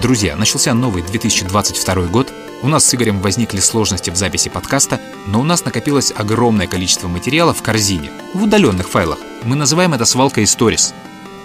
Друзья, 0.00 0.36
начался 0.36 0.74
новый 0.74 1.02
2022 1.02 2.06
год. 2.06 2.32
У 2.62 2.68
нас 2.68 2.86
с 2.86 2.94
Игорем 2.94 3.20
возникли 3.20 3.58
сложности 3.58 4.10
в 4.10 4.16
записи 4.16 4.48
подкаста, 4.48 5.00
но 5.26 5.40
у 5.40 5.42
нас 5.42 5.64
накопилось 5.64 6.12
огромное 6.16 6.68
количество 6.68 7.08
материала 7.08 7.52
в 7.52 7.62
корзине, 7.62 8.12
в 8.32 8.44
удаленных 8.44 8.88
файлах. 8.88 9.18
Мы 9.42 9.56
называем 9.56 9.94
это 9.94 10.04
свалкой 10.04 10.44
Stories. 10.44 10.94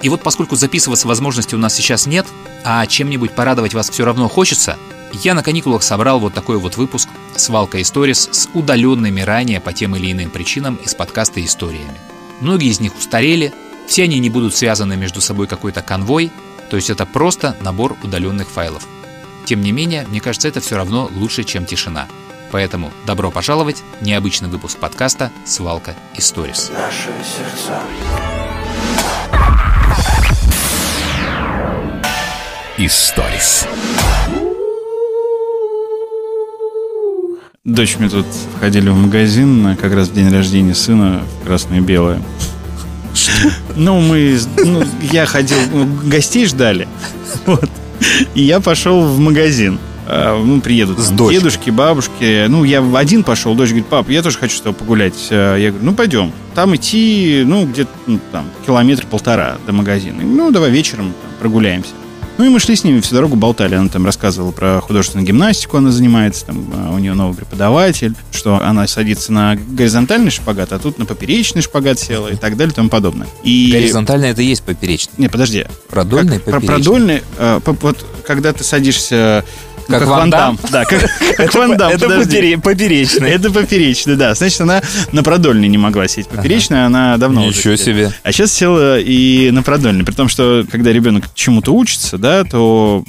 И 0.04 0.10
вот 0.10 0.22
поскольку 0.22 0.56
записываться 0.56 1.08
возможности 1.08 1.56
у 1.56 1.58
нас 1.58 1.74
сейчас 1.74 2.06
нет, 2.06 2.28
а 2.64 2.86
чем-нибудь 2.86 3.32
порадовать 3.32 3.74
вас 3.74 3.90
все 3.90 4.06
равно 4.06 4.30
хочется, 4.30 4.78
я 5.14 5.34
на 5.34 5.42
каникулах 5.42 5.82
собрал 5.82 6.20
вот 6.20 6.36
такой 6.36 6.60
вот 6.60 6.78
выпуск 6.78 7.10
«Свалка 7.36 7.80
Stories» 7.80 8.34
с 8.34 8.50
удаленными 8.54 9.22
ранее 9.22 9.62
по 9.62 9.74
тем 9.74 9.96
или 9.96 10.12
иным 10.12 10.30
причинам 10.30 10.76
из 10.76 10.94
подкаста 10.94 11.44
историями. 11.44 12.00
Многие 12.40 12.70
из 12.70 12.80
них 12.80 12.96
устарели, 12.96 13.52
все 13.88 14.04
они 14.04 14.20
не 14.20 14.30
будут 14.30 14.56
связаны 14.56 14.96
между 14.96 15.22
собой 15.22 15.48
какой-то 15.48 15.82
конвой, 15.82 16.32
то 16.74 16.78
есть 16.78 16.90
это 16.90 17.06
просто 17.06 17.56
набор 17.62 17.96
удаленных 18.02 18.50
файлов. 18.50 18.88
Тем 19.46 19.62
не 19.62 19.72
менее, 19.72 20.08
мне 20.08 20.20
кажется, 20.20 20.48
это 20.48 20.60
все 20.60 20.76
равно 20.76 21.08
лучше, 21.14 21.44
чем 21.44 21.68
тишина. 21.68 22.08
Поэтому 22.52 22.92
добро 23.06 23.30
пожаловать, 23.30 23.84
необычный 24.02 24.50
выпуск 24.50 24.80
подкаста 24.80 25.32
«Свалка 25.46 25.94
Stories». 26.18 26.74
Наши 26.74 27.12
сердца. 27.24 27.80
Историс. 32.80 33.68
Дочь 37.64 37.98
мне 38.00 38.10
тут 38.10 38.26
ходили 38.60 38.90
в 38.90 38.96
магазин 38.96 39.78
как 39.78 39.94
раз 39.94 40.08
в 40.08 40.14
день 40.16 40.32
рождения 40.32 40.74
сына 40.74 41.22
в 41.40 41.46
красное 41.46 41.78
и 41.78 41.82
белое. 41.82 42.20
Ну, 43.76 44.00
мы... 44.00 44.40
Ну, 44.58 44.84
я 45.12 45.26
ходил... 45.26 45.58
Гостей 46.04 46.46
ждали. 46.46 46.88
Вот. 47.46 47.70
И 48.36 48.44
я 48.44 48.60
пошел 48.60 49.02
в 49.02 49.20
магазин. 49.20 49.80
А, 50.06 50.42
ну, 50.44 50.60
приедут 50.60 51.00
с 51.00 51.08
там, 51.08 51.30
дедушки, 51.30 51.70
бабушки. 51.70 52.48
Ну, 52.48 52.64
я 52.64 52.84
один 52.96 53.24
пошел, 53.24 53.56
дочь 53.56 53.70
говорит, 53.70 53.88
пап, 53.88 54.10
я 54.10 54.22
тоже 54.22 54.38
хочу 54.38 54.58
с 54.58 54.62
тобой 54.62 54.78
погулять. 54.78 55.28
А, 55.32 55.56
я 55.56 55.70
говорю, 55.70 55.86
ну, 55.86 55.94
пойдем. 55.94 56.32
Там 56.54 56.76
идти, 56.76 57.44
ну, 57.46 57.66
где-то 57.66 57.92
ну, 58.08 58.20
там 58.32 58.46
километр-полтора 58.66 59.58
до 59.66 59.74
магазина. 59.74 60.22
Ну, 60.22 60.52
давай 60.52 60.72
вечером 60.72 61.14
там, 61.22 61.32
прогуляемся. 61.40 61.92
Ну 62.38 62.46
и 62.46 62.50
мы 62.50 62.60
шли 62.60 62.76
с 62.76 62.84
ними 62.84 63.00
всю 63.00 63.14
дорогу 63.14 63.36
болтали. 63.36 63.76
Она 63.76 63.90
там 63.90 64.06
рассказывала 64.06 64.52
про 64.52 64.82
художественную 64.82 65.28
гимнастику, 65.28 65.78
она 65.78 65.92
занимается, 65.92 66.46
там 66.46 66.68
а, 66.74 66.94
у 66.94 66.98
нее 66.98 67.14
новый 67.14 67.36
преподаватель, 67.36 68.16
что 68.32 68.60
она 68.62 68.88
садится 68.88 69.32
на 69.32 69.56
горизонтальный 69.56 70.32
шпагат, 70.32 70.74
а 70.74 70.80
тут 70.80 70.98
на 70.98 71.06
поперечный 71.06 71.62
шпагат 71.62 72.00
села 72.00 72.30
и 72.30 72.36
так 72.36 72.58
далее 72.58 72.72
и 72.72 72.76
тому 72.76 72.90
подобное. 72.90 73.28
И... 73.44 73.70
Горизонтальный 73.72 74.30
это 74.30 74.42
и 74.42 74.46
есть 74.46 74.64
поперечный. 74.64 75.14
Не, 75.18 75.30
подожди. 75.30 75.66
Продольный, 75.90 76.40
как, 76.40 76.56
поперечный. 76.56 76.68
Продольный, 76.68 77.24
э, 77.38 77.60
вот 77.64 78.06
когда 78.26 78.52
ты 78.52 78.64
садишься 78.64 79.46
как, 79.88 80.00
как 80.00 80.08
Ван 80.08 80.30
Дам. 80.30 80.60
Да, 80.72 80.86
как, 80.86 81.02
как 81.38 81.54
Ван 81.54 81.78
Дам. 81.78 81.92
Это 81.92 82.08
поперечный. 82.62 83.30
Это 83.30 83.52
поперечный, 83.52 84.16
да. 84.16 84.34
Значит, 84.34 84.62
она 84.62 84.82
на 85.12 85.24
продольной 85.24 85.68
не 85.68 85.78
могла 85.78 86.08
сесть. 86.08 86.30
Поперечная 86.30 86.86
она 86.86 87.18
давно 87.18 87.46
Ничего 87.46 87.76
себе. 87.76 88.12
А 88.24 88.32
сейчас 88.32 88.52
села 88.52 89.00
и 89.00 89.52
на 89.52 89.64
продольной. 89.64 90.06
При 90.06 90.14
том, 90.14 90.28
что 90.28 90.66
когда 90.70 90.92
ребенок 90.92 91.26
чему-то 91.36 91.74
учится, 91.74 92.18
да, 92.18 92.44
то 92.44 93.04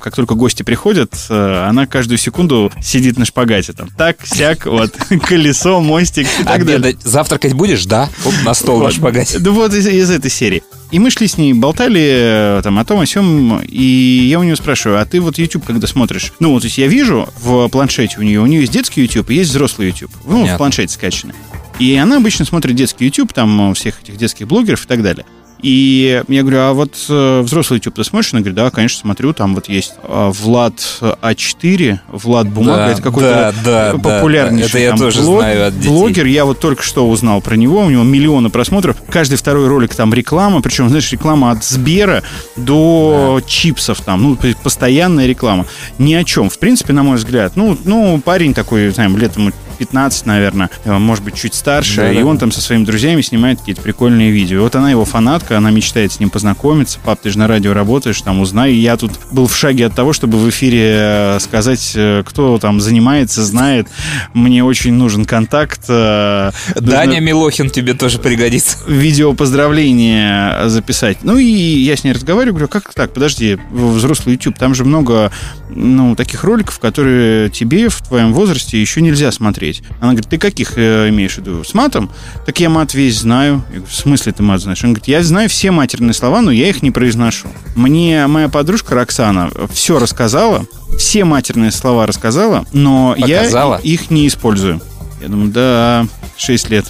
как 0.00 0.14
только 0.14 0.34
гости 0.34 0.62
приходят, 0.62 1.14
э, 1.28 1.66
она 1.68 1.86
каждую 1.86 2.18
секунду 2.18 2.72
сидит 2.82 3.18
на 3.18 3.24
шпагате. 3.24 3.72
Там 3.72 3.88
так, 3.96 4.18
сяк, 4.24 4.66
вот, 4.66 4.92
колесо, 5.26 5.80
мостик 5.80 6.26
и 6.40 6.44
так 6.44 6.64
далее. 6.64 6.96
Завтракать 7.02 7.54
будешь? 7.54 7.84
Да. 7.86 8.08
На 8.44 8.54
стол 8.54 8.82
на 8.82 8.90
шпагате. 8.90 9.38
Да 9.38 9.50
вот 9.50 9.72
из 9.74 10.10
этой 10.10 10.30
серии. 10.30 10.62
И 10.92 10.98
мы 10.98 11.10
шли 11.10 11.26
с 11.26 11.36
ней, 11.36 11.52
болтали 11.52 12.58
э, 12.58 12.60
там 12.62 12.78
о 12.78 12.84
том, 12.84 13.00
о 13.00 13.06
сем, 13.06 13.60
и 13.60 14.26
я 14.28 14.38
у 14.38 14.44
нее 14.44 14.54
спрашиваю, 14.54 15.00
а 15.00 15.04
ты 15.04 15.20
вот 15.20 15.36
YouTube 15.36 15.64
когда 15.64 15.86
смотришь? 15.88 16.32
Ну, 16.38 16.52
вот, 16.52 16.60
то 16.60 16.66
есть 16.66 16.78
я 16.78 16.86
вижу 16.86 17.28
в 17.40 17.68
планшете 17.68 18.18
у 18.18 18.22
нее, 18.22 18.40
у 18.40 18.46
нее 18.46 18.60
есть 18.60 18.72
детский 18.72 19.02
YouTube 19.02 19.30
и 19.30 19.34
есть 19.34 19.50
взрослый 19.50 19.88
YouTube. 19.88 20.12
Ну, 20.24 20.32
Понятно. 20.32 20.54
в 20.54 20.58
планшете 20.58 20.92
скачаны. 20.94 21.34
И 21.80 21.94
она 21.96 22.18
обычно 22.18 22.44
смотрит 22.44 22.76
детский 22.76 23.06
YouTube, 23.06 23.32
там, 23.32 23.74
всех 23.74 24.00
этих 24.02 24.16
детских 24.16 24.46
блогеров 24.46 24.84
и 24.84 24.88
так 24.88 25.02
далее. 25.02 25.26
И 25.62 26.22
я 26.28 26.42
говорю, 26.42 26.58
а 26.60 26.72
вот 26.72 26.94
э, 27.08 27.40
взрослый 27.40 27.78
YouTube 27.78 27.94
ты 27.94 28.04
смотришь? 28.04 28.32
Она 28.32 28.40
говорит, 28.40 28.56
да, 28.56 28.70
конечно, 28.70 29.00
смотрю. 29.00 29.32
Там 29.32 29.54
вот 29.54 29.68
есть 29.68 29.94
э, 30.02 30.30
Влад 30.34 30.74
А4, 31.00 31.98
Влад 32.08 32.48
Бумага. 32.48 32.76
Да, 32.76 32.92
это 32.92 33.02
какой-то 33.02 33.54
да, 33.64 33.92
да, 33.92 33.98
популярнейший 33.98 34.72
да, 34.72 34.78
это 34.78 34.84
я 34.84 34.90
там, 34.90 34.98
тоже 34.98 35.22
блог, 35.22 35.40
знаю 35.40 35.68
от 35.68 35.78
детей. 35.78 35.88
блогер. 35.88 36.26
Я 36.26 36.44
вот 36.44 36.60
только 36.60 36.82
что 36.82 37.08
узнал 37.08 37.40
про 37.40 37.56
него. 37.56 37.80
У 37.80 37.90
него 37.90 38.02
миллионы 38.02 38.50
просмотров. 38.50 38.96
Каждый 39.08 39.36
второй 39.36 39.66
ролик 39.68 39.94
там 39.94 40.12
реклама. 40.12 40.60
Причем, 40.60 40.88
знаешь, 40.88 41.10
реклама 41.10 41.50
от 41.52 41.64
Сбера 41.64 42.22
до 42.56 43.40
да. 43.40 43.48
чипсов 43.48 44.00
там. 44.02 44.22
Ну, 44.22 44.38
постоянная 44.62 45.26
реклама. 45.26 45.66
Ни 45.98 46.14
о 46.14 46.24
чем. 46.24 46.50
В 46.50 46.58
принципе, 46.58 46.92
на 46.92 47.02
мой 47.02 47.16
взгляд. 47.16 47.52
Ну, 47.56 47.76
ну 47.84 48.20
парень 48.22 48.52
такой, 48.54 48.90
знаем, 48.90 49.16
лет 49.16 49.36
ему 49.36 49.52
15, 49.76 50.26
наверное, 50.26 50.70
э, 50.84 50.98
может 50.98 51.24
быть, 51.24 51.34
чуть 51.34 51.54
старше, 51.54 51.96
да, 51.96 52.12
и 52.12 52.18
да. 52.18 52.24
он 52.24 52.38
там 52.38 52.52
со 52.52 52.60
своими 52.60 52.84
друзьями 52.84 53.20
снимает 53.20 53.60
какие-то 53.60 53.82
прикольные 53.82 54.30
видео. 54.30 54.58
И 54.58 54.60
вот 54.60 54.74
она 54.76 54.90
его 54.90 55.04
фанатка, 55.04 55.56
она 55.56 55.70
мечтает 55.70 56.12
с 56.12 56.20
ним 56.20 56.30
познакомиться. 56.30 56.98
Пап, 57.04 57.20
ты 57.22 57.30
же 57.30 57.38
на 57.38 57.46
радио 57.46 57.72
работаешь, 57.72 58.20
там 58.22 58.40
узнай. 58.40 58.72
И 58.72 58.76
я 58.76 58.96
тут 58.96 59.12
был 59.30 59.46
в 59.46 59.56
шаге 59.56 59.86
от 59.86 59.94
того, 59.94 60.12
чтобы 60.12 60.38
в 60.38 60.48
эфире 60.50 60.96
э, 60.98 61.38
сказать, 61.40 61.92
э, 61.94 62.22
кто 62.26 62.58
там 62.58 62.80
занимается, 62.80 63.44
знает. 63.44 63.88
Мне 64.34 64.64
очень 64.64 64.94
нужен 64.94 65.24
контакт. 65.24 65.86
Даня 65.88 66.56
Нужно 66.76 67.20
Милохин 67.20 67.70
тебе 67.70 67.94
тоже 67.94 68.18
пригодится. 68.18 68.78
Видео 68.86 69.32
поздравления 69.34 70.68
записать. 70.68 71.18
Ну 71.22 71.36
и 71.38 71.44
я 71.44 71.96
с 71.96 72.04
ней 72.04 72.12
разговариваю, 72.12 72.54
говорю, 72.54 72.68
как 72.68 72.92
так, 72.94 73.12
подожди, 73.12 73.58
взрослый 73.70 74.34
YouTube, 74.34 74.58
там 74.58 74.74
же 74.74 74.84
много 74.84 75.30
ну, 75.68 76.14
таких 76.14 76.44
роликов, 76.44 76.78
которые 76.78 77.50
тебе 77.50 77.88
в 77.88 78.00
твоем 78.00 78.32
возрасте 78.32 78.80
еще 78.80 79.00
нельзя 79.00 79.32
смотреть 79.32 79.65
смотреть. 79.66 79.82
Она 80.00 80.12
говорит, 80.12 80.28
ты 80.28 80.38
каких 80.38 80.76
э, 80.76 81.08
имеешь 81.08 81.34
в 81.34 81.38
виду? 81.38 81.64
С 81.64 81.74
матом? 81.74 82.10
Так 82.44 82.58
я 82.60 82.70
мат 82.70 82.94
весь 82.94 83.18
знаю. 83.18 83.64
Я 83.68 83.76
говорю, 83.76 83.86
в 83.86 83.94
смысле 83.94 84.32
ты 84.32 84.42
мат 84.42 84.60
знаешь? 84.60 84.82
Он 84.84 84.90
говорит, 84.90 85.08
я 85.08 85.22
знаю 85.22 85.48
все 85.48 85.70
матерные 85.70 86.14
слова, 86.14 86.40
но 86.42 86.50
я 86.50 86.68
их 86.68 86.82
не 86.82 86.90
произношу. 86.90 87.48
Мне 87.74 88.26
моя 88.26 88.48
подружка 88.48 88.94
Роксана 88.94 89.50
все 89.72 89.98
рассказала, 89.98 90.66
все 90.98 91.24
матерные 91.24 91.70
слова 91.70 92.06
рассказала, 92.06 92.66
но 92.72 93.16
Показала? 93.18 93.80
я 93.82 93.92
их 93.92 94.10
не 94.10 94.26
использую. 94.26 94.80
Я 95.20 95.28
думаю, 95.28 95.50
да, 95.50 96.06
6 96.36 96.70
лет. 96.70 96.86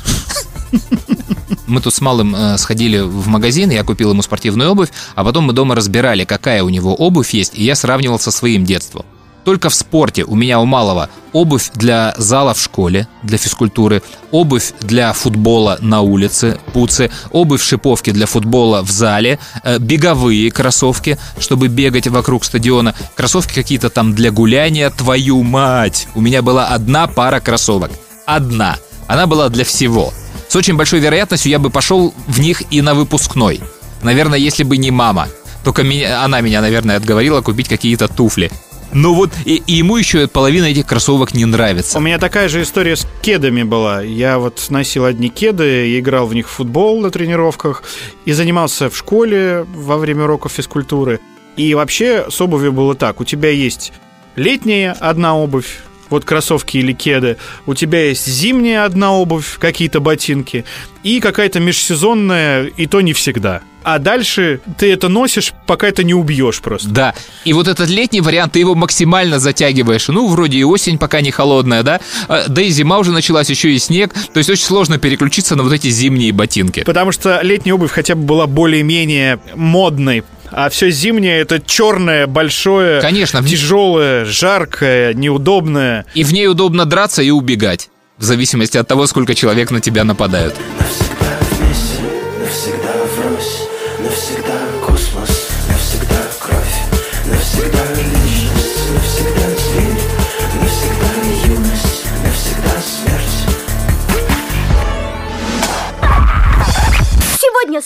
Мы 1.66 1.81
тут 1.81 1.94
с 1.94 2.00
малым 2.00 2.34
э, 2.34 2.59
сходили 2.59 3.00
в 3.00 3.28
магазин, 3.28 3.70
я 3.70 3.82
купил 3.82 4.10
ему 4.10 4.22
спортивную 4.22 4.70
обувь, 4.70 4.91
а 5.15 5.25
потом 5.25 5.44
мы 5.44 5.53
дома 5.53 5.75
разбирали, 5.75 6.25
какая 6.25 6.62
у 6.62 6.69
него 6.69 6.94
обувь 6.94 7.31
есть, 7.31 7.53
и 7.54 7.65
я 7.65 7.75
сравнивал 7.75 8.19
со 8.19 8.31
своим 8.31 8.65
детством. 8.65 9.04
Только 9.46 9.68
в 9.68 9.76
спорте 9.76 10.24
у 10.24 10.34
меня 10.34 10.58
у 10.58 10.64
малого 10.64 11.08
обувь 11.32 11.70
для 11.72 12.16
зала 12.18 12.52
в 12.52 12.60
школе, 12.60 13.06
для 13.22 13.38
физкультуры, 13.38 14.02
обувь 14.32 14.72
для 14.80 15.12
футбола 15.12 15.78
на 15.80 16.00
улице, 16.00 16.58
пуцы, 16.72 17.12
обувь 17.30 17.62
шиповки 17.62 18.10
для 18.10 18.26
футбола 18.26 18.82
в 18.82 18.90
зале, 18.90 19.38
э, 19.62 19.78
беговые 19.78 20.50
кроссовки, 20.50 21.16
чтобы 21.38 21.68
бегать 21.68 22.08
вокруг 22.08 22.44
стадиона, 22.44 22.96
кроссовки 23.14 23.54
какие-то 23.54 23.88
там 23.88 24.14
для 24.14 24.32
гуляния, 24.32 24.90
твою 24.90 25.44
мать! 25.44 26.08
У 26.16 26.20
меня 26.20 26.42
была 26.42 26.66
одна 26.66 27.06
пара 27.06 27.38
кроссовок. 27.38 27.92
Одна. 28.26 28.78
Она 29.06 29.28
была 29.28 29.48
для 29.48 29.64
всего. 29.64 30.12
С 30.48 30.56
очень 30.56 30.74
большой 30.74 30.98
вероятностью 30.98 31.52
я 31.52 31.60
бы 31.60 31.70
пошел 31.70 32.12
в 32.26 32.40
них 32.40 32.64
и 32.72 32.82
на 32.82 32.94
выпускной. 32.94 33.60
Наверное, 34.02 34.40
если 34.40 34.64
бы 34.64 34.76
не 34.76 34.90
мама. 34.90 35.28
Только 35.62 35.84
меня, 35.84 36.24
она 36.24 36.40
меня, 36.40 36.60
наверное, 36.60 36.96
отговорила 36.96 37.42
купить 37.42 37.68
какие-то 37.68 38.08
туфли. 38.08 38.50
Ну 38.92 39.14
вот, 39.14 39.30
и, 39.44 39.62
и 39.66 39.74
ему 39.74 39.97
еще 39.97 40.26
половина 40.28 40.66
этих 40.66 40.86
кроссовок 40.86 41.34
не 41.34 41.44
нравится. 41.44 41.98
У 41.98 42.00
меня 42.00 42.19
такая 42.19 42.48
же 42.48 42.62
история 42.62 42.97
с 42.97 43.06
кедами 43.22 43.62
была. 43.62 44.02
Я 44.02 44.38
вот 44.38 44.64
носил 44.70 45.04
одни 45.04 45.28
кеды, 45.28 45.98
играл 45.98 46.26
в 46.26 46.34
них 46.34 46.48
в 46.48 46.52
футбол 46.52 47.00
на 47.00 47.10
тренировках 47.10 47.82
и 48.24 48.32
занимался 48.32 48.88
в 48.88 48.97
школе 48.97 49.66
во 49.74 49.98
время 49.98 50.24
уроков 50.24 50.53
физкультуры. 50.53 51.21
И 51.56 51.74
вообще 51.74 52.27
с 52.30 52.41
обувью 52.41 52.72
было 52.72 52.94
так. 52.94 53.21
У 53.21 53.24
тебя 53.24 53.50
есть 53.50 53.92
летняя 54.36 54.92
одна 54.92 55.36
обувь, 55.36 55.78
вот 56.10 56.24
кроссовки 56.24 56.77
или 56.77 56.92
кеды. 56.92 57.36
У 57.66 57.74
тебя 57.74 58.09
есть 58.09 58.27
зимняя 58.27 58.84
одна 58.84 59.12
обувь, 59.12 59.59
какие-то 59.59 60.00
ботинки, 60.00 60.65
и 61.03 61.21
какая-то 61.21 61.60
межсезонная, 61.60 62.66
и 62.66 62.86
то 62.86 63.00
не 63.00 63.12
всегда. 63.12 63.62
А 63.86 64.00
дальше 64.00 64.59
ты 64.78 64.92
это 64.92 65.09
носишь, 65.09 65.53
пока 65.65 65.86
это 65.86 66.03
не 66.03 66.12
убьешь 66.12 66.60
просто. 66.60 66.88
Да. 66.88 67.15
И 67.44 67.53
вот 67.53 67.68
этот 67.68 67.88
летний 67.88 68.21
вариант, 68.21 68.54
ты 68.54 68.59
его 68.59 68.74
максимально 68.74 69.38
затягиваешь. 69.38 70.09
Ну, 70.09 70.27
вроде 70.27 70.59
и 70.59 70.65
осень 70.65 70.98
пока 70.98 71.21
не 71.21 71.30
холодная, 71.30 71.84
да? 71.84 72.00
А, 72.27 72.47
да 72.48 72.62
и 72.62 72.71
зима 72.71 72.98
уже 72.98 73.12
началась, 73.12 73.48
еще 73.48 73.72
и 73.72 73.78
снег. 73.78 74.12
То 74.33 74.38
есть 74.38 74.50
очень 74.50 74.65
сложно 74.65 74.98
переключиться 74.98 75.54
на 75.54 75.62
вот 75.62 75.72
эти 75.72 75.88
зимние 75.88 76.33
ботинки. 76.33 76.83
Потому 76.83 77.12
что 77.12 77.41
летняя 77.42 77.74
обувь 77.74 77.92
хотя 77.92 78.16
бы 78.16 78.24
была 78.24 78.48
более-менее 78.48 79.38
модной 79.54 80.24
а 80.50 80.68
все 80.68 80.91
зимнее 80.91 81.41
это 81.41 81.60
черное, 81.60 82.27
большое, 82.27 83.00
Конечно, 83.00 83.42
тяжелое, 83.42 84.24
жаркое, 84.24 85.15
неудобное. 85.15 86.06
И 86.15 86.24
в 86.24 86.33
ней 86.33 86.48
удобно 86.48 86.86
драться 86.86 87.22
и 87.22 87.30
убегать, 87.30 87.91
в 88.18 88.24
зависимости 88.24 88.78
от 88.78 88.88
того, 88.88 89.06
сколько 89.06 89.34
человек 89.34 89.71
на 89.71 89.80
тебя 89.80 90.03
нападают. 90.03 90.54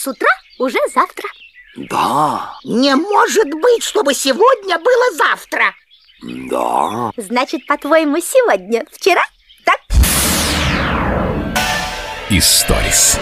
Утра 0.06 0.28
уже 0.58 0.78
завтра. 0.94 1.28
Да, 1.76 2.54
Не 2.64 2.94
может 2.96 3.48
быть, 3.54 3.82
чтобы 3.84 4.12
сегодня 4.14 4.78
было 4.78 5.16
завтра. 5.16 5.64
да. 6.50 7.12
Значит, 7.16 7.66
по-твоему, 7.66 8.18
сегодня 8.20 8.84
вчера? 8.92 9.22
Так? 9.64 9.78
Историс. 12.28 13.18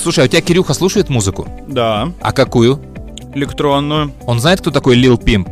Слушай, 0.00 0.24
а 0.24 0.26
у 0.26 0.28
тебя 0.28 0.40
Кирюха 0.40 0.74
слушает 0.74 1.08
музыку? 1.08 1.48
Да, 1.68 2.12
А 2.20 2.32
какую? 2.32 2.82
электронную. 3.34 4.14
Он 4.26 4.40
знает, 4.40 4.60
кто 4.60 4.70
такой 4.70 4.96
Лил 4.96 5.18
Пимп? 5.18 5.48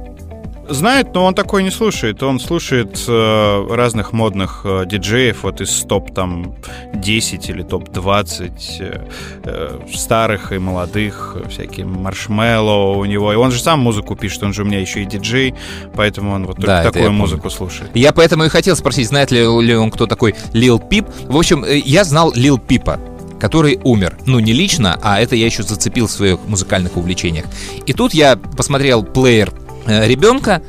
Знает, 0.69 1.15
но 1.15 1.25
он 1.25 1.35
такой 1.35 1.63
не 1.63 1.71
слушает. 1.71 2.23
Он 2.23 2.41
слушает 2.41 3.05
э, 3.07 3.67
разных 3.71 4.13
модных 4.13 4.63
э, 4.65 4.85
диджеев, 4.87 5.45
вот 5.45 5.61
из 5.61 5.83
топ 5.83 6.13
там 6.15 6.55
10 6.95 7.49
или 7.51 7.63
топ 7.63 7.91
20 7.91 8.77
э, 8.81 9.01
э, 9.45 9.79
старых 9.95 10.53
и 10.53 10.59
молодых, 10.59 11.37
э, 11.37 11.49
всякие 11.49 11.87
маршмеллоу 11.87 12.99
у 12.99 13.05
него. 13.05 13.33
И 13.33 13.37
он 13.37 13.53
же 13.53 13.61
сам 13.61 13.81
музыку 13.81 14.17
пишет, 14.17 14.43
он 14.43 14.53
же 14.53 14.63
у 14.63 14.65
меня 14.65 14.81
еще 14.81 15.03
и 15.03 15.07
диджей, 15.07 15.55
поэтому 15.95 16.35
он 16.35 16.47
вот 16.47 16.57
только 16.57 16.67
Да, 16.67 16.79
я 16.79 16.85
такую 16.85 17.05
помню. 17.05 17.19
музыку 17.19 17.51
слушает. 17.51 17.91
Я 17.95 18.13
поэтому 18.13 18.45
и 18.45 18.49
хотел 18.49 18.77
спросить, 18.77 19.09
знает 19.09 19.31
ли, 19.31 19.41
ли 19.41 19.77
он, 19.77 19.91
кто 19.91 20.07
такой 20.07 20.35
Лил 20.53 20.79
Пип. 20.79 21.07
В 21.29 21.37
общем, 21.37 21.65
э, 21.65 21.79
я 21.79 22.05
знал 22.05 22.33
Лил 22.35 22.59
Пипа 22.59 22.99
который 23.39 23.79
умер. 23.85 24.17
Ну, 24.25 24.39
не 24.39 24.55
лично, 24.55 24.99
а 25.03 25.21
это 25.21 25.37
я 25.37 25.45
еще 25.45 25.63
зацепил 25.63 26.07
в 26.07 26.11
своих 26.11 26.39
музыкальных 26.47 26.97
увлечениях. 26.97 27.45
И 27.85 27.93
тут 27.93 28.15
я 28.15 28.37
посмотрел 28.37 29.05
плеер 29.05 29.53
ребенка, 29.87 30.63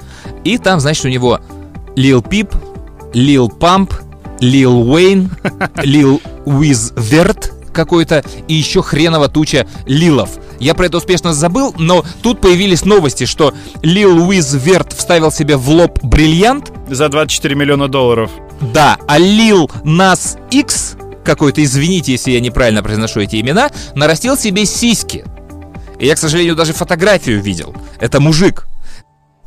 и 0.43 0.57
там, 0.57 0.79
значит, 0.79 1.05
у 1.05 1.09
него 1.09 1.39
Лил 1.95 2.21
Пип, 2.21 2.51
Лил 3.13 3.49
Памп, 3.49 3.93
Лил 4.39 4.89
Уэйн, 4.91 5.31
Лил 5.83 6.21
Уизверт 6.45 7.53
какой-то, 7.73 8.23
и 8.47 8.53
еще 8.55 8.81
хреново 8.81 9.29
туча 9.29 9.67
Лилов. 9.85 10.31
Я 10.59 10.73
про 10.73 10.87
это 10.87 10.97
успешно 10.97 11.33
забыл, 11.33 11.75
но 11.77 12.03
тут 12.23 12.41
появились 12.41 12.83
новости, 12.85 13.25
что 13.25 13.53
Лил 13.83 14.27
Уизверт 14.27 14.93
вставил 14.93 15.31
себе 15.31 15.55
в 15.57 15.69
лоб 15.69 15.99
бриллиант, 16.03 16.71
За 16.89 17.09
24 17.09 17.53
миллиона 17.55 17.87
долларов. 17.87 18.31
да, 18.73 18.97
а 19.07 19.19
Лил 19.19 19.69
Нас 19.83 20.37
X, 20.49 20.95
какой-то, 21.23 21.63
извините, 21.63 22.13
если 22.13 22.31
я 22.31 22.39
неправильно 22.39 22.81
произношу 22.81 23.19
эти 23.19 23.39
имена, 23.39 23.69
нарастил 23.93 24.35
себе 24.37 24.65
сиськи. 24.65 25.23
И 25.99 26.05
я, 26.07 26.15
к 26.15 26.17
сожалению, 26.19 26.55
даже 26.55 26.73
фотографию 26.73 27.41
видел. 27.41 27.75
Это 27.99 28.19
мужик. 28.19 28.67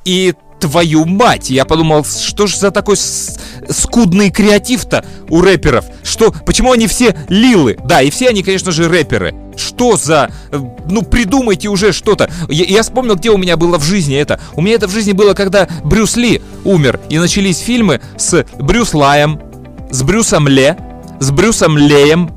И 0.05 0.35
твою 0.61 1.07
мать, 1.07 1.51
я 1.51 1.65
подумал, 1.65 2.05
что 2.05 2.47
ж 2.47 2.55
за 2.57 2.71
такой 2.71 2.97
скудный 2.97 4.31
креатив-то 4.31 5.05
у 5.29 5.41
рэперов? 5.41 5.87
Что, 6.03 6.33
почему 6.45 6.73
они 6.73 6.87
все 6.87 7.17
лилы? 7.29 7.79
Да, 7.85 8.03
и 8.03 8.11
все 8.11 8.29
они, 8.29 8.43
конечно 8.43 8.71
же, 8.71 8.89
рэперы. 8.89 9.35
Что 9.57 9.97
за... 9.97 10.31
э, 10.53 10.61
Ну, 10.89 11.03
придумайте 11.03 11.69
уже 11.69 11.93
что-то. 11.93 12.31
Я, 12.49 12.65
я 12.65 12.83
вспомнил, 12.83 13.17
где 13.17 13.31
у 13.31 13.39
меня 13.39 13.57
было 13.57 13.79
в 13.79 13.85
жизни 13.85 14.17
это. 14.17 14.39
У 14.55 14.61
меня 14.61 14.75
это 14.75 14.87
в 14.87 14.93
жизни 14.93 15.13
было, 15.13 15.35
когда 15.35 15.67
Брюс 15.85 16.17
Ли 16.17 16.43
умер. 16.65 17.01
И 17.09 17.19
начались 17.19 17.59
фильмы 17.59 18.01
с 18.17 18.45
Брюс 18.59 18.93
Лаем, 18.95 19.41
с 19.91 20.03
Брюсом 20.03 20.47
Ле, 20.47 20.77
с 21.21 21.31
Брюсом 21.31 21.77
Леем. 21.79 22.33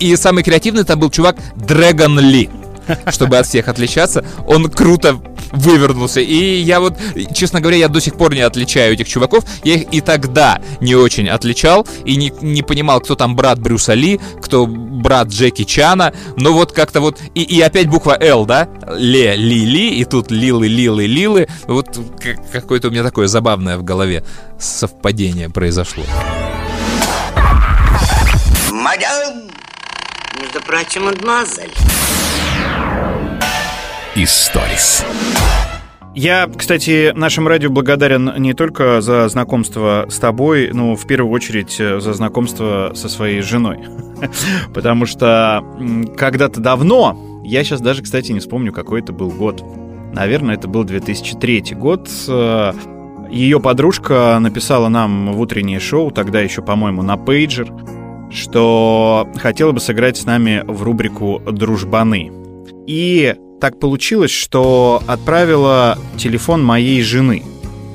И 0.00 0.16
самый 0.16 0.42
креативный 0.42 0.84
там 0.84 0.98
был 0.98 1.10
чувак 1.10 1.36
Дрэгон 1.56 2.18
Ли. 2.18 2.48
Чтобы 3.08 3.38
от 3.38 3.46
всех 3.46 3.68
отличаться, 3.68 4.24
он 4.46 4.70
круто 4.70 5.20
вывернулся. 5.52 6.20
И 6.20 6.60
я 6.60 6.80
вот, 6.80 6.94
честно 7.34 7.60
говоря, 7.60 7.76
я 7.78 7.88
до 7.88 8.00
сих 8.00 8.16
пор 8.16 8.34
не 8.34 8.40
отличаю 8.40 8.94
этих 8.94 9.08
чуваков. 9.08 9.44
Я 9.64 9.74
их 9.74 9.92
и 9.92 10.00
тогда 10.00 10.60
не 10.80 10.94
очень 10.94 11.28
отличал. 11.28 11.86
И 12.04 12.16
не, 12.16 12.32
не 12.40 12.62
понимал, 12.62 13.00
кто 13.00 13.14
там 13.14 13.36
брат 13.36 13.58
Брюса 13.58 13.94
Ли, 13.94 14.20
кто 14.42 14.66
брат 14.66 15.28
Джеки 15.28 15.64
Чана. 15.64 16.12
Но 16.36 16.52
вот 16.52 16.72
как-то 16.72 17.00
вот... 17.00 17.18
И, 17.34 17.42
и 17.42 17.60
опять 17.60 17.88
буква 17.88 18.16
Л, 18.20 18.46
да? 18.46 18.68
Ле, 18.96 19.36
Ли, 19.36 19.64
Ли. 19.64 19.98
И 19.98 20.04
тут 20.04 20.30
Лилы, 20.30 20.68
Лилы, 20.68 21.06
Лилы. 21.06 21.48
Вот 21.66 21.98
какое-то 22.52 22.88
у 22.88 22.90
меня 22.90 23.02
такое 23.02 23.26
забавное 23.26 23.76
в 23.78 23.82
голове 23.82 24.24
совпадение 24.58 25.48
произошло. 25.48 26.04
Мадам! 28.70 29.50
Между 30.40 30.60
прочим, 30.62 31.04
мадемуазель. 31.04 31.72
Историс. 34.16 35.04
Я, 36.14 36.48
кстати, 36.54 37.12
нашему 37.14 37.48
радио 37.48 37.70
благодарен 37.70 38.32
не 38.38 38.52
только 38.52 39.00
за 39.00 39.28
знакомство 39.28 40.06
с 40.08 40.18
тобой, 40.18 40.70
но 40.72 40.96
в 40.96 41.06
первую 41.06 41.32
очередь 41.32 41.76
э, 41.78 42.00
за 42.00 42.12
знакомство 42.12 42.90
со 42.94 43.08
своей 43.08 43.42
женой. 43.42 43.78
Потому 44.74 45.06
что 45.06 45.64
когда-то 46.16 46.60
давно, 46.60 47.40
я 47.44 47.62
сейчас 47.62 47.80
даже, 47.80 48.02
кстати, 48.02 48.32
не 48.32 48.40
вспомню, 48.40 48.72
какой 48.72 49.00
это 49.00 49.12
был 49.12 49.30
год. 49.30 49.64
Наверное, 50.12 50.56
это 50.56 50.66
был 50.66 50.82
2003 50.82 51.76
год. 51.76 52.10
э, 52.26 52.72
Ее 53.30 53.60
подружка 53.60 54.36
написала 54.40 54.88
нам 54.88 55.32
в 55.32 55.40
утреннее 55.40 55.78
шоу, 55.78 56.10
тогда 56.10 56.40
еще, 56.40 56.60
по-моему, 56.60 57.02
на 57.02 57.16
пейджер, 57.16 57.72
что 58.32 59.28
хотела 59.36 59.70
бы 59.70 59.78
сыграть 59.78 60.16
с 60.16 60.24
нами 60.26 60.64
в 60.66 60.82
рубрику 60.82 61.40
«Дружбаны». 61.46 62.39
И 62.90 63.36
так 63.60 63.78
получилось, 63.78 64.32
что 64.32 65.00
отправила 65.06 65.96
телефон 66.16 66.64
моей 66.64 67.02
жены, 67.02 67.44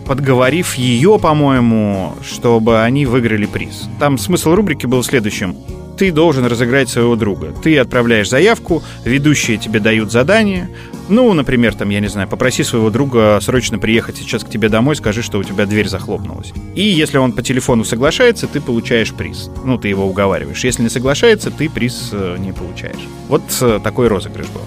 подговорив 0.06 0.76
ее, 0.76 1.20
по-моему, 1.20 2.14
чтобы 2.24 2.82
они 2.82 3.06
выиграли 3.06 3.46
приз. 3.46 3.90
Там 4.00 4.18
смысл 4.18 4.56
рубрики 4.56 4.86
был 4.86 5.04
следующим. 5.04 5.58
Ты 5.98 6.14
должен 6.14 6.46
разыграть 6.46 6.88
своего 6.88 7.18
друга. 7.18 7.54
Ты 7.62 7.78
отправляешь 7.78 8.30
заявку, 8.30 8.84
ведущие 9.04 9.58
тебе 9.58 9.82
дают 9.82 10.14
задание. 10.14 10.70
Ну, 11.10 11.34
например, 11.34 11.76
там, 11.76 11.90
я 11.90 12.00
не 12.00 12.08
знаю, 12.08 12.30
попроси 12.30 12.64
своего 12.64 12.90
друга 12.90 13.38
срочно 13.42 13.78
приехать 13.78 14.16
сейчас 14.16 14.46
к 14.46 14.50
тебе 14.50 14.70
домой, 14.70 14.96
скажи, 14.96 15.22
что 15.22 15.40
у 15.40 15.44
тебя 15.44 15.66
дверь 15.66 15.90
захлопнулась. 15.90 16.54
И 16.74 16.84
если 16.84 17.18
он 17.18 17.34
по 17.34 17.44
телефону 17.44 17.84
соглашается, 17.84 18.48
ты 18.48 18.62
получаешь 18.62 19.14
приз. 19.14 19.50
Ну, 19.66 19.78
ты 19.78 19.90
его 19.90 20.06
уговариваешь. 20.06 20.64
Если 20.64 20.84
не 20.84 20.90
соглашается, 20.90 21.52
ты 21.52 21.70
приз 21.70 22.12
э, 22.14 22.38
не 22.40 22.54
получаешь. 22.54 23.10
Вот 23.28 23.44
э, 23.60 23.82
такой 23.84 24.08
розыгрыш 24.08 24.48
был. 24.48 24.62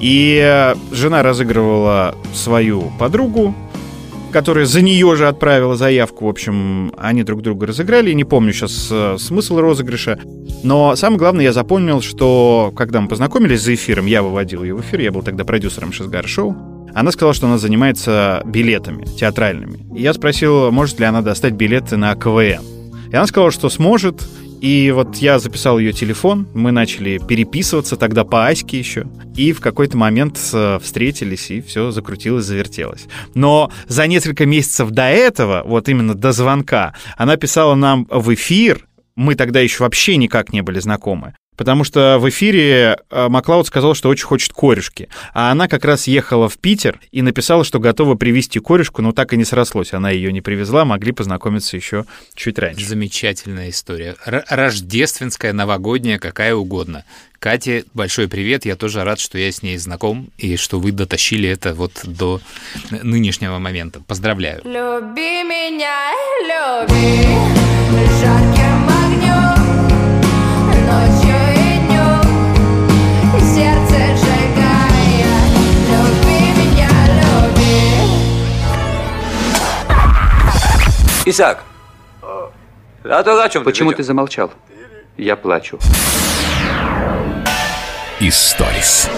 И 0.00 0.40
э, 0.42 0.74
жена 0.92 1.22
разыгрывала 1.22 2.14
свою 2.34 2.92
подругу, 2.98 3.54
которая 4.32 4.66
за 4.66 4.82
нее 4.82 5.16
же 5.16 5.28
отправила 5.28 5.76
заявку. 5.76 6.26
В 6.26 6.28
общем, 6.28 6.92
они 6.98 7.22
друг 7.22 7.42
друга 7.42 7.66
разыграли. 7.66 8.12
Не 8.12 8.24
помню 8.24 8.52
сейчас 8.52 8.88
э, 8.90 9.16
смысл 9.18 9.58
розыгрыша. 9.58 10.18
Но 10.62 10.96
самое 10.96 11.18
главное, 11.18 11.44
я 11.44 11.52
запомнил, 11.52 12.02
что 12.02 12.72
когда 12.76 13.00
мы 13.00 13.08
познакомились 13.08 13.62
за 13.62 13.74
эфиром, 13.74 14.06
я 14.06 14.22
выводил 14.22 14.62
ее 14.62 14.74
в 14.74 14.80
эфир, 14.80 15.00
я 15.00 15.12
был 15.12 15.22
тогда 15.22 15.44
продюсером 15.44 15.92
Шизгар 15.92 16.28
Шоу. 16.28 16.54
Она 16.94 17.12
сказала, 17.12 17.34
что 17.34 17.46
она 17.46 17.58
занимается 17.58 18.42
билетами 18.44 19.04
театральными. 19.04 19.86
И 19.96 20.02
я 20.02 20.12
спросил, 20.14 20.70
может 20.72 20.98
ли 20.98 21.04
она 21.06 21.22
достать 21.22 21.52
билеты 21.54 21.96
на 21.96 22.14
КВН. 22.14 22.62
И 23.10 23.14
она 23.14 23.26
сказала, 23.26 23.50
что 23.50 23.68
сможет. 23.68 24.26
И 24.60 24.90
вот 24.90 25.16
я 25.16 25.38
записал 25.38 25.78
ее 25.78 25.92
телефон, 25.92 26.48
мы 26.54 26.72
начали 26.72 27.18
переписываться 27.18 27.96
тогда 27.96 28.24
по 28.24 28.46
Аське 28.46 28.78
еще. 28.78 29.06
И 29.36 29.52
в 29.52 29.60
какой-то 29.60 29.96
момент 29.96 30.38
э, 30.52 30.78
встретились, 30.82 31.50
и 31.50 31.60
все 31.60 31.90
закрутилось, 31.90 32.44
завертелось. 32.44 33.06
Но 33.34 33.70
за 33.86 34.06
несколько 34.06 34.46
месяцев 34.46 34.90
до 34.90 35.04
этого, 35.04 35.62
вот 35.66 35.88
именно 35.88 36.14
до 36.14 36.32
звонка, 36.32 36.94
она 37.16 37.36
писала 37.36 37.74
нам 37.74 38.06
в 38.10 38.32
эфир, 38.34 38.86
мы 39.14 39.34
тогда 39.34 39.60
еще 39.60 39.84
вообще 39.84 40.16
никак 40.16 40.52
не 40.52 40.62
были 40.62 40.78
знакомы. 40.80 41.34
Потому 41.56 41.84
что 41.84 42.18
в 42.20 42.28
эфире 42.28 42.98
э, 43.10 43.28
Маклауд 43.28 43.66
сказал, 43.66 43.94
что 43.94 44.08
очень 44.08 44.26
хочет 44.26 44.52
корешки. 44.52 45.08
А 45.34 45.50
она 45.50 45.68
как 45.68 45.84
раз 45.84 46.06
ехала 46.06 46.48
в 46.48 46.58
Питер 46.58 47.00
и 47.12 47.22
написала, 47.22 47.64
что 47.64 47.80
готова 47.80 48.14
привезти 48.14 48.60
корешку, 48.60 49.02
но 49.02 49.12
так 49.12 49.32
и 49.32 49.36
не 49.36 49.44
срослось. 49.44 49.92
Она 49.92 50.10
ее 50.10 50.32
не 50.32 50.40
привезла, 50.40 50.84
могли 50.84 51.12
познакомиться 51.12 51.76
еще 51.76 52.04
чуть 52.34 52.58
раньше. 52.58 52.86
Замечательная 52.86 53.70
история. 53.70 54.16
Р- 54.26 54.44
рождественская, 54.48 55.52
новогодняя, 55.52 56.18
какая 56.18 56.54
угодно. 56.54 57.04
Кате, 57.38 57.84
большой 57.94 58.28
привет. 58.28 58.64
Я 58.64 58.76
тоже 58.76 59.04
рад, 59.04 59.20
что 59.20 59.38
я 59.38 59.52
с 59.52 59.62
ней 59.62 59.76
знаком 59.76 60.30
и 60.38 60.56
что 60.56 60.80
вы 60.80 60.92
дотащили 60.92 61.48
это 61.48 61.74
вот 61.74 61.92
до 62.04 62.40
нынешнего 62.90 63.58
момента. 63.58 64.00
Поздравляю. 64.00 64.62
Люби 64.64 65.42
меня, 65.44 66.10
люби 66.48 67.26
жарким 68.20 68.75
Исаак, 81.28 81.64
а 82.22 83.22
то 83.24 83.42
о 83.42 83.48
чем 83.48 83.64
Почему 83.64 83.92
ты 83.92 84.04
замолчал? 84.04 84.52
Я 85.16 85.34
плачу. 85.34 85.76
Историс. 88.20 89.10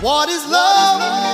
What 0.00 0.30
is 0.30 0.50
love? 0.50 1.33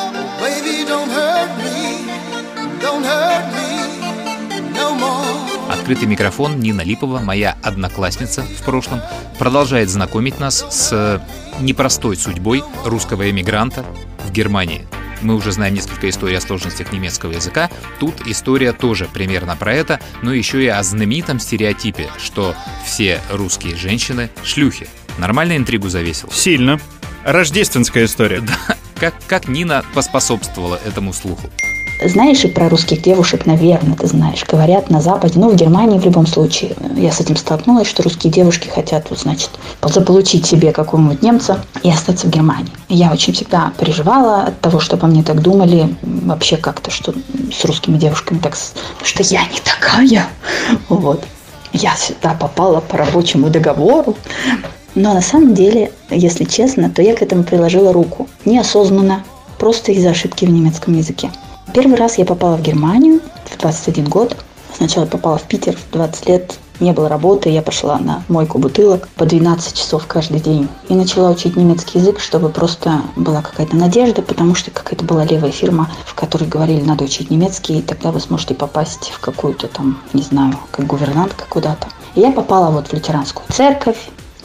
Открытый 5.90 6.08
микрофон 6.08 6.60
Нина 6.60 6.82
Липова, 6.82 7.18
моя 7.18 7.56
одноклассница 7.64 8.42
в 8.42 8.62
прошлом, 8.62 9.00
продолжает 9.40 9.90
знакомить 9.90 10.38
нас 10.38 10.64
с 10.70 11.20
непростой 11.58 12.16
судьбой 12.16 12.62
русского 12.84 13.28
эмигранта 13.28 13.84
в 14.24 14.30
Германии. 14.30 14.86
Мы 15.20 15.34
уже 15.34 15.50
знаем 15.50 15.74
несколько 15.74 16.08
историй 16.08 16.38
о 16.38 16.40
сложностях 16.40 16.92
немецкого 16.92 17.32
языка. 17.32 17.70
Тут 17.98 18.24
история 18.28 18.72
тоже 18.72 19.08
примерно 19.12 19.56
про 19.56 19.74
это, 19.74 19.98
но 20.22 20.32
еще 20.32 20.62
и 20.62 20.68
о 20.68 20.80
знаменитом 20.84 21.40
стереотипе, 21.40 22.08
что 22.18 22.54
все 22.86 23.20
русские 23.28 23.74
женщины– 23.74 24.30
шлюхи. 24.44 24.86
Нормально 25.18 25.56
интригу 25.56 25.88
завесил? 25.88 26.30
Сильно. 26.30 26.78
Рождественская 27.24 28.04
история. 28.04 28.40
Да. 28.46 28.76
Как, 29.00 29.14
как 29.26 29.48
Нина 29.48 29.84
поспособствовала 29.92 30.78
этому 30.86 31.12
слуху? 31.12 31.50
Знаешь, 32.02 32.44
и 32.44 32.48
про 32.48 32.70
русских 32.70 33.02
девушек, 33.02 33.44
наверное, 33.44 33.94
ты 33.94 34.06
знаешь, 34.06 34.44
говорят 34.46 34.88
на 34.88 35.02
Западе, 35.02 35.38
ну, 35.38 35.50
в 35.50 35.54
Германии 35.54 35.98
в 35.98 36.04
любом 36.04 36.26
случае. 36.26 36.74
Я 36.96 37.12
с 37.12 37.20
этим 37.20 37.36
столкнулась, 37.36 37.88
что 37.88 38.02
русские 38.02 38.32
девушки 38.32 38.68
хотят, 38.68 39.10
вот, 39.10 39.18
значит, 39.18 39.50
заполучить 39.82 40.46
себе 40.46 40.72
какого-нибудь 40.72 41.20
немца 41.20 41.62
и 41.82 41.90
остаться 41.90 42.26
в 42.26 42.30
Германии. 42.30 42.72
Я 42.88 43.12
очень 43.12 43.34
всегда 43.34 43.72
переживала 43.78 44.44
от 44.44 44.60
того, 44.60 44.80
что 44.80 44.96
обо 44.96 45.08
мне 45.08 45.22
так 45.22 45.42
думали, 45.42 45.94
вообще 46.02 46.56
как-то, 46.56 46.90
что 46.90 47.12
с 47.52 47.64
русскими 47.66 47.98
девушками 47.98 48.38
так, 48.38 48.56
что 49.02 49.22
я 49.22 49.42
не 49.42 49.60
такая. 49.62 50.26
Вот. 50.88 51.22
Я 51.72 51.94
сюда 51.96 52.34
попала 52.34 52.80
по 52.80 52.96
рабочему 52.96 53.50
договору. 53.50 54.16
Но 54.94 55.12
на 55.12 55.20
самом 55.20 55.54
деле, 55.54 55.92
если 56.08 56.44
честно, 56.44 56.88
то 56.88 57.02
я 57.02 57.14
к 57.14 57.22
этому 57.22 57.44
приложила 57.44 57.92
руку. 57.92 58.26
Неосознанно, 58.46 59.22
просто 59.58 59.92
из-за 59.92 60.10
ошибки 60.10 60.46
в 60.46 60.50
немецком 60.50 60.96
языке. 60.96 61.30
Первый 61.72 61.96
раз 61.96 62.18
я 62.18 62.24
попала 62.24 62.56
в 62.56 62.62
Германию 62.62 63.20
в 63.44 63.58
21 63.58 64.04
год. 64.06 64.36
Сначала 64.76 65.06
попала 65.06 65.38
в 65.38 65.42
Питер 65.44 65.76
в 65.76 65.92
20 65.92 66.28
лет. 66.28 66.58
Не 66.80 66.92
было 66.92 67.08
работы, 67.08 67.50
я 67.50 67.62
пошла 67.62 67.98
на 67.98 68.24
мойку 68.28 68.58
бутылок 68.58 69.06
по 69.08 69.26
12 69.26 69.74
часов 69.74 70.06
каждый 70.06 70.40
день. 70.40 70.68
И 70.88 70.94
начала 70.94 71.30
учить 71.30 71.56
немецкий 71.56 71.98
язык, 71.98 72.18
чтобы 72.18 72.48
просто 72.48 73.02
была 73.16 73.42
какая-то 73.42 73.76
надежда, 73.76 74.22
потому 74.22 74.54
что 74.54 74.70
какая-то 74.70 75.04
была 75.04 75.24
левая 75.24 75.52
фирма, 75.52 75.90
в 76.06 76.14
которой 76.14 76.48
говорили, 76.48 76.80
надо 76.80 77.04
учить 77.04 77.30
немецкий, 77.30 77.78
и 77.78 77.82
тогда 77.82 78.10
вы 78.10 78.20
сможете 78.20 78.54
попасть 78.54 79.10
в 79.10 79.20
какую-то 79.20 79.68
там, 79.68 80.00
не 80.14 80.22
знаю, 80.22 80.58
как 80.70 80.86
гувернантка 80.86 81.44
куда-то. 81.48 81.88
И 82.14 82.20
я 82.20 82.32
попала 82.32 82.70
вот 82.70 82.88
в 82.88 82.92
лютеранскую 82.94 83.44
церковь, 83.50 83.98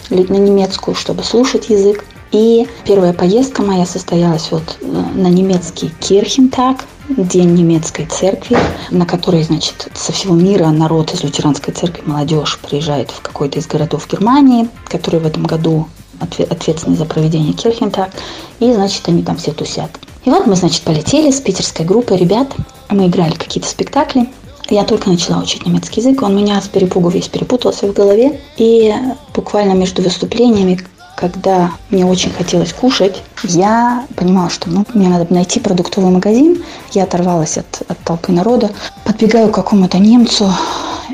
на 0.09 0.15
немецкую, 0.19 0.93
чтобы 0.93 1.23
слушать 1.23 1.69
язык. 1.69 2.05
И 2.31 2.67
первая 2.83 3.13
поездка 3.13 3.61
моя 3.61 3.85
состоялась 3.85 4.51
вот 4.51 4.77
э, 4.81 4.85
на 4.85 5.27
немецкий 5.27 5.89
Кирхентаг, 6.01 6.83
День 7.07 7.53
немецкой 7.53 8.07
церкви, 8.07 8.57
на 8.89 9.05
который, 9.05 9.43
значит, 9.43 9.89
со 9.93 10.11
всего 10.11 10.33
мира 10.33 10.65
народ 10.69 11.13
из 11.13 11.23
лютеранской 11.23 11.71
церкви, 11.71 12.01
молодежь 12.05 12.59
приезжает 12.59 13.11
в 13.11 13.21
какой-то 13.21 13.59
из 13.59 13.67
городов 13.67 14.07
Германии, 14.11 14.67
который 14.87 15.19
в 15.19 15.25
этом 15.27 15.43
году 15.43 15.87
ответственный 16.19 16.97
за 16.97 17.05
проведение 17.05 17.53
Кирхентаг, 17.53 18.09
и, 18.59 18.73
значит, 18.73 19.07
они 19.07 19.21
там 19.21 19.37
все 19.37 19.51
тусят. 19.51 19.91
И 20.23 20.31
вот 20.31 20.47
мы, 20.47 20.55
значит, 20.55 20.81
полетели 20.81 21.29
с 21.29 21.39
питерской 21.41 21.85
группой 21.85 22.17
ребят, 22.17 22.51
мы 22.89 23.05
играли 23.07 23.35
какие-то 23.35 23.69
спектакли, 23.69 24.27
я 24.69 24.83
только 24.83 25.09
начала 25.09 25.43
учить 25.43 25.65
немецкий 25.65 26.01
язык, 26.01 26.23
он 26.23 26.35
у 26.35 26.39
меня 26.39 26.59
с 26.59 26.67
перепугу 26.67 27.09
весь 27.09 27.27
перепутался 27.27 27.85
в 27.87 27.93
голове. 27.93 28.41
И 28.57 28.91
буквально 29.33 29.73
между 29.73 30.01
выступлениями 30.01 30.79
когда 31.15 31.71
мне 31.89 32.05
очень 32.05 32.31
хотелось 32.31 32.73
кушать, 32.73 33.23
я 33.43 34.05
понимала, 34.15 34.49
что 34.49 34.69
ну, 34.69 34.85
мне 34.93 35.07
надо 35.07 35.33
найти 35.33 35.59
продуктовый 35.59 36.11
магазин. 36.11 36.63
Я 36.91 37.03
оторвалась 37.03 37.57
от, 37.57 37.81
от 37.87 37.97
толпы 37.99 38.31
народа, 38.31 38.71
подбегаю 39.05 39.49
к 39.49 39.55
какому-то 39.55 39.97
немцу 39.97 40.51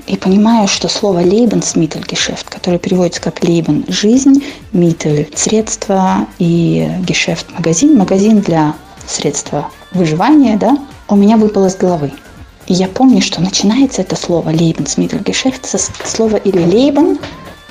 и 0.08 0.18
понимаю, 0.18 0.68
что 0.68 0.88
слово 0.88 1.24
«Lebensmittelgeschäft», 1.24 2.46
которое 2.50 2.80
переводится 2.80 3.22
как 3.22 3.44
«Leben»– 3.44 3.86
«жизнь», 3.88 4.44
«Mittel»– 4.74 5.28
«средства» 5.36 6.28
и 6.40 6.90
«Geschäft»– 7.06 7.46
«магазин», 7.54 7.98
«магазин» 7.98 8.42
для 8.42 8.74
средства 9.08 9.70
выживания, 9.92 10.58
да, 10.58 10.78
у 11.08 11.16
меня 11.16 11.38
выпало 11.38 11.68
из 11.68 11.76
головы. 11.76 12.12
И 12.68 12.74
я 12.74 12.88
помню, 12.88 13.22
что 13.22 13.42
начинается 13.42 14.02
это 14.02 14.16
слово 14.16 14.50
«Lebensmittelgeschäft» 14.52 15.66
со 15.66 15.78
слова 16.06 16.38
или 16.38 16.64
«Leben», 16.64 17.20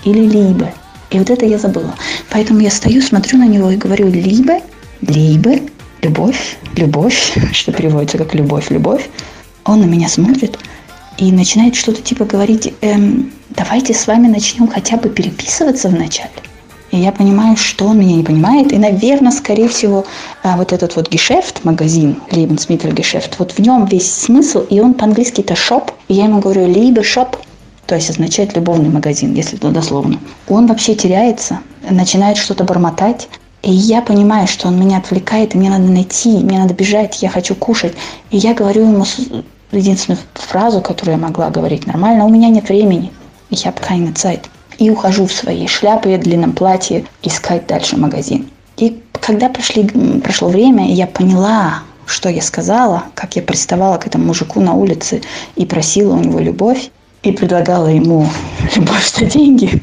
или 0.04 0.20
«Liebe». 0.20 0.72
И 1.10 1.18
вот 1.18 1.30
это 1.30 1.44
я 1.44 1.58
забыла. 1.58 1.94
Поэтому 2.30 2.60
я 2.60 2.70
стою, 2.70 3.02
смотрю 3.02 3.38
на 3.38 3.46
него 3.46 3.70
и 3.70 3.76
говорю 3.76 4.08
«либо», 4.08 4.60
«либо», 5.00 5.56
«любовь», 6.02 6.56
«любовь», 6.76 7.36
что 7.52 7.72
переводится 7.72 8.18
как 8.18 8.34
«любовь», 8.34 8.70
«любовь». 8.70 9.08
Он 9.64 9.80
на 9.80 9.84
меня 9.84 10.08
смотрит 10.08 10.58
и 11.18 11.32
начинает 11.32 11.74
что-то 11.74 12.00
типа 12.00 12.24
говорить 12.24 12.72
эм, 12.80 13.32
«давайте 13.50 13.92
с 13.92 14.06
вами 14.06 14.26
начнем 14.28 14.68
хотя 14.68 14.96
бы 14.96 15.08
переписываться 15.10 15.88
вначале». 15.88 16.30
И 16.90 16.96
я 16.96 17.12
понимаю, 17.12 17.56
что 17.56 17.86
он 17.86 17.98
меня 17.98 18.16
не 18.16 18.24
понимает. 18.24 18.72
И, 18.72 18.78
наверное, 18.78 19.30
скорее 19.30 19.68
всего, 19.68 20.06
а, 20.42 20.56
вот 20.56 20.72
этот 20.72 20.96
вот 20.96 21.08
гешефт, 21.08 21.64
магазин, 21.64 22.16
Lebensmittel 22.30 22.92
гешефт, 22.92 23.36
вот 23.38 23.52
в 23.52 23.58
нем 23.60 23.86
весь 23.86 24.12
смысл, 24.12 24.64
и 24.68 24.80
он 24.80 24.94
по-английски 24.94 25.40
это 25.40 25.54
шоп. 25.54 25.92
И 26.08 26.14
я 26.14 26.24
ему 26.24 26.40
говорю, 26.40 26.66
либо 26.66 27.04
шоп, 27.04 27.36
то 27.90 27.96
есть 27.96 28.08
означает 28.08 28.54
любовный 28.54 28.88
магазин, 28.88 29.34
если 29.34 29.58
это 29.58 29.72
дословно. 29.72 30.20
Он 30.46 30.68
вообще 30.68 30.94
теряется, 30.94 31.58
начинает 31.90 32.36
что-то 32.36 32.62
бормотать, 32.62 33.28
и 33.62 33.72
я 33.72 34.00
понимаю, 34.00 34.46
что 34.46 34.68
он 34.68 34.78
меня 34.78 34.98
отвлекает, 34.98 35.56
и 35.56 35.58
мне 35.58 35.70
надо 35.70 35.90
найти, 35.90 36.38
мне 36.38 36.60
надо 36.60 36.72
бежать, 36.72 37.20
я 37.20 37.28
хочу 37.28 37.56
кушать. 37.56 37.94
И 38.30 38.36
я 38.36 38.54
говорю 38.54 38.82
ему 38.82 39.04
единственную 39.72 40.20
фразу, 40.34 40.80
которую 40.80 41.16
я 41.16 41.20
могла 41.20 41.50
говорить 41.50 41.88
нормально, 41.88 42.26
у 42.26 42.28
меня 42.28 42.48
нет 42.48 42.68
времени. 42.68 43.10
Ich 43.50 43.66
habe 43.66 43.80
keine 43.80 44.14
Zeit. 44.14 44.42
И 44.78 44.88
ухожу 44.88 45.26
в 45.26 45.32
своей 45.32 45.66
шляпе, 45.66 46.16
длинном 46.16 46.52
платье, 46.52 47.04
искать 47.24 47.66
дальше 47.66 47.96
магазин. 47.96 48.48
И 48.76 49.02
когда 49.14 49.48
прошли, 49.48 49.82
прошло 50.20 50.48
время, 50.48 50.94
я 50.94 51.08
поняла, 51.08 51.82
что 52.06 52.28
я 52.28 52.40
сказала, 52.40 53.06
как 53.16 53.34
я 53.34 53.42
приставала 53.42 53.96
к 53.96 54.06
этому 54.06 54.26
мужику 54.26 54.60
на 54.60 54.74
улице 54.74 55.22
и 55.56 55.66
просила 55.66 56.14
у 56.14 56.20
него 56.20 56.38
любовь, 56.38 56.92
и 57.22 57.32
предлагала 57.32 57.88
ему 57.88 58.26
любовь 58.76 59.12
за 59.14 59.24
деньги 59.24 59.82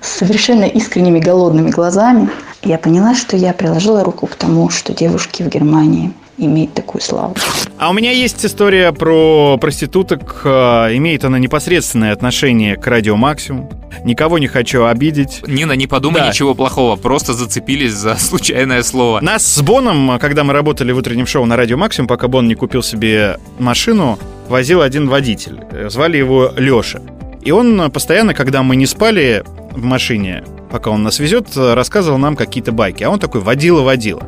с 0.00 0.08
совершенно 0.18 0.64
искренними 0.64 1.18
голодными 1.18 1.70
глазами, 1.70 2.28
я 2.64 2.78
поняла, 2.78 3.14
что 3.14 3.36
я 3.36 3.52
приложила 3.52 4.04
руку 4.04 4.26
к 4.26 4.34
тому, 4.36 4.70
что 4.70 4.92
девушки 4.92 5.42
в 5.42 5.48
Германии 5.48 6.12
имеют 6.36 6.74
такую 6.74 7.00
славу. 7.00 7.36
А 7.78 7.90
у 7.90 7.92
меня 7.92 8.10
есть 8.10 8.44
история 8.44 8.92
про 8.92 9.56
проституток. 9.60 10.42
А, 10.44 10.88
имеет 10.96 11.24
она 11.24 11.38
непосредственное 11.38 12.12
отношение 12.12 12.76
к 12.76 12.84
радио 12.88 13.14
Максимум. 13.16 13.70
Никого 14.04 14.38
не 14.40 14.48
хочу 14.48 14.84
обидеть. 14.84 15.42
Нина, 15.46 15.72
не 15.72 15.86
подумай 15.86 16.20
Да. 16.22 16.28
ничего 16.28 16.54
плохого, 16.54 16.96
просто 16.96 17.34
зацепились 17.34 17.92
за 17.92 18.16
случайное 18.16 18.82
слово. 18.82 19.20
Нас 19.20 19.46
с 19.46 19.62
Боном, 19.62 20.18
когда 20.18 20.42
мы 20.42 20.52
работали 20.52 20.90
в 20.90 20.98
утреннем 20.98 21.26
шоу 21.26 21.46
на 21.46 21.56
радио 21.56 21.76
Максимум, 21.76 22.08
пока 22.08 22.26
Бон 22.26 22.48
не 22.48 22.56
купил 22.56 22.82
себе 22.82 23.38
машину, 23.60 24.18
возил 24.48 24.82
один 24.82 25.08
водитель. 25.08 25.60
Э, 25.70 25.88
Звали 25.88 26.16
его 26.16 26.52
Леша. 26.56 27.00
И 27.44 27.50
он 27.50 27.90
постоянно, 27.90 28.34
когда 28.34 28.62
мы 28.62 28.76
не 28.76 28.86
спали 28.86 29.44
в 29.72 29.82
машине, 29.84 30.44
пока 30.70 30.90
он 30.90 31.02
нас 31.02 31.18
везет, 31.18 31.56
рассказывал 31.56 32.18
нам 32.18 32.36
какие-то 32.36 32.72
байки. 32.72 33.04
А 33.04 33.10
он 33.10 33.18
такой 33.18 33.42
водила-водила. 33.42 34.22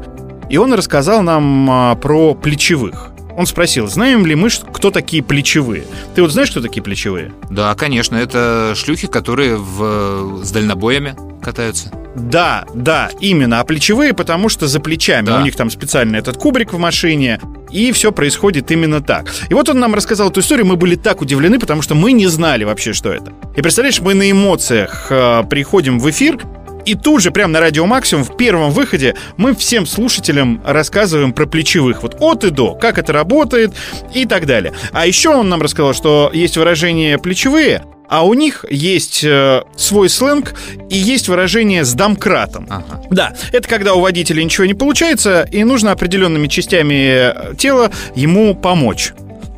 И 0.50 0.58
он 0.58 0.74
рассказал 0.74 1.22
нам 1.22 1.68
а, 1.70 1.94
про 1.96 2.34
плечевых. 2.34 3.12
Он 3.36 3.46
спросил, 3.46 3.86
знаем 3.86 4.24
ли 4.24 4.34
мы, 4.34 4.48
кто 4.48 4.90
такие 4.90 5.22
плечевые? 5.22 5.84
Ты 6.14 6.22
вот 6.22 6.32
знаешь, 6.32 6.50
кто 6.50 6.60
такие 6.60 6.82
плечевые? 6.82 7.32
Да, 7.50 7.74
конечно, 7.74 8.16
это 8.16 8.72
шлюхи, 8.74 9.08
которые 9.08 9.56
в, 9.56 10.42
с 10.42 10.50
дальнобоями 10.50 11.16
катаются. 11.42 11.92
Да, 12.16 12.64
да, 12.74 13.10
именно. 13.20 13.60
А 13.60 13.64
плечевые, 13.64 14.14
потому 14.14 14.48
что 14.48 14.66
за 14.66 14.80
плечами. 14.80 15.26
Да. 15.26 15.40
У 15.40 15.42
них 15.42 15.54
там 15.54 15.70
специально 15.70 16.16
этот 16.16 16.38
кубрик 16.38 16.72
в 16.72 16.78
машине. 16.78 17.38
И 17.70 17.92
все 17.92 18.10
происходит 18.10 18.70
именно 18.70 19.02
так. 19.02 19.30
И 19.50 19.54
вот 19.54 19.68
он 19.68 19.78
нам 19.80 19.94
рассказал 19.94 20.30
эту 20.30 20.40
историю, 20.40 20.66
мы 20.66 20.76
были 20.76 20.94
так 20.94 21.20
удивлены, 21.20 21.58
потому 21.58 21.82
что 21.82 21.94
мы 21.94 22.12
не 22.12 22.26
знали 22.28 22.64
вообще, 22.64 22.94
что 22.94 23.12
это. 23.12 23.32
И 23.54 23.60
представляешь, 23.60 24.00
мы 24.00 24.14
на 24.14 24.30
эмоциях 24.30 25.08
э, 25.10 25.42
приходим 25.50 25.98
в 25.98 26.08
эфир, 26.08 26.38
и 26.86 26.94
тут 26.94 27.20
же, 27.20 27.30
прямо 27.32 27.52
на 27.52 27.60
Радио 27.60 27.84
Максимум, 27.84 28.24
в 28.24 28.36
первом 28.36 28.70
выходе, 28.70 29.16
мы 29.36 29.54
всем 29.54 29.86
слушателям 29.86 30.62
рассказываем 30.64 31.32
про 31.32 31.46
плечевых. 31.46 32.02
Вот 32.02 32.16
от 32.20 32.44
и 32.44 32.50
до, 32.50 32.74
как 32.74 32.98
это 32.98 33.12
работает 33.12 33.72
и 34.14 34.24
так 34.24 34.46
далее. 34.46 34.72
А 34.92 35.06
еще 35.06 35.30
он 35.30 35.48
нам 35.48 35.60
рассказал, 35.60 35.92
что 35.94 36.30
есть 36.32 36.56
выражение 36.56 37.18
плечевые, 37.18 37.84
а 38.08 38.24
у 38.24 38.34
них 38.34 38.64
есть 38.70 39.24
э, 39.24 39.62
свой 39.76 40.08
сленг 40.08 40.54
и 40.88 40.96
есть 40.96 41.28
выражение 41.28 41.84
с 41.84 41.92
домкратом. 41.92 42.66
Ага. 42.70 43.02
Да, 43.10 43.34
это 43.52 43.68
когда 43.68 43.94
у 43.94 44.00
водителя 44.00 44.44
ничего 44.44 44.64
не 44.64 44.74
получается, 44.74 45.48
и 45.50 45.64
нужно 45.64 45.90
определенными 45.90 46.46
частями 46.46 47.56
тела 47.56 47.90
ему 48.14 48.54
помочь. 48.54 49.12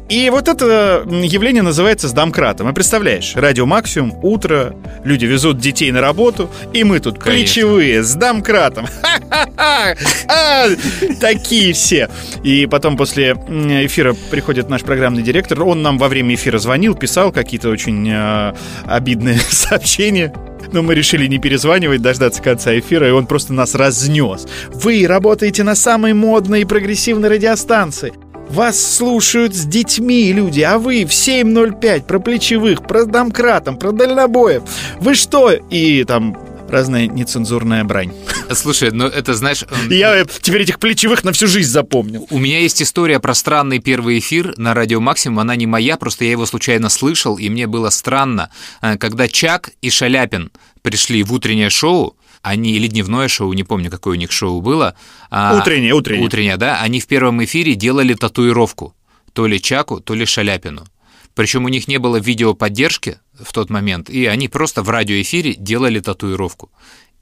И 0.09 0.31
вот 0.31 0.49
это 0.49 1.05
явление 1.07 1.63
называется 1.63 2.09
сдамкратом. 2.09 2.67
А 2.67 2.73
представляешь, 2.73 3.33
радио 3.37 3.67
Максимум, 3.67 4.19
утро, 4.23 4.75
люди 5.05 5.27
везут 5.27 5.59
детей 5.59 5.91
на 5.93 6.01
работу, 6.01 6.51
и 6.73 6.83
мы 6.83 6.99
тут 7.01 7.19
Конечно. 7.19 7.33
плечевые, 7.33 8.03
с 8.03 8.15
домкратом. 8.15 8.87
А, 9.61 10.67
Такие 11.21 11.73
все. 11.73 12.09
И 12.43 12.67
потом 12.67 12.97
после 12.97 13.33
эфира 13.33 14.15
приходит 14.31 14.69
наш 14.69 14.83
программный 14.83 15.23
директор. 15.23 15.63
Он 15.63 15.83
нам 15.83 15.99
во 15.99 16.09
время 16.09 16.35
эфира 16.35 16.59
звонил, 16.59 16.95
писал 16.95 17.31
какие-то 17.33 17.69
очень 17.69 18.09
э, 18.09 18.55
обидные 18.87 19.39
сообщения. 19.51 20.33
Но 20.73 20.83
мы 20.83 20.95
решили 20.95 21.27
не 21.27 21.39
перезванивать, 21.39 22.03
дождаться 22.03 22.43
конца 22.43 22.77
эфира, 22.79 23.09
и 23.09 23.13
он 23.13 23.27
просто 23.27 23.53
нас 23.53 23.75
разнес. 23.75 24.47
Вы 24.73 25.07
работаете 25.07 25.63
на 25.63 25.75
самой 25.75 26.13
модной 26.13 26.63
и 26.63 26.65
прогрессивной 26.65 27.29
радиостанции. 27.29 28.13
Вас 28.51 28.97
слушают 28.97 29.55
с 29.55 29.65
детьми 29.65 30.33
люди, 30.33 30.63
а 30.63 30.79
вы 30.79 31.05
в 31.05 31.11
7.05 31.11 32.05
про 32.05 32.19
плечевых, 32.19 32.87
про 32.87 33.05
домкратом, 33.05 33.77
про 33.77 33.93
дальнобоев. 33.93 34.63
Вы 35.01 35.15
что? 35.15 35.53
И 35.53 36.05
там 36.05 36.37
разная 36.69 37.07
нецензурная 37.07 37.85
брань. 37.85 38.13
Слушай, 38.53 38.91
ну 38.91 39.07
это, 39.07 39.35
знаешь... 39.35 39.65
я 39.91 40.17
э, 40.17 40.25
теперь 40.41 40.63
этих 40.63 40.79
плечевых 40.79 41.25
на 41.25 41.33
всю 41.33 41.47
жизнь 41.47 41.71
запомнил. 41.71 42.27
У 42.31 42.39
меня 42.39 42.61
есть 42.61 42.83
история 42.83 43.21
про 43.21 43.35
странный 43.35 43.79
первый 43.79 44.19
эфир 44.19 44.55
на 44.57 44.75
радио 44.75 45.01
Максимум. 45.01 45.41
Она 45.41 45.57
не 45.57 45.67
моя, 45.67 45.97
просто 45.97 46.25
я 46.25 46.31
его 46.31 46.47
случайно 46.47 46.89
слышал, 46.89 47.37
и 47.37 47.49
мне 47.49 47.67
было 47.67 47.91
странно, 47.91 48.51
э, 48.81 48.97
когда 48.97 49.29
Чак 49.29 49.71
и 49.83 49.91
Шаляпин 49.91 50.51
пришли 50.83 51.23
в 51.23 51.33
утреннее 51.33 51.71
шоу, 51.71 52.17
они 52.43 52.73
или 52.73 52.87
дневное 52.87 53.29
шоу, 53.29 53.53
не 53.53 53.65
помню, 53.65 53.91
какое 53.91 54.17
у 54.17 54.19
них 54.21 54.33
шоу 54.33 54.61
было. 54.61 54.95
а, 55.31 55.59
Утреннее, 55.61 55.95
утреннее. 55.95 56.27
Утреннее, 56.27 56.57
да. 56.57 56.81
Они 56.81 57.01
в 57.01 57.07
первом 57.07 57.43
эфире 57.45 57.75
делали 57.75 58.15
татуировку. 58.15 58.95
То 59.33 59.47
ли 59.47 59.61
Чаку, 59.61 60.01
то 60.01 60.15
ли 60.15 60.25
Шаляпину. 60.25 60.87
Причем 61.35 61.65
у 61.65 61.69
них 61.69 61.87
не 61.87 61.99
было 61.99 62.17
видеоподдержки 62.17 63.19
в 63.41 63.53
тот 63.53 63.71
момент, 63.71 64.11
и 64.11 64.27
они 64.27 64.49
просто 64.49 64.83
в 64.83 64.91
радиоэфире 64.91 65.55
делали 65.55 66.01
татуировку 66.01 66.71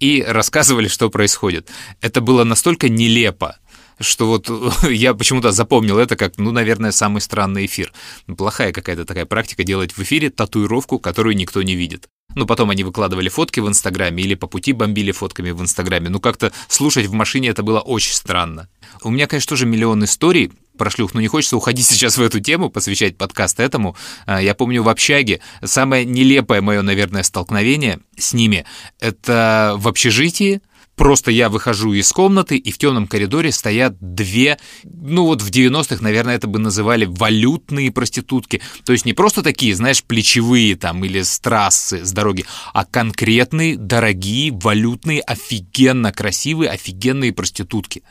и 0.00 0.22
рассказывали, 0.26 0.88
что 0.88 1.10
происходит. 1.10 1.68
Это 2.00 2.20
было 2.20 2.44
настолько 2.44 2.88
нелепо, 2.88 3.58
что 4.00 4.26
вот 4.26 4.50
я 4.90 5.14
почему-то 5.14 5.52
запомнил 5.52 5.98
это 5.98 6.16
как, 6.16 6.38
ну, 6.38 6.52
наверное, 6.52 6.92
самый 6.92 7.20
странный 7.20 7.66
эфир. 7.66 7.92
Плохая 8.36 8.72
какая-то 8.72 9.04
такая 9.04 9.26
практика 9.26 9.64
делать 9.64 9.96
в 9.96 10.02
эфире 10.02 10.30
татуировку, 10.30 10.98
которую 10.98 11.36
никто 11.36 11.62
не 11.62 11.74
видит. 11.74 12.08
Ну, 12.34 12.44
потом 12.44 12.68
они 12.68 12.84
выкладывали 12.84 13.30
фотки 13.30 13.60
в 13.60 13.68
Инстаграме 13.68 14.22
или 14.22 14.34
по 14.34 14.46
пути 14.46 14.72
бомбили 14.72 15.10
фотками 15.10 15.52
в 15.52 15.62
Инстаграме. 15.62 16.10
Ну, 16.10 16.20
как-то 16.20 16.52
слушать 16.68 17.06
в 17.06 17.12
машине 17.12 17.48
это 17.48 17.62
было 17.62 17.80
очень 17.80 18.12
странно. 18.12 18.68
У 19.02 19.10
меня, 19.10 19.26
конечно, 19.26 19.48
тоже 19.48 19.64
миллион 19.64 20.04
историй 20.04 20.52
про 20.76 20.90
шлюх, 20.90 21.14
но 21.14 21.22
не 21.22 21.28
хочется 21.28 21.56
уходить 21.56 21.86
сейчас 21.90 22.18
в 22.18 22.22
эту 22.22 22.40
тему, 22.40 22.68
посвящать 22.68 23.16
подкаст 23.16 23.58
этому. 23.58 23.96
А, 24.26 24.42
Я 24.42 24.54
помню 24.54 24.82
в 24.82 24.88
общаге 24.90 25.40
самое 25.64 26.04
нелепое 26.04 26.60
мое, 26.60 26.82
наверное, 26.82 27.22
столкновение 27.22 28.00
с 28.18 28.34
ними— 28.34 28.66
это 29.00 29.74
в 29.78 29.88
общежитии, 29.88 30.60
Просто 30.96 31.30
я 31.30 31.50
выхожу 31.50 31.92
из 31.92 32.10
комнаты, 32.10 32.56
и 32.56 32.72
в 32.72 32.78
темном 32.78 33.06
коридоре 33.06 33.52
стоят 33.52 33.96
две, 34.00 34.58
ну 34.82 35.26
вот 35.26 35.42
в 35.42 35.50
90-х, 35.50 36.02
наверное, 36.02 36.36
это 36.36 36.46
бы 36.46 36.58
называли 36.58 37.04
валютные 37.04 37.92
проститутки. 37.92 38.62
То 38.84 38.92
есть 38.92 39.04
не 39.04 39.12
просто 39.12 39.42
такие, 39.42 39.74
знаешь, 39.74 40.02
плечевые 40.02 40.74
там 40.74 41.04
или 41.04 41.20
с 41.20 41.38
трассы, 41.38 42.04
с 42.04 42.12
дороги, 42.12 42.46
а 42.72 42.86
конкретные, 42.86 43.76
дорогие, 43.76 44.52
валютные, 44.52 45.20
офигенно 45.20 46.12
красивые, 46.12 46.70
офигенные 46.70 47.32
проститутки. 47.32 48.02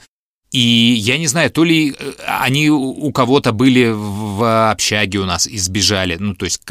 И 0.55 0.95
я 0.99 1.17
не 1.17 1.27
знаю, 1.27 1.51
то 1.51 1.65
ли 1.65 1.93
э, 1.99 2.11
они 2.25 2.69
у- 2.69 3.11
кого-то 3.11 3.51
были 3.51 3.91
в 3.93 4.71
общаге 4.71 5.19
у 5.19 5.25
нас 5.25 5.47
и 5.47 5.57
сбежали, 5.57 6.15
ну, 6.17 6.33
то 6.33 6.45
есть 6.45 6.61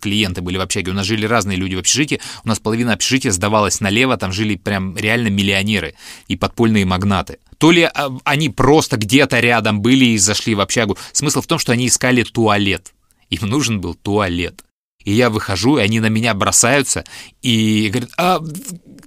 клиенты 0.00 0.40
были 0.40 0.56
в 0.56 0.62
общаге, 0.62 0.92
у 0.92 0.94
нас 0.94 1.04
жили 1.04 1.26
разные 1.26 1.58
люди 1.58 1.74
в 1.74 1.78
общежитии, 1.78 2.22
у 2.44 2.48
нас 2.48 2.58
половина 2.58 2.94
общежития 2.94 3.30
сдавалась 3.30 3.80
налево, 3.80 4.16
там 4.16 4.32
жили 4.32 4.56
прям 4.56 4.96
реально 4.96 5.28
миллионеры 5.28 5.94
и 6.26 6.36
подпольные 6.36 6.86
магнаты. 6.86 7.36
То 7.58 7.70
ли 7.70 7.82
а, 7.82 8.10
они 8.24 8.48
просто 8.48 8.96
где-то 8.96 9.40
рядом 9.40 9.82
были 9.82 10.06
и 10.06 10.16
зашли 10.16 10.54
в 10.54 10.60
общагу. 10.62 10.96
Смысл 11.12 11.42
в 11.42 11.46
том, 11.46 11.58
что 11.58 11.72
они 11.72 11.86
искали 11.86 12.22
туалет. 12.22 12.94
Им 13.28 13.46
нужен 13.46 13.82
был 13.82 13.94
туалет. 13.94 14.64
И 15.04 15.12
я 15.12 15.28
выхожу, 15.28 15.76
и 15.76 15.82
они 15.82 16.00
на 16.00 16.08
меня 16.08 16.32
бросаются 16.32 17.04
и 17.42 17.88
говорят, 17.90 18.10
а, 18.16 18.40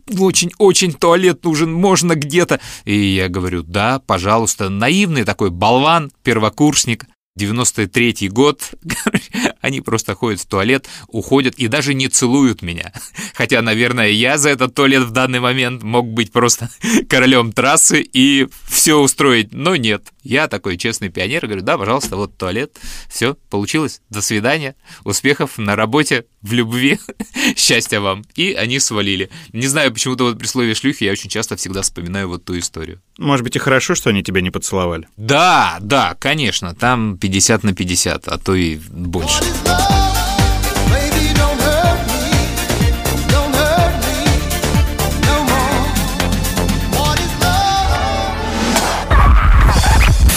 очень-очень 0.08 0.94
туалет 0.94 1.44
нужен, 1.44 1.72
можно 1.74 2.16
где-то. 2.16 2.60
И 2.86 2.96
я 2.96 3.30
говорю, 3.30 3.64
да, 3.64 4.00
пожалуйста. 4.00 4.70
Наивный 4.70 5.24
такой 5.24 5.50
болван, 5.50 6.12
первокурсник, 6.24 7.06
93-й 7.40 8.28
год, 8.28 8.72
они 9.62 9.82
просто 9.82 10.16
ходят 10.16 10.42
в 10.42 10.46
туалет, 10.48 10.88
уходят 11.08 11.56
и 11.56 11.68
даже 11.68 11.94
не 11.94 12.08
целуют 12.10 12.62
меня. 12.62 12.92
Хотя, 13.34 13.62
наверное, 13.62 14.10
я 14.10 14.38
за 14.38 14.50
этот 14.50 14.76
туалет 14.76 15.04
в 15.04 15.12
данный 15.12 15.40
момент 15.40 15.82
мог 15.82 16.08
быть 16.08 16.32
просто 16.32 16.70
королем 17.10 17.54
трассы 17.54 18.02
и 18.02 18.48
все 18.68 18.96
устроить, 18.96 19.54
но 19.54 19.76
нет. 19.76 20.12
Я 20.24 20.48
такой 20.48 20.78
честный 20.78 21.10
пионер, 21.10 21.46
говорю, 21.46 21.64
да, 21.64 21.78
пожалуйста, 21.78 22.16
вот 22.16 22.38
туалет, 22.38 22.78
все, 23.10 23.36
получилось, 23.50 24.02
до 24.10 24.22
свидания, 24.22 24.76
успехов 25.04 25.58
на 25.58 25.76
работе, 25.76 26.26
в 26.42 26.54
любви, 26.54 27.00
счастья 27.56 28.00
вам. 28.00 28.24
И 28.36 28.54
они 28.54 28.80
свалили. 28.80 29.30
Не 29.54 29.68
знаю, 29.68 29.92
почему-то 29.94 30.26
вот 30.26 30.40
при 30.40 30.48
слове 30.48 30.74
шлюхи 30.74 31.04
я 31.04 31.12
очень 31.12 31.30
часто 31.30 31.56
всегда 31.56 31.82
вспоминаю 31.82 32.28
вот 32.30 32.46
ту 32.46 32.58
историю. 32.58 33.02
Может 33.18 33.44
быть, 33.44 33.56
и 33.56 33.60
хорошо, 33.60 33.96
что 33.96 34.10
они 34.10 34.24
тебя 34.24 34.42
не 34.42 34.52
поцеловали. 34.52 35.08
Да, 35.18 35.78
да, 35.82 36.16
конечно, 36.20 36.76
там 36.76 37.18
50 37.18 37.64
на 37.64 37.74
50, 37.74 38.28
а 38.28 38.38
то 38.38 38.56
и 38.56 38.78
больше. 38.90 39.44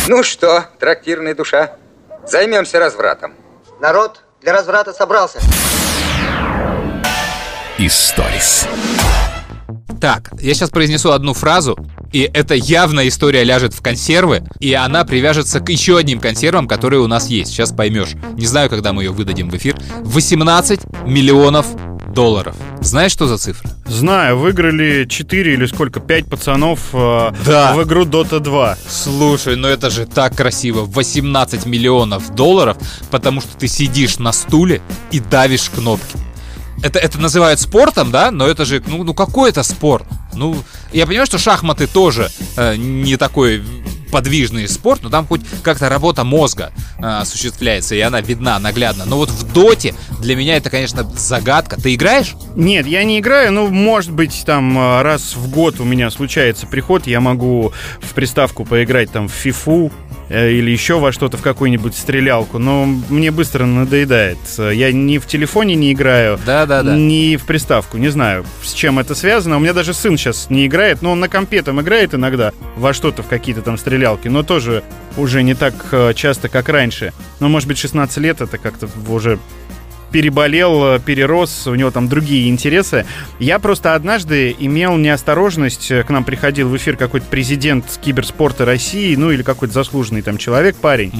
Ну 0.06 0.22
что, 0.22 0.66
трактирная 0.78 1.34
душа, 1.34 1.76
займемся 2.26 2.78
развратом. 2.78 3.32
Народ 3.80 4.20
для 4.42 4.52
разврата 4.52 4.92
собрался. 4.92 5.38
Историс. 7.78 8.68
Так, 10.02 10.30
я 10.38 10.52
сейчас 10.52 10.68
произнесу 10.68 11.12
одну 11.12 11.32
фразу, 11.32 11.78
и 12.12 12.30
эта 12.34 12.54
явно 12.54 13.08
история 13.08 13.44
ляжет 13.44 13.72
в 13.72 13.80
консервы, 13.80 14.42
и 14.60 14.74
она 14.74 15.06
привяжется 15.06 15.60
к 15.60 15.70
еще 15.70 15.96
одним 15.96 16.20
консервам, 16.20 16.68
которые 16.68 17.00
у 17.00 17.06
нас 17.06 17.28
есть. 17.28 17.52
Сейчас 17.52 17.72
поймешь. 17.72 18.12
Не 18.34 18.44
знаю, 18.44 18.68
когда 18.68 18.92
мы 18.92 19.04
ее 19.04 19.10
выдадим 19.10 19.48
в 19.48 19.56
эфир. 19.56 19.74
18 20.00 20.80
миллионов 21.06 21.66
долларов. 22.14 22.54
Знаешь, 22.80 23.12
что 23.12 23.26
за 23.26 23.38
цифра? 23.38 23.68
Знаю, 23.86 24.38
выиграли 24.38 25.04
4 25.04 25.52
или 25.54 25.66
сколько, 25.66 26.00
5 26.00 26.26
пацанов 26.26 26.80
э, 26.92 27.32
Да. 27.44 27.74
в 27.74 27.82
игру 27.82 28.04
Dota 28.04 28.40
2. 28.40 28.78
Слушай, 28.88 29.56
ну 29.56 29.68
это 29.68 29.90
же 29.90 30.06
так 30.06 30.34
красиво. 30.36 30.84
18 30.84 31.66
миллионов 31.66 32.34
долларов, 32.34 32.76
потому 33.10 33.40
что 33.40 33.56
ты 33.56 33.68
сидишь 33.68 34.18
на 34.18 34.32
стуле 34.32 34.80
и 35.10 35.20
давишь 35.20 35.70
кнопки. 35.70 36.16
Это, 36.82 36.98
это 36.98 37.18
называют 37.18 37.60
спортом, 37.60 38.10
да? 38.10 38.30
Но 38.30 38.46
это 38.46 38.64
же, 38.64 38.82
ну, 38.86 39.04
ну 39.04 39.14
какой 39.14 39.50
это 39.50 39.62
спорт? 39.62 40.06
Ну, 40.34 40.56
я 40.92 41.06
понимаю, 41.06 41.26
что 41.26 41.38
шахматы 41.38 41.86
тоже 41.86 42.30
э, 42.56 42.76
не 42.76 43.16
такой 43.16 43.62
подвижный 44.14 44.68
спорт, 44.68 45.02
но 45.02 45.10
там 45.10 45.26
хоть 45.26 45.40
как-то 45.64 45.88
работа 45.88 46.22
мозга 46.22 46.70
э, 47.00 47.04
осуществляется, 47.04 47.96
и 47.96 48.00
она 48.00 48.20
видна 48.20 48.60
наглядно. 48.60 49.04
Но 49.06 49.16
вот 49.16 49.28
в 49.28 49.52
доте 49.52 49.92
для 50.20 50.36
меня 50.36 50.56
это, 50.56 50.70
конечно, 50.70 51.02
загадка. 51.16 51.80
Ты 51.80 51.96
играешь? 51.96 52.36
Нет, 52.54 52.86
я 52.86 53.02
не 53.02 53.18
играю, 53.18 53.50
ну, 53.50 53.66
может 53.70 54.12
быть, 54.12 54.44
там 54.46 54.78
э, 54.78 55.02
раз 55.02 55.34
в 55.34 55.50
год 55.50 55.80
у 55.80 55.84
меня 55.84 56.12
случается 56.12 56.68
приход, 56.68 57.08
я 57.08 57.20
могу 57.20 57.72
в 58.00 58.14
приставку 58.14 58.64
поиграть 58.64 59.10
там 59.10 59.26
в 59.26 59.32
фифу 59.32 59.90
э, 60.28 60.52
или 60.52 60.70
еще 60.70 61.00
во 61.00 61.10
что-то, 61.10 61.36
в 61.36 61.42
какую-нибудь 61.42 61.96
стрелялку, 61.96 62.58
но 62.58 62.84
мне 62.84 63.32
быстро 63.32 63.64
надоедает. 63.64 64.38
Я 64.58 64.92
ни 64.92 65.18
в 65.18 65.26
телефоне 65.26 65.74
не 65.74 65.92
играю, 65.92 66.38
Да-да-да. 66.46 66.94
ни 66.94 67.34
в 67.34 67.46
приставку, 67.46 67.96
не 67.96 68.10
знаю, 68.10 68.46
с 68.62 68.72
чем 68.74 69.00
это 69.00 69.16
связано. 69.16 69.56
У 69.56 69.60
меня 69.60 69.72
даже 69.72 69.92
сын 69.92 70.16
сейчас 70.16 70.50
не 70.50 70.66
играет, 70.66 71.02
но 71.02 71.10
он 71.10 71.18
на 71.18 71.28
компе 71.28 71.62
там 71.62 71.80
играет 71.80 72.14
иногда 72.14 72.52
во 72.76 72.92
что-то, 72.92 73.24
в 73.24 73.26
какие-то 73.26 73.62
там 73.62 73.76
стрелялки, 73.76 74.03
но 74.28 74.42
тоже 74.42 74.82
уже 75.16 75.42
не 75.42 75.54
так 75.54 75.74
э, 75.92 76.12
часто, 76.14 76.48
как 76.48 76.68
раньше. 76.68 77.12
Но, 77.40 77.48
может 77.48 77.68
быть, 77.68 77.78
16 77.78 78.16
лет 78.18 78.40
это 78.40 78.58
как-то 78.58 78.88
уже 79.08 79.38
переболел, 80.14 80.94
э, 80.94 81.00
перерос, 81.00 81.66
у 81.66 81.74
него 81.74 81.90
там 81.90 82.08
другие 82.08 82.48
интересы. 82.48 83.04
Я 83.40 83.58
просто 83.58 83.96
однажды 83.96 84.54
имел 84.56 84.96
неосторожность, 84.96 85.90
э, 85.90 86.04
к 86.04 86.10
нам 86.10 86.22
приходил 86.22 86.68
в 86.68 86.76
эфир 86.76 86.96
какой-то 86.96 87.26
президент 87.28 87.84
киберспорта 88.00 88.64
России, 88.64 89.16
ну 89.16 89.32
или 89.32 89.42
какой-то 89.42 89.74
заслуженный 89.74 90.22
там 90.22 90.38
человек, 90.38 90.76
парень, 90.76 91.12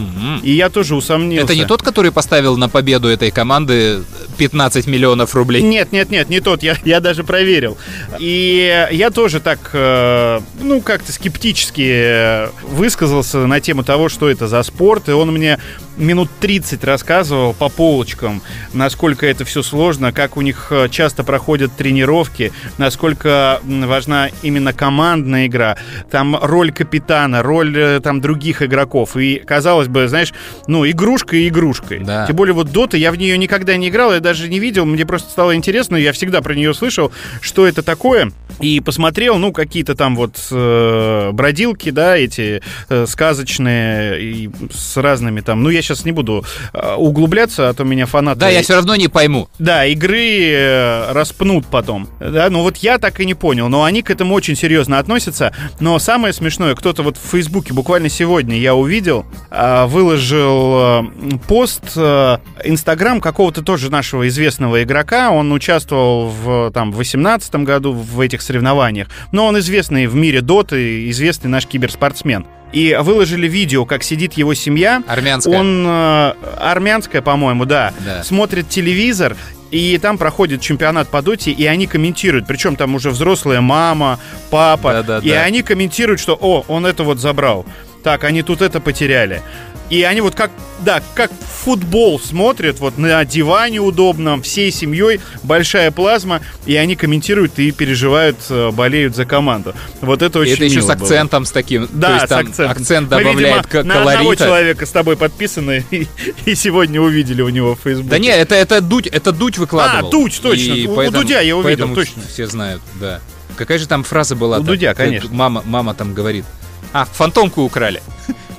и 0.44 0.52
я 0.52 0.70
тоже 0.70 0.94
усомнился. 0.94 1.44
Это 1.44 1.56
не 1.56 1.64
тот, 1.64 1.82
который 1.82 2.12
поставил 2.12 2.56
на 2.56 2.68
победу 2.68 3.08
этой 3.08 3.32
команды 3.32 4.04
15 4.38 4.86
миллионов 4.86 5.34
рублей. 5.34 5.60
Нет, 5.60 5.90
нет, 5.90 6.10
нет, 6.10 6.28
не 6.28 6.38
тот. 6.38 6.62
Я, 6.62 6.76
я 6.84 7.00
даже 7.00 7.24
проверил. 7.24 7.76
И 8.20 8.86
я 8.92 9.10
тоже 9.10 9.40
так, 9.40 9.70
э, 9.72 10.40
ну, 10.62 10.80
как-то 10.82 11.10
скептически 11.10 12.48
высказался 12.64 13.38
на 13.38 13.60
тему 13.60 13.82
того, 13.82 14.08
что 14.08 14.30
это 14.30 14.46
за 14.46 14.62
спорт. 14.62 15.08
И 15.08 15.12
он 15.12 15.32
мне 15.32 15.58
минут 15.96 16.28
30 16.40 16.82
рассказывал 16.84 17.54
по 17.54 17.68
полочкам, 17.68 18.42
насколько 18.72 19.26
это 19.26 19.44
все 19.44 19.62
сложно, 19.62 20.12
как 20.12 20.36
у 20.36 20.40
них 20.40 20.68
э, 20.70 20.88
часто 20.88 21.24
проходят 21.24 21.72
тренировки, 21.76 22.52
насколько 22.78 23.60
важна 23.64 24.28
именно 24.42 24.72
командная 24.72 25.46
игра, 25.46 25.76
там 26.10 26.36
роль 26.40 26.72
капитана, 26.72 27.42
роль 27.42 27.76
э, 27.76 28.00
там 28.00 28.20
других 28.20 28.62
игроков. 28.62 29.16
И 29.16 29.36
казалось 29.44 29.88
бы, 29.88 30.08
знаешь, 30.08 30.32
ну, 30.66 30.88
игрушка 30.88 31.36
и 31.36 31.48
игрушкой. 31.48 32.00
Да. 32.00 32.26
Тем 32.26 32.36
более 32.36 32.54
вот 32.54 32.72
Дота, 32.72 32.96
я 32.96 33.12
в 33.12 33.16
нее 33.16 33.38
никогда 33.38 33.76
не 33.76 33.88
играл, 33.88 34.12
я 34.12 34.20
даже 34.20 34.48
не 34.48 34.58
видел, 34.58 34.84
мне 34.84 35.06
просто 35.06 35.30
стало 35.30 35.54
интересно, 35.54 35.96
я 35.96 36.12
всегда 36.12 36.42
про 36.42 36.54
нее 36.54 36.74
слышал, 36.74 37.12
что 37.40 37.66
это 37.66 37.82
такое. 37.82 38.32
И 38.60 38.80
посмотрел, 38.80 39.36
ну, 39.38 39.52
какие-то 39.52 39.94
там 39.94 40.16
вот 40.16 40.36
э, 40.50 41.30
бродилки, 41.32 41.90
да, 41.90 42.16
эти 42.16 42.62
э, 42.88 43.06
сказочные, 43.06 44.22
и 44.22 44.50
с 44.72 44.96
разными 44.96 45.40
там. 45.40 45.62
Ну, 45.62 45.70
я 45.70 45.82
сейчас 45.84 46.04
не 46.04 46.12
буду 46.12 46.44
э, 46.72 46.94
углубляться, 46.94 47.68
а 47.68 47.74
то 47.74 47.84
меня 47.84 48.06
фанаты... 48.06 48.40
Да, 48.40 48.48
я 48.48 48.62
все 48.62 48.74
равно 48.74 48.96
не 48.96 49.08
пойму. 49.08 49.48
Да, 49.58 49.86
игры 49.86 50.40
э, 50.42 51.12
распнут 51.12 51.66
потом. 51.66 52.08
Да, 52.18 52.48
ну 52.50 52.62
вот 52.62 52.78
я 52.78 52.98
так 52.98 53.20
и 53.20 53.26
не 53.26 53.34
понял, 53.34 53.68
но 53.68 53.84
они 53.84 54.02
к 54.02 54.10
этому 54.10 54.34
очень 54.34 54.56
серьезно 54.56 54.98
относятся. 54.98 55.54
Но 55.80 55.98
самое 55.98 56.32
смешное, 56.32 56.74
кто-то 56.74 57.02
вот 57.02 57.16
в 57.16 57.30
Фейсбуке 57.30 57.72
буквально 57.72 58.08
сегодня 58.08 58.58
я 58.58 58.74
увидел, 58.74 59.26
а, 59.50 59.86
выложил 59.86 60.74
э, 60.74 61.02
пост 61.46 61.92
э, 61.96 62.38
Инстаграм 62.64 63.20
какого-то 63.20 63.62
тоже 63.62 63.90
нашего 63.90 64.28
известного 64.28 64.82
игрока. 64.82 65.30
Он 65.30 65.52
участвовал 65.52 66.28
в 66.28 66.70
там 66.72 66.92
в 66.92 66.96
18 66.96 67.54
году 67.56 67.92
в 67.92 68.20
этих 68.20 68.42
соревнованиях. 68.42 69.08
Но 69.32 69.46
он 69.46 69.58
известный 69.58 70.06
в 70.06 70.14
мире 70.14 70.40
доты, 70.40 71.10
известный 71.10 71.48
наш 71.48 71.66
киберспортсмен. 71.66 72.46
И 72.74 72.96
выложили 73.00 73.46
видео, 73.48 73.84
как 73.84 74.02
сидит 74.02 74.34
его 74.34 74.52
семья. 74.54 75.02
Армянская. 75.06 75.58
Он 75.58 75.84
э, 75.86 76.32
армянская, 76.58 77.22
по-моему, 77.22 77.64
да, 77.64 77.92
Да. 78.04 78.24
смотрит 78.24 78.68
телевизор, 78.68 79.36
и 79.70 79.98
там 79.98 80.18
проходит 80.18 80.60
чемпионат 80.60 81.08
по 81.08 81.22
доте, 81.22 81.50
и 81.50 81.64
они 81.66 81.86
комментируют. 81.86 82.46
Причем 82.46 82.76
там 82.76 82.94
уже 82.94 83.10
взрослая 83.10 83.60
мама, 83.60 84.18
папа. 84.50 84.92
Да-да-да. 84.92 85.26
и 85.26 85.30
они 85.30 85.62
комментируют, 85.62 86.20
что 86.20 86.36
«О, 86.40 86.64
он 86.68 86.84
это 86.86 87.02
вот 87.04 87.18
забрал». 87.18 87.64
Так, 88.02 88.24
они 88.24 88.42
тут 88.42 88.60
это 88.60 88.80
потеряли. 88.80 89.42
И 89.90 90.02
они 90.02 90.22
вот 90.22 90.34
как, 90.34 90.50
да, 90.80 91.02
как 91.14 91.30
футбол 91.62 92.18
смотрят, 92.18 92.80
вот 92.80 92.96
на 92.98 93.24
диване 93.24 93.80
удобном, 93.80 94.42
всей 94.42 94.70
семьей, 94.70 95.20
большая 95.42 95.90
плазма, 95.90 96.40
и 96.66 96.74
они 96.76 96.96
комментируют 96.96 97.58
и 97.58 97.70
переживают, 97.70 98.36
э, 98.48 98.70
болеют 98.70 99.14
за 99.14 99.24
команду. 99.26 99.74
Вот 100.00 100.22
это 100.22 100.38
И 100.38 100.42
очень 100.42 100.54
это 100.54 100.64
еще 100.64 100.80
с 100.80 100.84
было. 100.86 100.94
акцентом 100.94 101.44
с 101.44 101.50
таким. 101.52 101.86
Да, 101.92 102.08
то 102.08 102.14
есть 102.14 102.26
с 102.26 102.28
там 102.28 102.38
акцентом. 102.40 102.70
акцент 102.70 103.10
Мы, 103.10 103.18
добавляет 103.18 103.56
видимо, 103.56 103.62
к- 103.62 103.84
на 103.86 103.94
одного 104.00 104.18
колорита. 104.20 104.44
человека 104.44 104.86
с 104.86 104.90
тобой 104.90 105.16
подписаны, 105.16 105.84
и, 105.90 106.06
и 106.46 106.54
сегодня 106.54 107.00
увидели 107.00 107.42
у 107.42 107.48
него 107.50 107.74
в 107.76 107.80
Фейсбуке. 107.80 108.08
Да 108.10 108.18
не, 108.18 108.28
это, 108.28 108.54
это 108.54 108.80
Дудь, 108.80 109.06
это 109.06 109.32
Дудь 109.32 109.58
выкладывал. 109.58 110.08
А, 110.08 110.10
Дудь, 110.10 110.40
точно. 110.42 110.72
И 110.72 110.86
У- 110.86 110.92
у 110.92 110.96
поэтому- 110.96 111.22
Дудя 111.22 111.40
я 111.40 111.56
увидел, 111.56 111.94
точно. 111.94 112.22
Все 112.28 112.46
знают, 112.46 112.80
да. 113.00 113.20
Какая 113.56 113.78
же 113.78 113.86
там 113.86 114.02
фраза 114.02 114.34
была? 114.34 114.58
У 114.58 114.62
Дудя, 114.62 114.94
конечно. 114.94 115.28
Мама, 115.32 115.62
мама 115.66 115.94
там 115.94 116.14
говорит. 116.14 116.44
А, 116.92 117.04
фантомку 117.04 117.62
украли. 117.62 118.02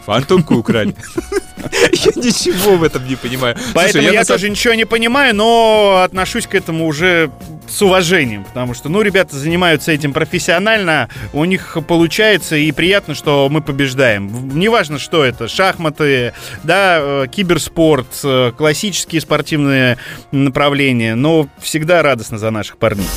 Фантомку 0.05 0.55
украли. 0.55 0.95
Я 1.93 2.11
ничего 2.15 2.75
в 2.75 2.83
этом 2.83 3.07
не 3.07 3.15
понимаю. 3.15 3.57
Поэтому 3.73 4.03
Слушай, 4.03 4.13
я, 4.13 4.23
тоже 4.23 4.49
ничего 4.49 4.75
не 4.75 4.85
понимаю, 4.85 5.35
но 5.35 6.01
отношусь 6.03 6.45
к 6.45 6.53
этому 6.53 6.85
уже 6.85 7.31
с 7.67 7.81
уважением, 7.81 8.43
потому 8.43 8.75
что, 8.75 8.89
ну, 8.89 9.01
ребята 9.01 9.35
занимаются 9.35 9.91
этим 9.91 10.13
профессионально, 10.13 11.09
у 11.33 11.43
них 11.45 11.77
получается, 11.87 12.55
и 12.55 12.71
приятно, 12.71 13.15
что 13.15 13.47
мы 13.49 13.61
побеждаем. 13.61 14.57
Неважно, 14.57 14.99
что 14.99 15.25
это, 15.25 15.47
шахматы, 15.47 16.33
да, 16.63 16.99
э, 16.99 17.25
киберспорт, 17.31 18.07
э, 18.23 18.51
классические 18.55 19.21
спортивные 19.21 19.97
направления, 20.31 21.15
но 21.15 21.47
всегда 21.59 22.03
радостно 22.03 22.37
за 22.37 22.51
наших 22.51 22.77
парней. 22.77 23.07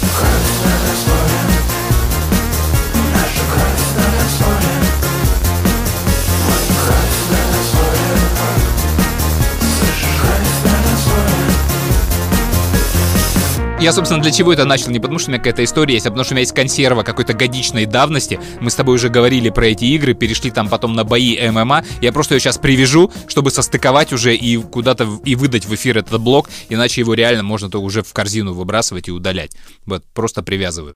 Я, 13.80 13.92
собственно, 13.92 14.20
для 14.20 14.32
чего 14.32 14.52
это 14.52 14.64
начал? 14.64 14.90
Не 14.90 14.98
потому, 14.98 15.20
что 15.20 15.28
у 15.28 15.30
меня 15.30 15.38
какая-то 15.38 15.62
история 15.62 15.94
есть, 15.94 16.06
а 16.06 16.10
потому, 16.10 16.24
что 16.24 16.32
у 16.32 16.34
меня 16.34 16.40
есть 16.40 16.52
консерва 16.52 17.04
какой-то 17.04 17.32
годичной 17.32 17.86
давности. 17.86 18.40
Мы 18.60 18.72
с 18.72 18.74
тобой 18.74 18.96
уже 18.96 19.08
говорили 19.08 19.50
про 19.50 19.68
эти 19.68 19.84
игры, 19.84 20.14
перешли 20.14 20.50
там 20.50 20.68
потом 20.68 20.94
на 20.94 21.04
бои 21.04 21.38
ММА. 21.48 21.84
Я 22.00 22.12
просто 22.12 22.34
ее 22.34 22.40
сейчас 22.40 22.58
привяжу, 22.58 23.12
чтобы 23.28 23.52
состыковать 23.52 24.12
уже 24.12 24.34
и 24.34 24.56
куда-то 24.56 25.08
и 25.24 25.36
выдать 25.36 25.66
в 25.66 25.74
эфир 25.76 25.96
этот 25.98 26.20
блок, 26.20 26.50
иначе 26.68 27.02
его 27.02 27.14
реально 27.14 27.44
можно 27.44 27.70
то 27.70 27.80
уже 27.80 28.02
в 28.02 28.12
корзину 28.12 28.52
выбрасывать 28.52 29.06
и 29.06 29.12
удалять. 29.12 29.52
Вот, 29.86 30.02
просто 30.12 30.42
привязываю. 30.42 30.94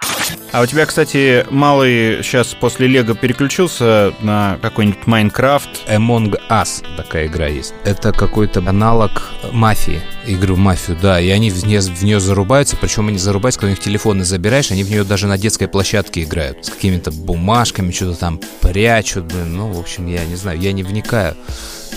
А 0.50 0.60
у 0.60 0.66
тебя, 0.66 0.84
кстати, 0.84 1.46
малый 1.50 2.22
сейчас 2.24 2.48
после 2.48 2.88
Лего 2.88 3.14
переключился 3.14 4.12
на 4.22 4.58
какой-нибудь 4.60 5.06
Майнкрафт. 5.06 5.88
Among 5.88 6.36
Us 6.50 6.84
такая 6.96 7.28
игра 7.28 7.46
есть. 7.46 7.74
Это 7.84 8.12
какой-то 8.12 8.58
аналог 8.58 9.30
мафии. 9.52 10.02
Игру 10.26 10.54
в 10.54 10.58
мафию, 10.58 10.96
да. 11.00 11.20
И 11.20 11.28
они 11.30 11.50
в 11.50 11.66
нее, 11.66 11.80
в 11.80 12.02
нее 12.02 12.20
зарубаются, 12.20 12.71
причем 12.76 13.08
они 13.08 13.18
зарубаются, 13.18 13.60
когда 13.60 13.72
у 13.72 13.74
них 13.74 13.82
телефоны 13.82 14.24
забираешь, 14.24 14.70
они 14.70 14.84
в 14.84 14.90
нее 14.90 15.04
даже 15.04 15.26
на 15.26 15.38
детской 15.38 15.66
площадке 15.66 16.22
играют. 16.22 16.66
С 16.66 16.70
какими-то 16.70 17.10
бумажками, 17.10 17.92
что-то 17.92 18.18
там 18.18 18.40
прячут, 18.60 19.24
блин. 19.24 19.56
Ну, 19.56 19.72
в 19.72 19.78
общем, 19.78 20.06
я 20.06 20.24
не 20.24 20.36
знаю, 20.36 20.58
я 20.60 20.72
не 20.72 20.82
вникаю 20.82 21.36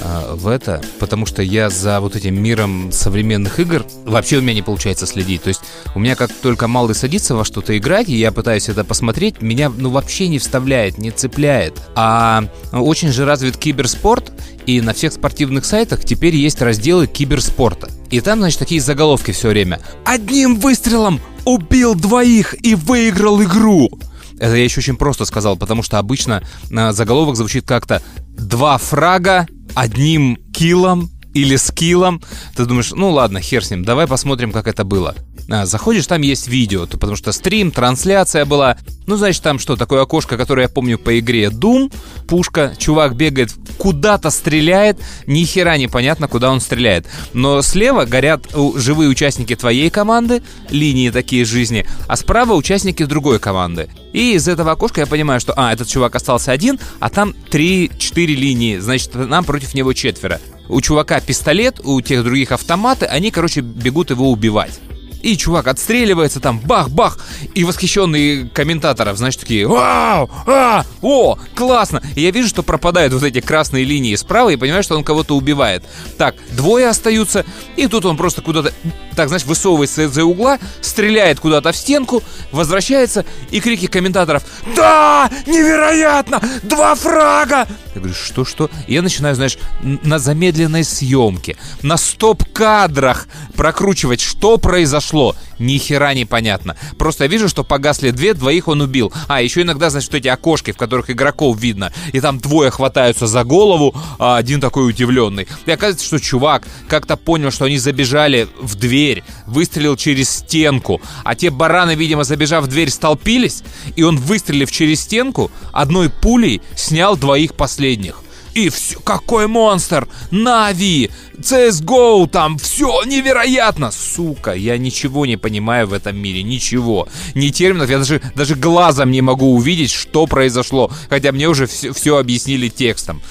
а, 0.01 0.35
в 0.35 0.47
это, 0.47 0.81
потому 0.99 1.25
что 1.25 1.41
я 1.41 1.69
за 1.69 1.99
вот 1.99 2.15
этим 2.15 2.41
миром 2.41 2.91
современных 2.91 3.59
игр 3.59 3.85
вообще 4.05 4.37
у 4.37 4.41
меня 4.41 4.53
не 4.53 4.61
получается 4.61 5.05
следить. 5.05 5.43
То 5.43 5.49
есть 5.49 5.61
у 5.93 5.99
меня 5.99 6.15
как 6.15 6.31
только 6.31 6.67
малый 6.67 6.95
садится 6.95 7.35
во 7.35 7.45
что-то 7.45 7.77
играть, 7.77 8.09
и 8.09 8.15
я 8.15 8.31
пытаюсь 8.31 8.69
это 8.69 8.83
посмотреть, 8.83 9.41
меня 9.41 9.69
ну 9.69 9.89
вообще 9.89 10.27
не 10.27 10.39
вставляет, 10.39 10.97
не 10.97 11.11
цепляет. 11.11 11.81
А 11.95 12.45
очень 12.71 13.11
же 13.11 13.25
развит 13.25 13.57
киберспорт, 13.57 14.31
и 14.65 14.81
на 14.81 14.93
всех 14.93 15.13
спортивных 15.13 15.65
сайтах 15.65 16.03
теперь 16.03 16.35
есть 16.35 16.61
разделы 16.61 17.07
киберспорта. 17.07 17.89
И 18.09 18.19
там, 18.21 18.39
значит, 18.39 18.59
такие 18.59 18.81
заголовки 18.81 19.31
все 19.31 19.49
время. 19.49 19.79
Одним 20.05 20.59
выстрелом 20.59 21.21
убил 21.45 21.95
двоих 21.95 22.55
и 22.65 22.75
выиграл 22.75 23.41
игру. 23.43 23.89
Это 24.37 24.55
я 24.55 24.63
еще 24.63 24.79
очень 24.79 24.97
просто 24.97 25.25
сказал, 25.25 25.55
потому 25.55 25.81
что 25.81 25.97
обычно 25.97 26.43
э, 26.69 26.91
заголовок 26.91 27.35
звучит 27.35 27.65
как-то 27.65 28.01
«Два 28.37 28.77
фрага 28.77 29.47
одним 29.75 30.37
киллом 30.53 31.11
или 31.33 31.55
скиллом». 31.55 32.21
Ты 32.55 32.65
думаешь, 32.65 32.91
ну 32.91 33.11
ладно, 33.11 33.41
хер 33.41 33.63
с 33.63 33.71
ним, 33.71 33.85
давай 33.85 34.07
посмотрим, 34.07 34.51
как 34.51 34.67
это 34.67 34.83
было. 34.83 35.15
А, 35.49 35.65
заходишь, 35.65 36.07
там 36.07 36.21
есть 36.21 36.47
видео, 36.47 36.85
то- 36.85 36.97
потому 36.97 37.15
что 37.15 37.31
стрим, 37.31 37.71
трансляция 37.71 38.45
была. 38.45 38.77
Ну, 39.05 39.15
значит, 39.17 39.43
там 39.43 39.59
что, 39.59 39.75
такое 39.75 40.01
окошко, 40.01 40.37
которое 40.37 40.63
я 40.63 40.69
помню 40.69 40.97
по 40.97 41.19
игре 41.19 41.45
Doom. 41.45 41.93
Пушка, 42.27 42.73
чувак 42.77 43.15
бегает, 43.15 43.51
куда-то 43.77 44.31
стреляет, 44.31 44.97
ни 45.27 45.43
хера 45.43 45.77
непонятно, 45.77 46.27
куда 46.27 46.49
он 46.49 46.59
стреляет. 46.59 47.05
Но 47.33 47.61
слева 47.61 48.05
горят 48.05 48.47
живые 48.75 49.09
участники 49.09 49.55
твоей 49.55 49.89
команды, 49.91 50.41
линии 50.69 51.11
такие 51.11 51.45
жизни, 51.45 51.85
а 52.07 52.15
справа 52.15 52.53
участники 52.53 53.05
другой 53.05 53.37
команды. 53.39 53.89
И 54.13 54.33
из 54.33 54.47
этого 54.47 54.71
окошка 54.71 55.01
я 55.01 55.07
понимаю, 55.07 55.39
что, 55.39 55.53
а, 55.55 55.71
этот 55.73 55.87
чувак 55.87 56.15
остался 56.15 56.51
один, 56.51 56.79
а 56.99 57.09
там 57.09 57.35
3-4 57.51 58.33
линии, 58.33 58.79
значит, 58.79 59.13
нам 59.13 59.43
против 59.43 59.75
него 59.75 59.93
четверо. 59.93 60.39
У 60.67 60.81
чувака 60.81 61.19
пистолет, 61.19 61.79
у 61.83 62.01
тех 62.01 62.23
других 62.23 62.51
автоматы, 62.51 63.05
они, 63.05 63.29
короче, 63.29 63.61
бегут 63.61 64.09
его 64.09 64.31
убивать. 64.31 64.79
И 65.25 65.37
чувак 65.37 65.65
отстреливается 65.65 66.39
там, 66.39 66.59
бах-бах, 66.59 67.17
и 67.55 67.63
восхищенные 67.63 68.47
комментаторов, 68.47 69.17
значит, 69.17 69.39
такие, 69.39 69.67
вау, 69.67 70.29
а, 70.45 70.85
о, 71.01 71.39
классно. 71.55 72.03
И 72.13 72.21
я 72.21 72.29
вижу, 72.29 72.47
что 72.47 72.61
пропадают 72.61 73.11
вот 73.11 73.23
эти 73.23 73.41
красные 73.41 73.85
линии 73.85 74.15
справа, 74.17 74.51
и 74.51 74.55
понимаю, 74.55 74.83
что 74.83 74.95
он 74.95 75.03
кого-то 75.03 75.35
убивает. 75.35 75.83
Так, 76.19 76.35
двое 76.51 76.87
остаются, 76.87 77.43
и 77.75 77.87
тут 77.87 78.05
он 78.05 78.17
просто 78.17 78.43
куда-то, 78.43 78.71
так, 79.15 79.29
знаешь, 79.29 79.45
высовывается 79.45 80.03
из-за 80.03 80.23
угла, 80.25 80.59
стреляет 80.81 81.39
куда-то 81.39 81.71
в 81.71 81.75
стенку, 81.75 82.21
возвращается, 82.51 83.25
и 83.49 83.59
крики 83.61 83.87
комментаторов, 83.87 84.43
да, 84.75 85.31
невероятно, 85.47 86.39
два 86.61 86.93
фрага. 86.93 87.67
Я 87.95 88.01
говорю, 88.01 88.13
что-что? 88.13 88.69
Я 88.87 89.01
начинаю, 89.01 89.33
знаешь, 89.33 89.57
на 89.81 90.19
замедленной 90.19 90.83
съемке, 90.83 91.57
на 91.81 91.97
стоп-кадрах 91.97 93.27
прокручивать, 93.55 94.21
что 94.21 94.57
произошло. 94.57 95.14
Ни 95.59 95.77
хера 95.77 96.13
непонятно. 96.13 96.75
Просто 96.97 97.23
я 97.23 97.29
вижу, 97.29 97.47
что 97.47 97.63
погасли 97.63 98.11
две, 98.11 98.33
двоих 98.33 98.67
он 98.67 98.81
убил. 98.81 99.13
А, 99.27 99.41
еще 99.41 99.61
иногда, 99.61 99.89
значит, 99.89 100.13
эти 100.13 100.27
окошки, 100.27 100.71
в 100.71 100.77
которых 100.77 101.09
игроков 101.09 101.57
видно. 101.59 101.93
И 102.13 102.19
там 102.19 102.39
двое 102.39 102.71
хватаются 102.71 103.27
за 103.27 103.43
голову, 103.43 103.95
а 104.19 104.37
один 104.37 104.59
такой 104.59 104.89
удивленный. 104.89 105.47
И 105.65 105.71
оказывается, 105.71 106.05
что 106.05 106.19
чувак 106.19 106.67
как-то 106.87 107.15
понял, 107.15 107.51
что 107.51 107.65
они 107.65 107.77
забежали 107.77 108.47
в 108.61 108.75
дверь, 108.75 109.23
выстрелил 109.47 109.95
через 109.95 110.29
стенку. 110.29 111.01
А 111.23 111.35
те 111.35 111.49
бараны, 111.49 111.95
видимо, 111.95 112.23
забежав 112.23 112.65
в 112.65 112.67
дверь, 112.67 112.89
столпились. 112.89 113.63
И 113.95 114.03
он, 114.03 114.17
выстрелив 114.17 114.71
через 114.71 115.01
стенку, 115.01 115.51
одной 115.71 116.09
пулей 116.09 116.61
снял 116.75 117.15
двоих 117.15 117.53
последних. 117.53 118.24
И 118.55 118.69
все, 118.69 118.97
какой 119.01 119.47
монстр! 119.47 120.07
Нави! 120.31 121.11
CSGO 121.37 122.25
там, 122.29 122.57
все 122.57 123.03
невероятно! 123.03 123.91
Сука, 123.91 124.53
я 124.53 124.77
ничего 124.77 125.25
не 125.25 125.35
понимаю 125.35 125.87
в 125.87 125.93
этом 125.93 126.15
мире, 126.15 126.41
ничего. 126.41 127.09
Ни 127.35 127.49
терминов, 127.49 127.89
я 127.89 127.97
даже, 127.97 128.21
даже 128.33 128.55
глазом 128.55 129.11
не 129.11 129.21
могу 129.21 129.53
увидеть, 129.53 129.91
что 129.91 130.25
произошло. 130.25 130.89
Хотя 131.09 131.33
мне 131.33 131.49
уже 131.49 131.67
все, 131.67 131.91
все 131.91 132.17
объяснили 132.17 132.69
текстом. 132.69 133.21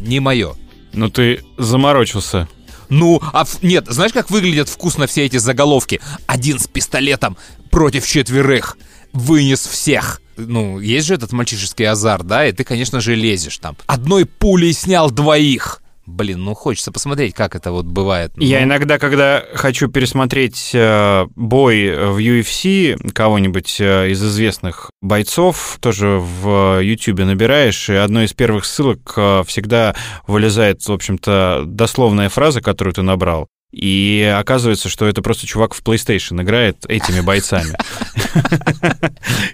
Не 0.00 0.20
мое. 0.20 0.54
Ну 0.92 1.08
ты 1.08 1.42
заморочился. 1.56 2.46
Ну, 2.90 3.22
а 3.32 3.46
нет, 3.62 3.86
знаешь, 3.88 4.12
как 4.12 4.30
выглядят 4.30 4.68
вкусно 4.68 5.06
все 5.06 5.24
эти 5.24 5.38
заголовки? 5.38 6.02
Один 6.26 6.58
с 6.58 6.66
пистолетом 6.66 7.38
против 7.70 8.06
четверых. 8.06 8.76
Вынес 9.14 9.66
всех. 9.66 10.20
Ну, 10.36 10.78
есть 10.80 11.06
же 11.06 11.14
этот 11.14 11.32
мальчишеский 11.32 11.86
азарт, 11.86 12.26
да? 12.26 12.46
И 12.46 12.52
ты, 12.52 12.64
конечно 12.64 13.00
же, 13.00 13.14
лезешь 13.14 13.58
там. 13.58 13.76
Одной 13.86 14.26
пулей 14.26 14.72
снял 14.72 15.10
двоих. 15.10 15.80
Блин, 16.06 16.44
ну 16.44 16.54
хочется 16.54 16.92
посмотреть, 16.92 17.34
как 17.34 17.56
это 17.56 17.72
вот 17.72 17.86
бывает. 17.86 18.32
Я 18.36 18.60
Ну, 18.60 18.66
иногда, 18.66 18.98
когда 18.98 19.42
хочу 19.54 19.88
пересмотреть 19.88 20.72
э, 20.74 21.26
бой 21.34 21.88
в 21.88 22.18
UFC 22.18 23.12
кого-нибудь 23.12 23.80
э, 23.80 24.10
из 24.10 24.22
известных 24.22 24.90
бойцов, 25.00 25.78
тоже 25.80 26.18
в 26.20 26.80
YouTube 26.82 27.20
набираешь, 27.20 27.88
и 27.88 27.94
одной 27.94 28.26
из 28.26 28.34
первых 28.34 28.66
ссылок 28.66 29.14
э, 29.16 29.44
всегда 29.46 29.94
вылезает, 30.26 30.82
в 30.86 30.92
общем-то, 30.92 31.62
дословная 31.64 32.28
фраза, 32.28 32.60
которую 32.60 32.92
ты 32.92 33.00
набрал. 33.00 33.48
И 33.74 34.32
оказывается, 34.38 34.88
что 34.88 35.04
это 35.06 35.20
просто 35.20 35.48
чувак 35.48 35.74
в 35.74 35.82
PlayStation 35.82 36.40
играет 36.40 36.76
этими 36.88 37.20
бойцами. 37.20 37.76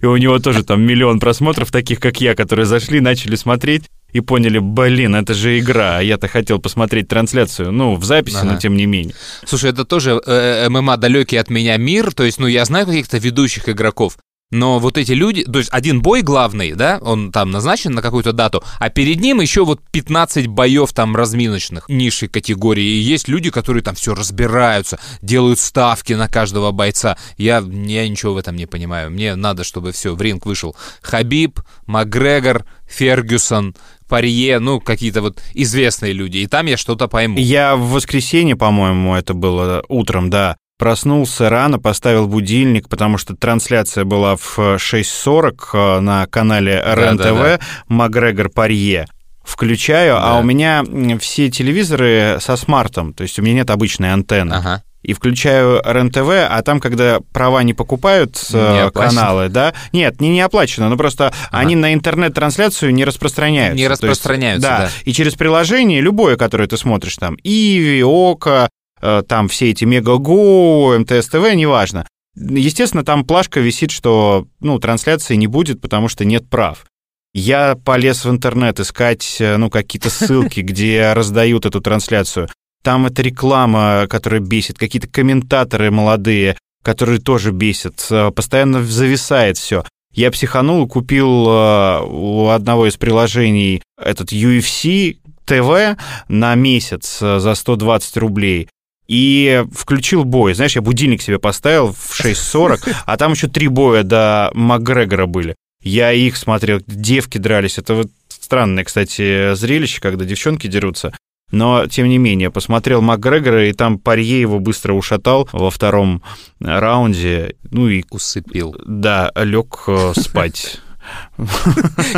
И 0.03 0.07
у 0.07 0.17
него 0.19 0.39
тоже 0.39 0.63
там 0.63 0.83
миллион 0.83 1.21
просмотров, 1.21 1.73
таких 1.73 2.01
как 2.01 2.21
я, 2.21 2.35
которые 2.35 2.67
зашли, 2.67 3.01
начали 3.01 3.35
смотреть 3.37 3.85
и 4.13 4.21
поняли, 4.21 4.59
блин, 4.59 5.15
это 5.15 5.33
же 5.35 5.59
игра, 5.59 5.99
а 5.99 6.03
я-то 6.03 6.29
хотел 6.29 6.59
посмотреть 6.59 7.09
трансляцию, 7.09 7.73
ну, 7.73 7.95
в 7.95 8.05
записи, 8.05 8.43
но 8.43 8.53
Ага. 8.53 8.61
тем 8.61 8.77
не 8.77 8.85
менее. 8.87 9.15
Слушай, 9.47 9.71
это 9.71 9.85
тоже 9.85 10.21
э, 10.27 10.69
ММА 10.69 10.97
далекий 10.99 11.37
от 11.37 11.49
меня 11.49 11.77
мир. 11.77 12.13
То 12.13 12.25
есть, 12.25 12.39
ну, 12.39 12.47
я 12.47 12.65
знаю 12.65 12.87
каких-то 12.87 13.19
ведущих 13.19 13.69
игроков. 13.69 14.19
Но 14.51 14.81
вот 14.81 14.99
эти 14.99 15.13
люди, 15.13 15.45
то 15.45 15.59
есть 15.59 15.71
один 15.73 16.03
бой 16.03 16.23
главный, 16.23 16.73
да, 16.73 16.99
он 17.03 17.31
там 17.31 17.53
назначен 17.53 17.93
на 17.93 18.03
какую-то 18.03 18.33
дату, 18.33 18.65
а 18.81 18.91
перед 18.91 19.21
ним 19.21 19.41
еще 19.41 19.65
вот 19.65 19.81
15 19.93 20.49
боев 20.49 20.93
там 20.93 21.15
разминочных 21.15 21.89
низшей 21.89 22.29
категории. 22.29 22.85
И 22.85 22.99
есть 22.99 23.29
люди, 23.29 23.51
которые 23.51 23.85
там 23.85 23.95
все 23.95 24.13
разбираются, 24.13 24.99
делают 25.23 25.61
ставки 25.61 26.15
на 26.15 26.29
каждого 26.29 26.73
бойца. 26.73 27.17
Я, 27.37 27.59
я 27.59 28.09
ничего 28.09 28.35
в 28.35 28.39
этом 28.39 28.57
не 28.57 28.67
понимаю. 28.67 29.13
Мне 29.13 29.37
надо, 29.37 29.63
чтобы 29.63 29.93
все, 29.93 30.15
в 30.17 30.21
ринг 30.21 30.47
вышел 30.47 30.75
Хабиб, 31.01 31.61
Макгрегор, 31.87 32.65
Фергюсон, 32.89 33.77
Парье, 34.09 34.59
ну, 34.59 34.81
какие-то 34.81 35.23
вот 35.23 35.41
известные 35.55 36.13
люди. 36.13 36.39
И 36.39 36.49
там 36.49 36.67
я 36.67 36.77
что-то 36.77 37.07
пойму. 37.07 37.39
Я 37.39 37.77
в 37.77 37.91
воскресенье, 37.91 38.57
по-моему, 38.57 39.15
это 39.15 39.35
было 39.35 39.85
утром, 39.89 40.29
да, 40.29 40.57
проснулся 40.81 41.51
рано, 41.51 41.79
поставил 41.79 42.27
будильник, 42.27 42.89
потому 42.89 43.19
что 43.19 43.37
трансляция 43.37 44.05
была 44.05 44.35
в 44.37 44.59
6.40 44.59 45.59
э, 45.75 46.01
на 46.01 46.27
канале 46.27 46.83
РЕН-ТВ 46.85 47.63
«Макгрегор 47.89 48.49
Парье». 48.49 49.07
Включаю, 49.45 50.17
а 50.17 50.33
Да. 50.35 50.39
у 50.39 50.43
меня 50.43 50.83
все 51.21 51.51
телевизоры 51.51 52.39
со 52.41 52.57
смартом, 52.57 53.13
то 53.13 53.23
есть 53.23 53.39
у 53.39 53.43
меня 53.43 53.57
нет 53.57 53.71
обычной 53.71 54.13
антенны. 54.13 54.55
Ага. 54.55 54.83
И 55.03 55.13
включаю 55.13 55.83
РЕН-ТВ, 55.85 56.29
а 56.49 56.63
там, 56.63 56.81
когда 56.81 57.21
права 57.33 57.63
не 57.63 57.75
покупают 57.75 58.39
э, 58.53 58.73
Не 58.73 58.83
оплачено. 58.85 59.21
каналы, 59.21 59.49
да, 59.49 59.75
нет, 59.93 60.21
не, 60.21 60.29
не 60.31 60.41
оплачено, 60.41 60.89
но 60.89 60.97
просто 60.97 61.33
они 61.51 61.77
на 61.77 61.93
интернет-трансляцию 61.93 62.95
не 62.95 63.05
распространяются. 63.05 63.77
Не 63.77 63.85
То 63.87 63.91
есть, 63.93 64.03
распространяются, 64.03 64.69
да. 64.69 64.91
И 65.05 65.13
через 65.13 65.35
приложение, 65.35 66.01
любое, 66.01 66.37
которое 66.37 66.69
ты 66.69 66.77
смотришь, 66.77 67.17
там, 67.17 67.37
Иви, 67.43 68.03
Ока, 68.03 68.67
э, 68.67 68.80
там 69.01 69.49
все 69.49 69.71
эти 69.71 69.85
Мегаго, 69.85 70.99
МТС 70.99 71.29
ТВ, 71.29 71.55
неважно. 71.55 72.07
Естественно, 72.37 73.05
там 73.05 73.25
плашка 73.25 73.61
висит, 73.61 73.91
что, 73.91 74.47
ну, 74.61 74.79
трансляции 74.79 75.35
не 75.35 75.47
будет, 75.47 75.81
потому 75.81 76.09
что 76.09 76.25
нет 76.25 76.49
прав. 76.49 76.87
Я 77.33 77.77
полез 77.77 78.25
в 78.25 78.31
интернет 78.31 78.81
искать, 78.81 79.37
э, 79.41 79.57
ну, 79.57 79.71
какие-то 79.71 80.11
ссылки, 80.11 80.61
где 80.61 81.13
раздают 81.13 81.67
эту 81.67 81.81
трансляцию. 81.81 82.49
Там 82.83 83.07
это 83.07 83.23
реклама, 83.23 84.07
которая 84.09 84.41
бесит, 84.41 84.79
какие-то 84.79 85.09
комментаторы 85.09 85.91
молодые, 85.91 86.57
которые 86.83 87.21
тоже 87.21 87.53
бесят, 87.53 88.07
э, 88.11 88.31
постоянно 88.31 88.83
зависает 88.83 89.59
все. 89.59 89.85
Я 90.13 90.31
психанул 90.31 90.89
купил 90.89 91.47
э, 91.49 92.01
у 92.05 92.49
одного 92.49 92.89
из 92.89 92.97
приложений 92.97 93.83
этот 94.01 94.33
UFC 94.33 95.19
ТВ 95.45 96.01
на 96.29 96.55
месяц 96.55 97.19
э, 97.21 97.39
за 97.39 97.55
120 97.55 98.17
рублей. 98.17 98.69
И 99.11 99.65
включил 99.75 100.23
бой. 100.23 100.55
Знаешь, 100.55 100.77
я 100.77 100.83
будильник 100.83 101.21
себе 101.21 101.41
поставил 101.41 101.93
в 101.93 102.21
6.40, 102.21 102.95
а 103.07 103.17
там 103.17 103.33
еще 103.33 103.49
три 103.49 103.67
боя 103.67 104.05
до 104.05 104.53
Макгрегора 104.55 105.27
были. 105.27 105.57
Я 105.83 106.13
их 106.13 106.37
смотрел, 106.37 106.81
девки 106.87 107.39
дрались. 107.39 107.77
Это 107.79 107.95
вот 107.95 108.07
странное, 108.29 108.85
кстати, 108.85 109.55
зрелище, 109.55 110.01
когда 110.01 110.25
девчонки 110.25 110.69
дерутся. 110.69 111.13
Но, 111.51 111.89
тем 111.89 112.09
не 112.09 112.19
менее, 112.19 112.53
посмотрел 112.53 113.03
Макгрегора, 113.03 113.69
и 113.69 113.73
там 113.73 113.99
Парье 113.99 114.41
его 114.41 114.61
быстро 114.61 114.93
ушатал 114.93 115.49
во 115.51 115.73
втором 115.73 116.23
раунде. 116.61 117.57
Ну 117.69 117.89
и, 117.89 118.05
Усыпил. 118.11 118.77
да, 118.87 119.33
лег 119.35 119.83
э, 119.89 120.13
спать. 120.17 120.79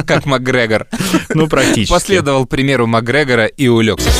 Как 0.07 0.27
Макгрегор. 0.27 0.89
Ну, 1.35 1.47
практически. 1.47 1.91
Последовал 1.91 2.45
примеру 2.45 2.87
Макгрегора 2.87 3.47
и 3.47 3.69
улегся. 3.69 4.11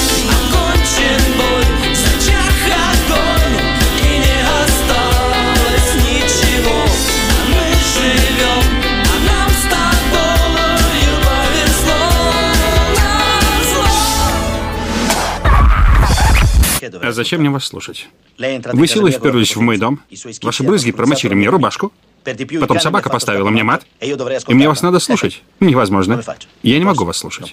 А 16.83 17.13
зачем 17.13 17.41
мне 17.41 17.51
вас 17.51 17.65
слушать? 17.65 18.09
Вы 18.39 18.87
силой 18.87 19.13
вперлись 19.13 19.55
в 19.57 19.61
мой 19.61 19.79
дом, 19.79 20.01
ваши 20.43 20.63
брызги 20.63 20.93
промочили 20.93 21.35
мне 21.35 21.49
рубашку, 21.49 21.93
потом 22.25 22.81
собака 22.81 23.11
поставила 23.11 23.51
мне 23.51 23.63
мат, 23.63 23.85
и 24.01 24.55
мне 24.55 24.69
вас 24.69 24.83
надо 24.83 24.99
слушать. 24.99 25.43
Невозможно. 25.61 26.23
Я 26.63 26.79
не 26.79 26.85
могу 26.85 27.05
вас 27.05 27.19
слушать. 27.19 27.51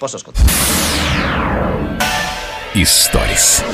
Историс. 2.74 3.64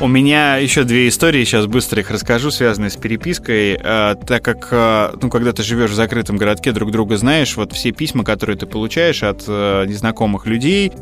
У 0.00 0.06
меня 0.06 0.58
еще 0.58 0.84
две 0.84 1.08
истории, 1.08 1.42
сейчас 1.44 1.66
быстро 1.66 2.00
их 2.00 2.10
расскажу, 2.10 2.52
связанные 2.52 2.90
с 2.90 2.96
перепиской. 2.96 3.76
Э, 3.82 4.14
так 4.14 4.44
как, 4.44 4.68
э, 4.70 5.16
ну, 5.20 5.28
когда 5.28 5.52
ты 5.52 5.64
живешь 5.64 5.90
в 5.90 5.94
закрытом 5.94 6.36
городке, 6.36 6.70
друг 6.70 6.92
друга 6.92 7.16
знаешь, 7.16 7.56
вот 7.56 7.72
все 7.72 7.90
письма, 7.90 8.22
которые 8.22 8.56
ты 8.56 8.66
получаешь 8.66 9.24
от 9.24 9.42
э, 9.48 9.86
незнакомых 9.88 10.46
людей, 10.46 10.92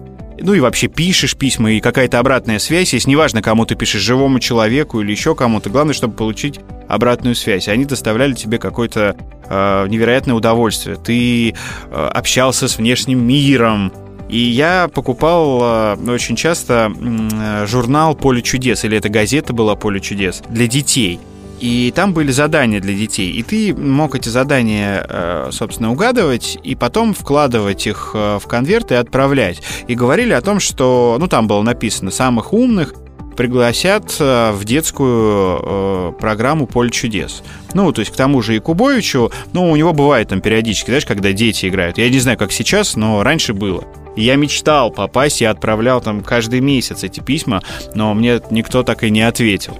ну 0.41 0.55
и 0.55 0.61
вообще 0.61 0.89
пишешь 0.89 1.37
письма, 1.37 1.73
и 1.73 1.81
какая-то 1.81 2.19
обратная 2.19 2.59
связь 2.59 2.93
есть, 2.93 3.07
неважно, 3.07 3.43
кому 3.43 3.67
ты 3.67 3.75
пишешь, 3.75 4.03
живому 4.03 4.41
человеку 4.41 5.01
или 5.01 5.11
еще 5.11 5.35
кому-то, 5.35 5.71
главное, 5.71 5.95
чтобы 5.95 6.15
получить 6.15 6.61
обратную 6.89 7.35
связь. 7.35 7.69
Они 7.69 7.85
доставляли 7.85 8.35
тебе 8.35 8.59
какое-то 8.59 9.17
э, 9.49 9.87
невероятное 9.89 10.35
удовольствие. 10.35 10.97
Ты 10.97 11.51
э, 11.51 11.55
общался 11.91 12.69
с 12.69 12.79
внешним 12.79 13.27
миром, 13.27 13.93
и 14.29 14.39
я 14.39 14.89
покупал 14.93 15.61
э, 15.63 16.11
очень 16.11 16.37
часто 16.37 16.93
э, 16.93 17.67
журнал 17.67 18.15
«Поле 18.15 18.43
чудес», 18.43 18.85
или 18.85 18.97
это 18.97 19.09
газета 19.09 19.53
была 19.53 19.75
«Поле 19.77 20.01
чудес» 20.01 20.43
для 20.49 20.67
детей. 20.67 21.21
И 21.61 21.93
там 21.95 22.13
были 22.13 22.31
задания 22.33 22.81
для 22.81 22.95
детей. 22.95 23.33
И 23.33 23.43
ты 23.43 23.75
мог 23.75 24.15
эти 24.15 24.29
задания, 24.29 25.07
э, 25.09 25.49
собственно, 25.53 25.91
угадывать 25.91 26.59
и 26.63 26.75
потом 26.75 27.15
вкладывать 27.15 27.87
их 27.87 28.11
э, 28.15 28.39
в 28.41 28.47
конверт 28.47 28.93
и 28.93 28.95
отправлять. 28.95 29.63
И 29.89 29.95
говорили 29.95 30.33
о 30.33 30.41
том, 30.41 30.61
что, 30.61 31.17
ну, 31.19 31.29
там 31.29 31.47
было 31.47 31.63
написано, 31.63 32.11
самых 32.11 32.53
умных 32.53 32.95
пригласят 33.37 34.17
э, 34.19 34.53
в 34.53 34.65
детскую 34.65 35.61
э, 35.63 36.13
программу 36.19 36.67
«Поле 36.67 36.91
чудес». 36.91 37.43
Ну, 37.75 37.93
то 37.93 38.01
есть 38.01 38.13
к 38.13 38.17
тому 38.17 38.43
же 38.43 38.57
и 38.57 38.59
Кубовичу, 38.59 39.31
ну, 39.53 39.71
у 39.71 39.77
него 39.77 39.93
бывает 39.93 40.29
там 40.29 40.41
периодически, 40.41 40.87
знаешь, 40.87 41.07
когда 41.07 41.33
дети 41.33 41.67
играют. 41.67 41.99
Я 41.99 42.09
не 42.09 42.19
знаю, 42.19 42.39
как 42.39 42.53
сейчас, 42.53 42.97
но 42.97 43.23
раньше 43.23 43.53
было. 43.53 43.85
Я 44.17 44.37
мечтал 44.37 44.91
попасть, 44.91 45.43
я 45.43 45.51
отправлял 45.51 46.01
там 46.01 46.23
каждый 46.23 46.61
месяц 46.61 47.05
эти 47.05 47.21
письма, 47.21 47.63
но 47.95 48.15
мне 48.15 48.41
никто 48.51 48.83
так 48.83 49.05
и 49.05 49.11
не 49.11 49.21
ответил. 49.21 49.77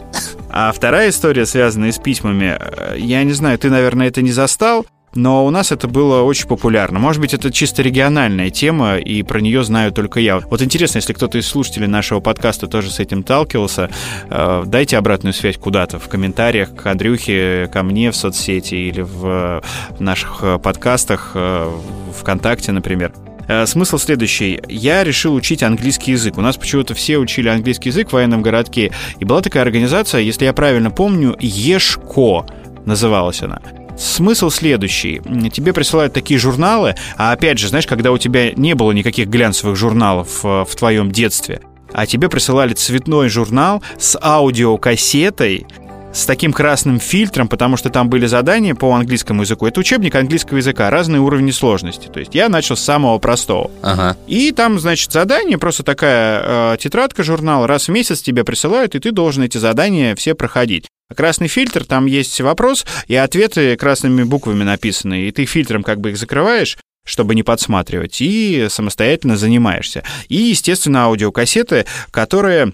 А 0.51 0.73
вторая 0.73 1.09
история, 1.09 1.47
связанная 1.47 1.93
с 1.93 1.99
письмами, 1.99 2.57
э, 2.59 2.97
я 2.99 3.23
не 3.25 3.33
знаю, 3.33 3.59
ты, 3.59 3.71
наверное, 3.71 4.09
это 4.09 4.23
не 4.23 4.33
застал, 4.33 4.87
но 5.17 5.45
у 5.45 5.51
нас 5.51 5.73
это 5.73 5.89
было 5.89 6.23
очень 6.23 6.47
популярно. 6.47 6.99
Может 6.99 7.21
быть, 7.21 7.35
это 7.35 7.51
чисто 7.51 7.83
региональная 7.83 8.51
тема, 8.51 8.99
и 8.99 9.23
про 9.23 9.41
нее 9.41 9.65
знаю 9.65 9.93
только 9.93 10.21
я. 10.21 10.39
Вот 10.39 10.63
интересно, 10.63 10.99
если 10.99 11.13
кто-то 11.13 11.39
из 11.39 11.47
слушателей 11.47 11.87
нашего 11.87 12.21
подкаста 12.21 12.67
тоже 12.67 12.91
с 12.91 13.01
этим 13.01 13.23
сталкивался, 13.23 13.91
э, 14.29 14.63
дайте 14.67 14.97
обратную 14.99 15.33
связь 15.33 15.57
куда-то 15.57 15.99
в 15.99 16.09
комментариях 16.09 16.75
к 16.75 16.87
Андрюхе, 16.87 17.69
ко 17.73 17.83
мне 17.83 18.11
в 18.11 18.17
соцсети 18.17 18.75
или 18.75 19.01
в 19.01 19.63
наших 19.99 20.39
э, 20.43 20.59
подкастах, 20.59 21.33
э, 21.35 21.73
ВКонтакте, 22.21 22.73
например. 22.73 23.13
Смысл 23.67 23.99
следующий. 23.99 24.61
Я 24.67 25.05
решил 25.05 25.33
учить 25.33 25.63
английский 25.63 26.11
язык. 26.11 26.37
У 26.37 26.41
нас 26.41 26.57
почему-то 26.57 26.95
все 26.95 27.19
учили 27.19 27.49
английский 27.49 27.91
язык 27.91 28.09
в 28.09 28.15
военном 28.15 28.43
городке. 28.43 28.91
И 29.21 29.25
была 29.25 29.41
такая 29.41 29.63
организация, 29.63 30.21
если 30.21 30.47
я 30.47 30.53
правильно 30.53 30.91
помню, 30.91 31.37
ЕШКО 31.39 32.45
называлась 32.87 33.43
она. 33.43 33.61
Смысл 33.97 34.51
следующий. 34.51 35.21
Тебе 35.51 35.73
присылают 35.73 36.13
такие 36.13 36.39
журналы, 36.39 36.95
а 37.17 37.33
опять 37.33 37.59
же, 37.59 37.69
знаешь, 37.69 37.87
когда 37.87 38.13
у 38.13 38.19
тебя 38.19 38.53
не 38.53 38.75
было 38.75 38.93
никаких 38.93 39.29
глянцевых 39.29 39.77
журналов 39.77 40.45
э, 40.45 40.65
в 40.69 40.75
твоем 40.77 41.11
детстве, 41.11 41.61
а 41.93 42.07
тебе 42.07 42.29
присылали 42.29 42.75
цветной 42.75 43.29
журнал 43.29 43.83
с 43.99 44.19
аудиокассетой, 44.21 45.67
с 46.17 46.25
таким 46.25 46.53
красным 46.53 46.99
фильтром, 46.99 47.47
потому 47.47 47.77
что 47.77 47.91
там 47.91 48.09
были 48.09 48.27
задания 48.27 48.75
по 48.75 48.95
английскому 48.95 49.43
языку. 49.43 49.67
Это 49.67 49.81
учебник 49.81 50.15
английского 50.15 50.57
языка, 50.57 50.89
разные 50.89 51.21
уровни 51.21 51.51
сложности. 51.51 52.09
То 52.09 52.21
есть 52.21 52.35
я 52.35 52.49
начал 52.49 52.77
с 52.77 52.81
самого 52.81 53.19
простого. 53.19 53.71
Ага. 53.83 54.17
И 54.27 54.51
там, 54.53 54.79
значит, 54.79 55.13
задание, 55.13 55.59
просто 55.59 55.83
такая 55.83 56.75
э, 56.75 56.77
тетрадка, 56.79 57.23
журнал, 57.23 57.67
раз 57.67 57.89
в 57.89 57.91
месяц 57.91 58.23
тебе 58.23 58.45
присылают, 58.45 58.95
и 58.95 58.99
ты 58.99 59.13
должен 59.13 59.43
эти 59.43 59.59
задания 59.59 60.15
все 60.15 60.35
проходить. 60.35 60.87
Красный 61.15 61.49
фильтр, 61.49 61.85
там 61.85 62.07
есть 62.07 62.41
вопрос, 62.41 62.87
и 63.07 63.15
ответы 63.15 63.77
красными 63.77 64.23
буквами 64.25 64.65
написаны, 64.65 65.29
и 65.29 65.31
ты 65.31 65.45
фильтром 65.45 65.83
как 65.83 66.01
бы 66.01 66.11
их 66.11 66.17
закрываешь, 66.17 66.79
чтобы 67.07 67.35
не 67.35 67.43
подсматривать, 67.43 68.21
и 68.21 68.67
самостоятельно 68.71 69.37
занимаешься. 69.37 70.03
И, 70.29 70.37
естественно, 70.37 71.05
аудиокассеты, 71.05 71.85
которые 72.11 72.73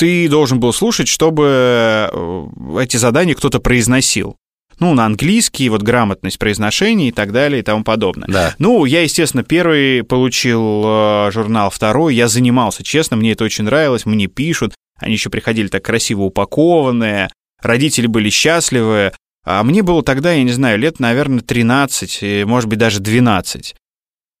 ты 0.00 0.30
должен 0.30 0.60
был 0.60 0.72
слушать, 0.72 1.08
чтобы 1.08 2.08
э, 2.10 2.48
эти 2.80 2.96
задания 2.96 3.34
кто-то 3.34 3.60
произносил. 3.60 4.36
Ну, 4.78 4.94
на 4.94 5.04
английский, 5.04 5.68
вот 5.68 5.82
грамотность 5.82 6.38
произношения 6.38 7.08
и 7.08 7.12
так 7.12 7.32
далее 7.32 7.60
и 7.60 7.62
тому 7.62 7.84
подобное. 7.84 8.26
Да. 8.26 8.54
Ну, 8.58 8.86
я, 8.86 9.02
естественно, 9.02 9.42
первый 9.42 10.02
получил 10.02 10.84
э, 10.86 11.30
журнал, 11.32 11.68
второй, 11.68 12.14
я 12.14 12.28
занимался, 12.28 12.82
честно, 12.82 13.18
мне 13.18 13.32
это 13.32 13.44
очень 13.44 13.64
нравилось, 13.64 14.06
мне 14.06 14.26
пишут, 14.26 14.72
они 14.98 15.12
еще 15.12 15.28
приходили 15.28 15.68
так 15.68 15.84
красиво 15.84 16.22
упакованные, 16.22 17.28
родители 17.60 18.06
были 18.06 18.30
счастливы, 18.30 19.12
а 19.44 19.62
мне 19.62 19.82
было 19.82 20.02
тогда, 20.02 20.32
я 20.32 20.42
не 20.42 20.52
знаю, 20.52 20.78
лет, 20.78 20.98
наверное, 20.98 21.40
13, 21.40 22.46
может 22.46 22.70
быть, 22.70 22.78
даже 22.78 23.00
12. 23.00 23.74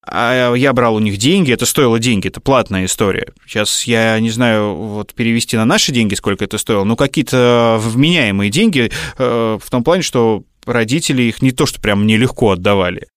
А 0.06 0.54
я 0.54 0.72
брал 0.72 0.94
у 0.94 0.98
них 0.98 1.18
деньги, 1.18 1.52
это 1.52 1.66
стоило 1.66 1.98
деньги, 1.98 2.28
это 2.28 2.40
платная 2.40 2.86
история. 2.86 3.32
Сейчас 3.46 3.84
я 3.84 4.18
не 4.18 4.30
знаю, 4.30 4.74
вот 4.74 5.14
перевести 5.14 5.56
на 5.56 5.64
наши 5.64 5.92
деньги, 5.92 6.14
сколько 6.14 6.44
это 6.44 6.56
стоило, 6.56 6.84
но 6.84 6.96
какие-то 6.96 7.78
вменяемые 7.80 8.50
деньги 8.50 8.90
э, 9.18 9.58
в 9.60 9.70
том 9.70 9.84
плане, 9.84 10.02
что 10.02 10.42
родители 10.64 11.22
их 11.22 11.42
не 11.42 11.52
то, 11.52 11.66
что 11.66 11.80
прям 11.80 12.04
мне 12.04 12.16
легко 12.16 12.52
отдавали. 12.52 13.08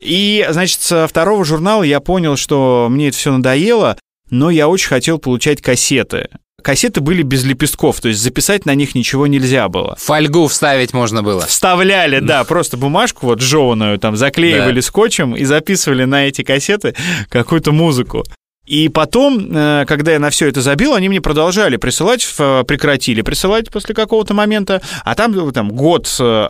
И, 0.00 0.46
значит, 0.50 0.80
со 0.80 1.06
второго 1.06 1.44
журнала 1.44 1.82
я 1.82 2.00
понял, 2.00 2.36
что 2.36 2.88
мне 2.90 3.08
это 3.08 3.16
все 3.16 3.32
надоело, 3.32 3.98
но 4.30 4.50
я 4.50 4.68
очень 4.68 4.88
хотел 4.88 5.18
получать 5.18 5.60
кассеты 5.60 6.28
кассеты 6.62 7.00
были 7.00 7.22
без 7.22 7.44
лепестков, 7.44 8.00
то 8.00 8.08
есть 8.08 8.20
записать 8.20 8.66
на 8.66 8.74
них 8.74 8.94
ничего 8.94 9.26
нельзя 9.26 9.68
было. 9.68 9.96
Фольгу 10.00 10.46
вставить 10.46 10.92
можно 10.92 11.22
было. 11.22 11.46
Вставляли, 11.46 12.20
да, 12.20 12.44
просто 12.44 12.76
бумажку 12.76 13.26
вот 13.26 13.40
жеванную 13.40 13.98
там 13.98 14.16
заклеивали 14.16 14.76
да. 14.76 14.82
скотчем 14.82 15.36
и 15.36 15.44
записывали 15.44 16.04
на 16.04 16.26
эти 16.26 16.42
кассеты 16.42 16.94
какую-то 17.28 17.72
музыку. 17.72 18.24
И 18.64 18.88
потом, 18.88 19.48
э, 19.50 19.84
когда 19.88 20.12
я 20.12 20.20
на 20.20 20.30
все 20.30 20.48
это 20.48 20.62
забил, 20.62 20.94
они 20.94 21.08
мне 21.08 21.20
продолжали 21.20 21.76
присылать, 21.76 22.24
прекратили 22.36 23.20
присылать 23.20 23.70
после 23.70 23.94
какого-то 23.94 24.34
момента, 24.34 24.80
а 25.04 25.16
там, 25.16 25.52
там 25.52 25.70
год 25.70 26.08
э, 26.20 26.46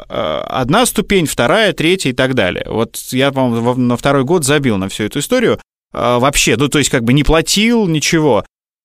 одна 0.46 0.84
ступень, 0.84 1.26
вторая, 1.26 1.72
третья 1.72 2.10
и 2.10 2.12
так 2.12 2.34
далее. 2.34 2.66
Вот 2.68 2.96
я, 3.12 3.32
по-моему, 3.32 3.74
на 3.74 3.96
второй 3.96 4.24
год 4.24 4.44
забил 4.44 4.76
на 4.76 4.90
всю 4.90 5.04
эту 5.04 5.20
историю 5.20 5.58
э, 5.94 6.18
вообще, 6.18 6.56
ну, 6.56 6.68
то 6.68 6.78
есть 6.78 6.90
как 6.90 7.02
бы 7.02 7.14
не 7.14 7.24
платил 7.24 7.86
ничего. 7.86 8.44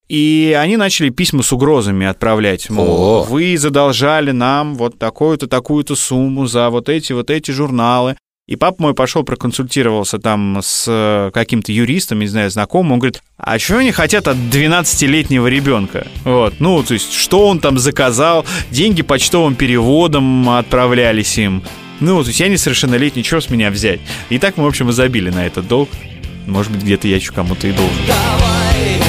И 0.09 0.57
они 0.57 0.77
начали 0.77 1.09
письма 1.09 1.43
с 1.43 1.51
угрозами 1.51 2.05
отправлять. 2.05 2.69
Мол, 2.69 2.87
О. 2.87 3.23
вы 3.23 3.57
задолжали 3.57 4.31
нам 4.31 4.75
вот 4.75 4.97
такую-то, 4.97 5.47
такую-то 5.47 5.95
сумму 5.95 6.47
за 6.47 6.69
вот 6.69 6.87
эти, 6.87 7.11
вот 7.13 7.29
эти 7.29 7.51
журналы. 7.51 8.15
И 8.47 8.55
папа 8.55 8.81
мой 8.81 8.93
пошел, 8.93 9.23
проконсультировался 9.23 10.19
там 10.19 10.59
с 10.63 10.85
э, 10.87 11.31
каким-то 11.33 11.73
юристом, 11.73 12.19
не 12.19 12.27
знаю, 12.27 12.49
знакомым. 12.49 12.93
Он 12.93 12.99
говорит, 12.99 13.21
а 13.35 13.59
что 13.59 13.79
они 13.79 13.91
хотят 13.91 14.29
от 14.29 14.37
12-летнего 14.37 15.47
ребенка? 15.47 16.07
Вот, 16.23 16.53
ну, 16.59 16.81
то 16.81 16.93
есть, 16.93 17.11
что 17.11 17.49
он 17.49 17.59
там 17.59 17.77
заказал? 17.77 18.45
Деньги 18.71 19.01
почтовым 19.01 19.55
переводом 19.55 20.49
отправлялись 20.49 21.37
им. 21.37 21.61
Ну, 21.99 22.21
то 22.21 22.29
есть, 22.29 22.39
я 22.39 22.47
несовершеннолетний, 22.47 23.23
что 23.23 23.41
с 23.41 23.49
меня 23.49 23.69
взять? 23.69 23.99
И 24.29 24.39
так 24.39 24.55
мы, 24.55 24.63
в 24.63 24.67
общем, 24.67 24.87
и 24.87 24.93
забили 24.93 25.29
на 25.29 25.45
этот 25.45 25.67
долг. 25.67 25.89
Может 26.45 26.71
быть, 26.71 26.83
где-то 26.83 27.09
я 27.09 27.17
еще 27.17 27.33
кому-то 27.33 27.67
и 27.67 27.73
должен. 27.73 27.97
Давай, 28.07 29.01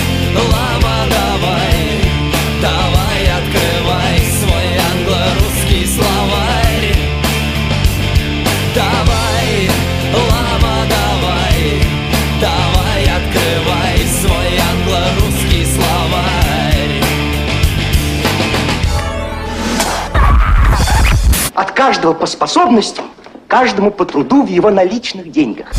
каждого 21.88 22.12
по 22.12 22.26
способностям, 22.26 23.06
каждому 23.46 23.90
по 23.90 24.04
труду 24.04 24.42
в 24.42 24.48
его 24.50 24.70
наличных 24.70 25.32
деньгах. 25.32 25.72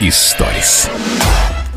Историс. 0.00 0.88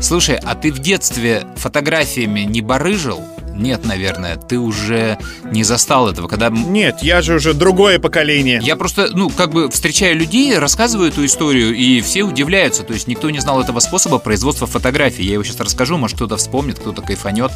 Слушай, 0.00 0.38
а 0.42 0.54
ты 0.54 0.72
в 0.72 0.78
детстве 0.78 1.46
фотографиями 1.56 2.40
не 2.40 2.62
барыжил? 2.62 3.20
Нет, 3.60 3.84
наверное, 3.84 4.36
ты 4.36 4.58
уже 4.58 5.18
не 5.44 5.64
застал 5.64 6.08
этого, 6.08 6.28
когда... 6.28 6.48
Нет, 6.48 7.02
я 7.02 7.20
же 7.20 7.34
уже 7.34 7.52
другое 7.52 7.98
поколение. 7.98 8.58
Я 8.62 8.74
просто, 8.74 9.08
ну, 9.12 9.28
как 9.28 9.52
бы 9.52 9.68
встречаю 9.70 10.16
людей, 10.16 10.56
рассказываю 10.58 11.10
эту 11.10 11.24
историю, 11.26 11.74
и 11.74 12.00
все 12.00 12.22
удивляются. 12.22 12.82
То 12.84 12.94
есть 12.94 13.06
никто 13.06 13.28
не 13.28 13.38
знал 13.38 13.60
этого 13.60 13.80
способа 13.80 14.18
производства 14.18 14.66
фотографий. 14.66 15.24
Я 15.24 15.34
его 15.34 15.44
сейчас 15.44 15.60
расскажу, 15.60 15.98
может, 15.98 16.16
кто-то 16.16 16.38
вспомнит, 16.38 16.78
кто-то 16.78 17.02
кайфанет. 17.02 17.52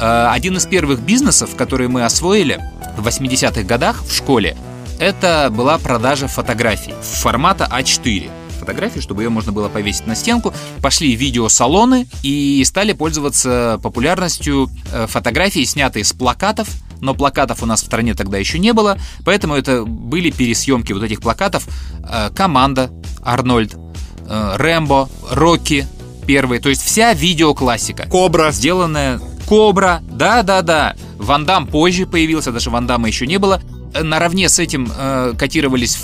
Э, 0.00 0.28
Один 0.30 0.56
из 0.56 0.64
первых 0.64 1.00
бизнесов, 1.00 1.54
которые 1.54 1.88
мы 1.88 2.04
освоили 2.04 2.58
в 2.96 3.06
80-х 3.06 3.62
годах 3.64 4.02
в 4.04 4.14
школе, 4.16 4.56
это 4.98 5.48
была 5.50 5.76
продажа 5.78 6.28
фотографий 6.28 6.94
формата 7.02 7.68
А4 7.70 8.30
фотографии, 8.62 9.00
чтобы 9.00 9.24
ее 9.24 9.28
можно 9.28 9.50
было 9.50 9.68
повесить 9.68 10.06
на 10.06 10.14
стенку. 10.14 10.54
Пошли 10.80 11.16
видеосалоны 11.16 12.06
и 12.22 12.62
стали 12.64 12.92
пользоваться 12.92 13.80
популярностью 13.82 14.70
э, 14.92 15.06
фотографии, 15.08 15.64
снятые 15.64 16.04
с 16.04 16.12
плакатов, 16.12 16.68
но 17.00 17.14
плакатов 17.14 17.62
у 17.62 17.66
нас 17.66 17.82
в 17.82 17.86
стране 17.86 18.14
тогда 18.14 18.38
еще 18.38 18.60
не 18.60 18.72
было, 18.72 18.98
поэтому 19.24 19.54
это 19.54 19.84
были 19.84 20.30
пересъемки 20.30 20.92
вот 20.92 21.02
этих 21.02 21.20
плакатов. 21.20 21.66
Э, 22.08 22.30
Команда, 22.34 22.90
Арнольд, 23.20 23.74
э, 23.74 24.56
Рэмбо, 24.56 25.08
Рокки, 25.32 25.86
первый, 26.26 26.60
то 26.60 26.68
есть 26.68 26.84
вся 26.84 27.12
видеоклассика. 27.14 28.06
Кобра. 28.08 28.52
Сделанная 28.52 29.20
Кобра, 29.48 30.02
да-да-да. 30.08 30.94
Ван 31.18 31.44
Дам 31.44 31.66
позже 31.66 32.06
появился, 32.06 32.52
даже 32.52 32.70
Ван 32.70 32.86
Дамма 32.86 33.08
еще 33.08 33.26
не 33.26 33.38
было. 33.38 33.60
Наравне 34.00 34.48
с 34.48 34.60
этим 34.60 34.90
э, 34.96 35.34
котировались 35.36 35.98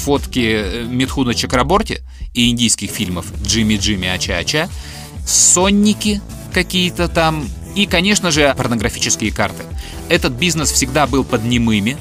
фотки 0.00 0.40
э, 0.40 0.84
Митхуна 0.84 1.34
Чакраборти 1.34 2.00
и 2.34 2.50
индийских 2.50 2.90
фильмов 2.90 3.26
Джимми 3.44 3.76
Джимми 3.76 4.08
Ача 4.08 4.38
Ача, 4.38 4.68
сонники 5.26 6.20
какие-то 6.52 7.08
там 7.08 7.46
и, 7.76 7.86
конечно 7.86 8.30
же, 8.30 8.52
порнографические 8.56 9.30
карты. 9.30 9.64
Этот 10.08 10.32
бизнес 10.32 10.72
всегда 10.72 11.06
был 11.06 11.24
под 11.24 11.44
немыми, 11.44 11.96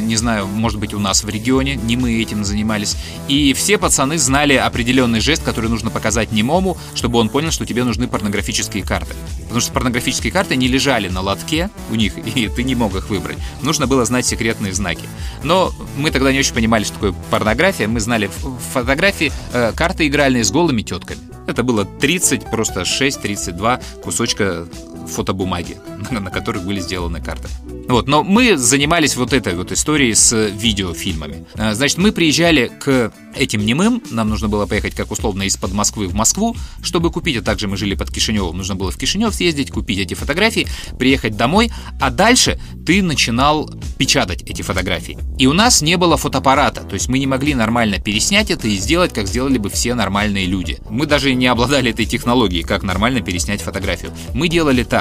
не 0.00 0.16
знаю, 0.16 0.46
может 0.46 0.78
быть, 0.78 0.94
у 0.94 0.98
нас 0.98 1.24
в 1.24 1.28
регионе, 1.28 1.76
не 1.76 1.96
мы 1.96 2.20
этим 2.20 2.44
занимались. 2.44 2.96
И 3.28 3.52
все 3.54 3.78
пацаны 3.78 4.18
знали 4.18 4.54
определенный 4.54 5.20
жест, 5.20 5.42
который 5.42 5.70
нужно 5.70 5.90
показать 5.90 6.32
немому, 6.32 6.76
чтобы 6.94 7.18
он 7.18 7.28
понял, 7.28 7.50
что 7.50 7.66
тебе 7.66 7.84
нужны 7.84 8.08
порнографические 8.08 8.84
карты. 8.84 9.14
Потому 9.42 9.60
что 9.60 9.72
порнографические 9.72 10.32
карты 10.32 10.56
не 10.56 10.68
лежали 10.68 11.08
на 11.08 11.20
лотке 11.20 11.70
у 11.90 11.94
них, 11.94 12.16
и 12.36 12.48
ты 12.48 12.62
не 12.62 12.74
мог 12.74 12.94
их 12.94 13.10
выбрать. 13.10 13.38
Нужно 13.62 13.86
было 13.86 14.04
знать 14.04 14.26
секретные 14.26 14.72
знаки. 14.72 15.08
Но 15.42 15.72
мы 15.96 16.10
тогда 16.10 16.32
не 16.32 16.38
очень 16.38 16.54
понимали, 16.54 16.84
что 16.84 16.94
такое 16.94 17.14
порнография. 17.30 17.88
Мы 17.88 18.00
знали 18.00 18.30
фотографии, 18.72 19.32
э, 19.52 19.72
карты 19.74 20.06
игральные 20.06 20.44
с 20.44 20.50
голыми 20.50 20.82
тетками. 20.82 21.20
Это 21.46 21.62
было 21.62 21.84
30, 21.84 22.50
просто 22.50 22.82
6-32 22.82 23.82
кусочка 24.02 24.66
фотобумаги, 25.10 25.76
на, 26.10 26.30
которых 26.30 26.64
были 26.64 26.80
сделаны 26.80 27.20
карты. 27.20 27.48
Вот, 27.88 28.06
но 28.06 28.22
мы 28.22 28.56
занимались 28.56 29.16
вот 29.16 29.32
этой 29.32 29.54
вот 29.54 29.72
историей 29.72 30.14
с 30.14 30.48
видеофильмами. 30.48 31.44
А, 31.54 31.74
Значит, 31.74 31.98
мы 31.98 32.12
приезжали 32.12 32.70
к 32.80 33.12
этим 33.34 33.64
немым, 33.64 34.02
нам 34.10 34.28
нужно 34.28 34.48
было 34.48 34.66
поехать 34.66 34.94
как 34.94 35.10
условно 35.10 35.44
из-под 35.44 35.72
Москвы 35.72 36.06
в 36.08 36.14
Москву, 36.14 36.56
чтобы 36.82 37.10
купить, 37.10 37.36
а 37.36 37.42
также 37.42 37.68
мы 37.68 37.76
жили 37.76 37.94
под 37.94 38.10
Кишиневым, 38.10 38.56
нужно 38.56 38.74
было 38.74 38.90
в 38.90 38.96
Кишинев 38.96 39.34
съездить, 39.34 39.70
купить 39.70 39.98
эти 39.98 40.14
фотографии, 40.14 40.66
приехать 40.98 41.36
домой, 41.36 41.70
а 42.00 42.10
дальше 42.10 42.60
ты 42.86 43.02
начинал 43.02 43.70
печатать 43.98 44.42
эти 44.42 44.62
фотографии. 44.62 45.18
И 45.38 45.46
у 45.46 45.52
нас 45.52 45.82
не 45.82 45.96
было 45.96 46.16
фотоаппарата, 46.16 46.82
то 46.82 46.94
есть 46.94 47.08
мы 47.08 47.18
не 47.18 47.26
могли 47.26 47.54
нормально 47.54 47.98
переснять 47.98 48.50
это 48.50 48.68
и 48.68 48.76
сделать, 48.76 49.12
как 49.12 49.26
сделали 49.26 49.58
бы 49.58 49.70
все 49.70 49.94
нормальные 49.94 50.46
люди. 50.46 50.78
Мы 50.88 51.06
даже 51.06 51.34
не 51.34 51.46
обладали 51.46 51.90
этой 51.90 52.06
технологией, 52.06 52.62
как 52.62 52.82
нормально 52.82 53.20
переснять 53.20 53.62
фотографию. 53.62 54.12
Мы 54.34 54.48
делали 54.48 54.82
так. 54.82 54.99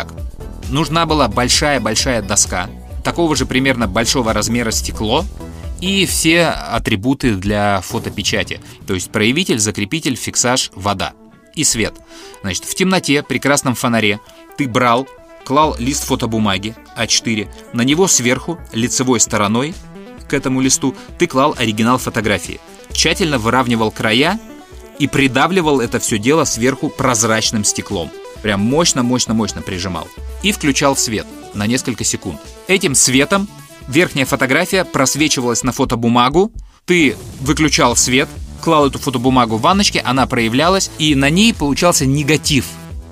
Нужна 0.69 1.05
была 1.05 1.27
большая-большая 1.27 2.21
доска, 2.21 2.69
такого 3.03 3.35
же 3.35 3.45
примерно 3.45 3.87
большого 3.87 4.33
размера 4.33 4.71
стекло, 4.71 5.25
и 5.81 6.05
все 6.05 6.47
атрибуты 6.47 7.35
для 7.35 7.81
фотопечати. 7.81 8.59
То 8.85 8.93
есть 8.93 9.11
проявитель, 9.11 9.59
закрепитель, 9.59 10.15
фиксаж, 10.15 10.71
вода 10.75 11.13
и 11.55 11.63
свет. 11.63 11.95
Значит, 12.41 12.65
в 12.65 12.75
темноте, 12.75 13.23
при 13.23 13.39
красном 13.39 13.75
фонаре 13.75 14.19
ты 14.57 14.67
брал, 14.67 15.07
клал 15.45 15.75
лист 15.79 16.03
фотобумаги 16.05 16.75
А4, 16.97 17.49
на 17.73 17.81
него 17.81 18.07
сверху, 18.07 18.59
лицевой 18.73 19.19
стороной 19.19 19.73
к 20.27 20.33
этому 20.33 20.61
листу, 20.61 20.95
ты 21.17 21.27
клал 21.27 21.55
оригинал 21.57 21.97
фотографии. 21.97 22.59
Тщательно 22.91 23.39
выравнивал 23.39 23.91
края 23.91 24.39
и 24.99 25.07
придавливал 25.07 25.79
это 25.79 25.99
все 25.99 26.19
дело 26.19 26.43
сверху 26.43 26.89
прозрачным 26.89 27.63
стеклом. 27.63 28.11
Прям 28.41 28.61
мощно-мощно-мощно 28.61 29.61
прижимал. 29.61 30.07
И 30.43 30.51
включал 30.51 30.95
свет 30.95 31.27
на 31.53 31.67
несколько 31.67 32.03
секунд. 32.03 32.39
Этим 32.67 32.95
светом 32.95 33.47
верхняя 33.89 34.25
фотография 34.25 34.85
просвечивалась 34.85 35.63
на 35.63 35.71
фотобумагу, 35.71 36.51
ты 36.85 37.15
выключал 37.41 37.95
свет, 37.95 38.29
клал 38.61 38.87
эту 38.87 38.99
фотобумагу 38.99 39.57
в 39.57 39.61
ванночке, 39.61 39.99
она 39.99 40.27
проявлялась, 40.27 40.91
и 40.99 41.15
на 41.15 41.29
ней 41.29 41.53
получался 41.53 42.05
негатив 42.05 42.65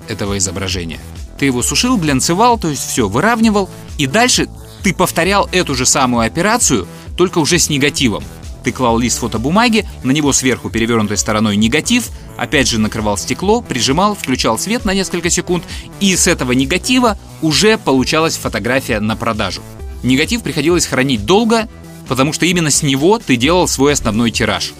этого 0.08 0.38
изображения. 0.38 1.00
Ты 1.38 1.46
его 1.46 1.62
сушил, 1.62 1.96
глянцевал, 1.96 2.58
то 2.58 2.68
есть 2.68 2.88
все, 2.88 3.08
выравнивал, 3.08 3.68
и 3.98 4.06
дальше 4.06 4.48
ты 4.82 4.94
повторял 4.94 5.48
эту 5.52 5.74
же 5.74 5.86
самую 5.86 6.26
операцию, 6.26 6.86
только 7.16 7.38
уже 7.38 7.58
с 7.58 7.68
негативом. 7.68 8.24
Ты 8.68 8.72
клал 8.72 8.98
лист 8.98 9.20
фотобумаги, 9.20 9.86
на 10.04 10.10
него 10.10 10.30
сверху 10.34 10.68
перевернутой 10.68 11.16
стороной 11.16 11.56
негатив, 11.56 12.10
опять 12.36 12.68
же 12.68 12.78
накрывал 12.78 13.16
стекло, 13.16 13.62
прижимал, 13.62 14.14
включал 14.14 14.58
свет 14.58 14.84
на 14.84 14.92
несколько 14.92 15.30
секунд, 15.30 15.64
и 16.00 16.14
с 16.14 16.26
этого 16.26 16.52
негатива 16.52 17.16
уже 17.40 17.78
получалась 17.78 18.36
фотография 18.36 19.00
на 19.00 19.16
продажу. 19.16 19.62
Негатив 20.02 20.42
приходилось 20.42 20.84
хранить 20.84 21.24
долго, 21.24 21.66
потому 22.08 22.34
что 22.34 22.44
именно 22.44 22.70
с 22.70 22.82
него 22.82 23.18
ты 23.18 23.36
делал 23.36 23.66
свой 23.68 23.94
основной 23.94 24.30
тираж. 24.32 24.74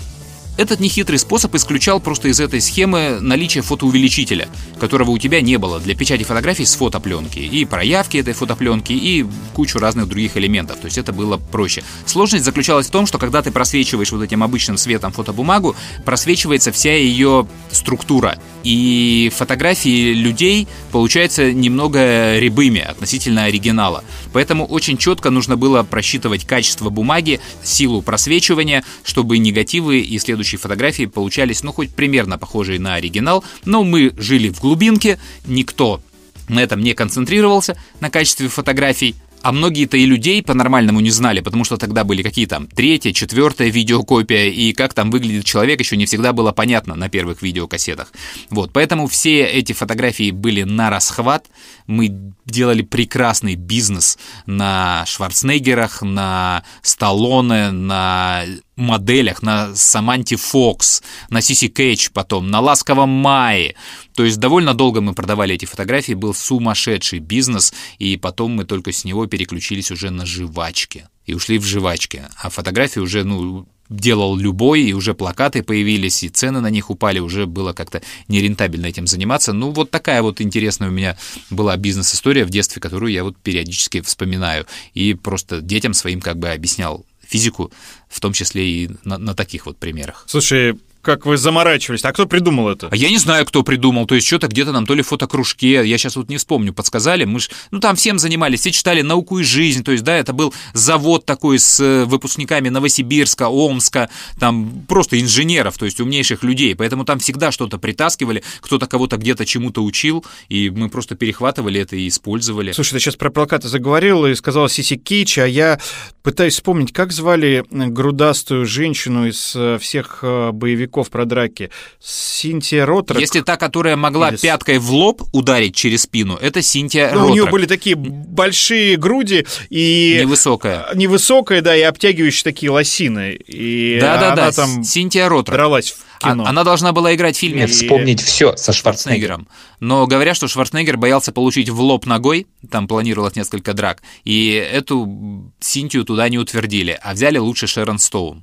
Этот 0.58 0.80
нехитрый 0.80 1.20
способ 1.20 1.54
исключал 1.54 2.00
просто 2.00 2.26
из 2.26 2.40
этой 2.40 2.60
схемы 2.60 3.18
наличие 3.20 3.62
фотоувеличителя, 3.62 4.48
которого 4.80 5.12
у 5.12 5.18
тебя 5.18 5.40
не 5.40 5.56
было 5.56 5.78
для 5.78 5.94
печати 5.94 6.24
фотографий 6.24 6.64
с 6.64 6.74
фотопленки, 6.74 7.38
и 7.38 7.64
проявки 7.64 8.16
этой 8.16 8.34
фотопленки, 8.34 8.92
и 8.92 9.24
кучу 9.54 9.78
разных 9.78 10.08
других 10.08 10.36
элементов. 10.36 10.78
То 10.78 10.86
есть 10.86 10.98
это 10.98 11.12
было 11.12 11.36
проще. 11.36 11.84
Сложность 12.06 12.44
заключалась 12.44 12.88
в 12.88 12.90
том, 12.90 13.06
что 13.06 13.18
когда 13.18 13.40
ты 13.40 13.52
просвечиваешь 13.52 14.10
вот 14.10 14.20
этим 14.20 14.42
обычным 14.42 14.78
светом 14.78 15.12
фотобумагу, 15.12 15.76
просвечивается 16.04 16.72
вся 16.72 16.92
ее 16.92 17.46
структура. 17.70 18.36
И 18.64 19.30
фотографии 19.36 20.12
людей 20.12 20.66
получаются 20.90 21.52
немного 21.52 22.36
рябыми 22.36 22.80
относительно 22.80 23.44
оригинала. 23.44 24.02
Поэтому 24.32 24.66
очень 24.66 24.98
четко 24.98 25.30
нужно 25.30 25.56
было 25.56 25.84
просчитывать 25.84 26.44
качество 26.44 26.90
бумаги, 26.90 27.38
силу 27.62 28.02
просвечивания, 28.02 28.82
чтобы 29.04 29.38
негативы 29.38 30.00
и 30.00 30.18
следующие 30.18 30.47
фотографии 30.56 31.06
получались, 31.06 31.62
ну, 31.62 31.72
хоть 31.72 31.90
примерно 31.90 32.38
похожие 32.38 32.80
на 32.80 32.94
оригинал. 32.94 33.44
Но 33.64 33.84
мы 33.84 34.12
жили 34.16 34.48
в 34.48 34.60
глубинке, 34.60 35.18
никто 35.46 36.00
на 36.48 36.60
этом 36.60 36.80
не 36.80 36.94
концентрировался, 36.94 37.76
на 38.00 38.10
качестве 38.10 38.48
фотографий. 38.48 39.14
А 39.40 39.52
многие-то 39.52 39.96
и 39.96 40.04
людей 40.04 40.42
по-нормальному 40.42 41.00
не 41.00 41.10
знали, 41.10 41.40
потому 41.40 41.64
что 41.64 41.76
тогда 41.76 42.02
были 42.02 42.22
какие 42.22 42.46
там 42.46 42.66
третья, 42.66 43.12
четвертая 43.12 43.68
видеокопия, 43.68 44.46
и 44.46 44.72
как 44.72 44.94
там 44.94 45.10
выглядит 45.10 45.44
человек 45.44 45.78
еще 45.80 45.96
не 45.96 46.06
всегда 46.06 46.32
было 46.32 46.50
понятно 46.52 46.96
на 46.96 47.08
первых 47.08 47.40
видеокассетах. 47.42 48.12
Вот, 48.50 48.72
поэтому 48.72 49.06
все 49.06 49.44
эти 49.44 49.72
фотографии 49.72 50.32
были 50.32 50.64
на 50.64 50.90
расхват. 50.90 51.46
Мы 51.88 52.34
делали 52.44 52.82
прекрасный 52.82 53.56
бизнес 53.56 54.18
на 54.46 55.04
Шварценеггерах, 55.06 56.02
на 56.02 56.62
Сталлоне, 56.82 57.70
на 57.70 58.44
моделях, 58.76 59.42
на 59.42 59.74
Саманте 59.74 60.36
Фокс, 60.36 61.02
на 61.30 61.40
Сиси 61.40 61.68
Кейдж 61.68 62.10
потом, 62.12 62.50
на 62.50 62.60
Ласковом 62.60 63.08
Мае. 63.08 63.74
То 64.14 64.24
есть 64.24 64.38
довольно 64.38 64.74
долго 64.74 65.00
мы 65.00 65.14
продавали 65.14 65.54
эти 65.54 65.64
фотографии, 65.64 66.12
был 66.12 66.34
сумасшедший 66.34 67.18
бизнес, 67.18 67.72
и 67.98 68.16
потом 68.16 68.52
мы 68.52 68.64
только 68.64 68.92
с 68.92 69.04
него 69.04 69.26
переключились 69.26 69.90
уже 69.90 70.10
на 70.10 70.26
жвачки. 70.26 71.08
И 71.26 71.34
ушли 71.34 71.58
в 71.58 71.64
жвачки. 71.64 72.22
А 72.36 72.50
фотографии 72.50 73.00
уже, 73.00 73.24
ну, 73.24 73.66
делал 73.88 74.36
любой, 74.36 74.82
и 74.82 74.92
уже 74.92 75.14
плакаты 75.14 75.62
появились, 75.62 76.22
и 76.22 76.28
цены 76.28 76.60
на 76.60 76.70
них 76.70 76.90
упали, 76.90 77.18
уже 77.18 77.46
было 77.46 77.72
как-то 77.72 78.02
нерентабельно 78.28 78.86
этим 78.86 79.06
заниматься. 79.06 79.52
Ну, 79.52 79.70
вот 79.70 79.90
такая 79.90 80.22
вот 80.22 80.40
интересная 80.40 80.88
у 80.88 80.92
меня 80.92 81.16
была 81.50 81.76
бизнес-история 81.76 82.44
в 82.44 82.50
детстве, 82.50 82.80
которую 82.80 83.12
я 83.12 83.24
вот 83.24 83.36
периодически 83.36 84.00
вспоминаю. 84.00 84.66
И 84.94 85.14
просто 85.14 85.60
детям 85.60 85.94
своим 85.94 86.20
как 86.20 86.38
бы 86.38 86.48
объяснял 86.48 87.04
физику, 87.26 87.70
в 88.08 88.20
том 88.20 88.32
числе 88.32 88.68
и 88.68 88.90
на, 89.04 89.18
на 89.18 89.34
таких 89.34 89.66
вот 89.66 89.76
примерах. 89.78 90.24
Слушай, 90.26 90.78
как 91.08 91.24
вы 91.24 91.38
заморачивались. 91.38 92.04
А 92.04 92.12
кто 92.12 92.26
придумал 92.26 92.68
это? 92.68 92.88
А 92.90 92.94
я 92.96 93.08
не 93.08 93.16
знаю, 93.16 93.46
кто 93.46 93.62
придумал. 93.62 94.06
То 94.06 94.14
есть 94.14 94.26
что-то 94.26 94.46
где-то 94.46 94.72
нам 94.72 94.84
то 94.84 94.92
ли 94.92 95.00
в 95.00 95.06
фотокружке, 95.06 95.82
я 95.88 95.96
сейчас 95.96 96.16
вот 96.16 96.28
не 96.28 96.36
вспомню, 96.36 96.74
подсказали. 96.74 97.24
Мы 97.24 97.40
ж, 97.40 97.48
ну 97.70 97.80
там 97.80 97.96
всем 97.96 98.18
занимались, 98.18 98.60
все 98.60 98.72
читали 98.72 99.00
«Науку 99.00 99.38
и 99.38 99.42
жизнь». 99.42 99.82
То 99.82 99.92
есть, 99.92 100.04
да, 100.04 100.14
это 100.14 100.34
был 100.34 100.52
завод 100.74 101.24
такой 101.24 101.60
с 101.60 101.80
э, 101.80 102.04
выпускниками 102.04 102.68
Новосибирска, 102.68 103.48
Омска, 103.48 104.10
там 104.38 104.84
просто 104.86 105.18
инженеров, 105.18 105.78
то 105.78 105.86
есть 105.86 105.98
умнейших 105.98 106.42
людей. 106.42 106.76
Поэтому 106.76 107.06
там 107.06 107.20
всегда 107.20 107.52
что-то 107.52 107.78
притаскивали, 107.78 108.44
кто-то 108.60 108.86
кого-то 108.86 109.16
где-то 109.16 109.46
чему-то 109.46 109.82
учил, 109.82 110.26
и 110.50 110.68
мы 110.68 110.90
просто 110.90 111.14
перехватывали 111.14 111.80
это 111.80 111.96
и 111.96 112.06
использовали. 112.06 112.72
Слушай, 112.72 112.92
ты 112.92 113.00
сейчас 113.00 113.16
про 113.16 113.30
плакаты 113.30 113.68
заговорил 113.68 114.26
и 114.26 114.34
сказал 114.34 114.68
Сиси 114.68 114.96
Кич, 114.96 115.38
а 115.38 115.46
я 115.46 115.80
пытаюсь 116.22 116.52
вспомнить, 116.52 116.92
как 116.92 117.12
звали 117.12 117.64
грудастую 117.70 118.66
женщину 118.66 119.26
из 119.26 119.56
э, 119.56 119.78
всех 119.80 120.18
э, 120.20 120.50
боевиков 120.52 120.97
про 121.04 121.24
драки? 121.24 121.70
Синтия 122.00 122.84
Ротрак? 122.84 123.20
Если 123.20 123.40
та, 123.40 123.56
которая 123.56 123.96
могла 123.96 124.30
Или... 124.30 124.36
пяткой 124.36 124.78
в 124.78 124.90
лоб 124.90 125.22
ударить 125.32 125.74
через 125.74 126.02
спину, 126.02 126.36
это 126.36 126.62
Синтия 126.62 127.10
ну, 127.10 127.14
Ротрак. 127.14 127.30
У 127.30 127.32
нее 127.32 127.46
были 127.46 127.66
такие 127.66 127.96
большие 127.96 128.96
груди 128.96 129.46
и... 129.70 130.18
Невысокая. 130.22 130.88
Невысокая, 130.94 131.62
да, 131.62 131.76
и 131.76 131.82
обтягивающие 131.82 132.44
такие 132.44 132.70
лосины. 132.70 133.34
И 133.46 133.98
да, 134.00 134.18
да, 134.18 134.34
да, 134.34 134.52
там 134.52 134.82
Синтия 134.82 135.28
Ротрак. 135.28 135.56
дралась 135.56 135.92
в 135.92 136.18
кино. 136.18 136.44
А, 136.44 136.48
она 136.48 136.64
должна 136.64 136.92
была 136.92 137.14
играть 137.14 137.36
в 137.36 137.38
фильме 137.38 137.64
Мне 137.64 137.66
вспомнить 137.66 138.20
все 138.20 138.56
со 138.56 138.72
Шварценеггером. 138.72 139.48
Но 139.80 140.06
говорят, 140.06 140.36
что 140.36 140.48
Шварценеггер 140.48 140.96
боялся 140.96 141.32
получить 141.32 141.68
в 141.68 141.80
лоб 141.80 142.06
ногой, 142.06 142.46
там 142.70 142.88
планировалось 142.88 143.36
несколько 143.36 143.74
драк, 143.74 144.02
и 144.24 144.52
эту 144.52 145.52
Синтию 145.60 146.04
туда 146.04 146.28
не 146.28 146.38
утвердили, 146.38 146.98
а 147.00 147.14
взяли 147.14 147.38
лучше 147.38 147.66
Шерон 147.66 147.98
Стоун. 147.98 148.42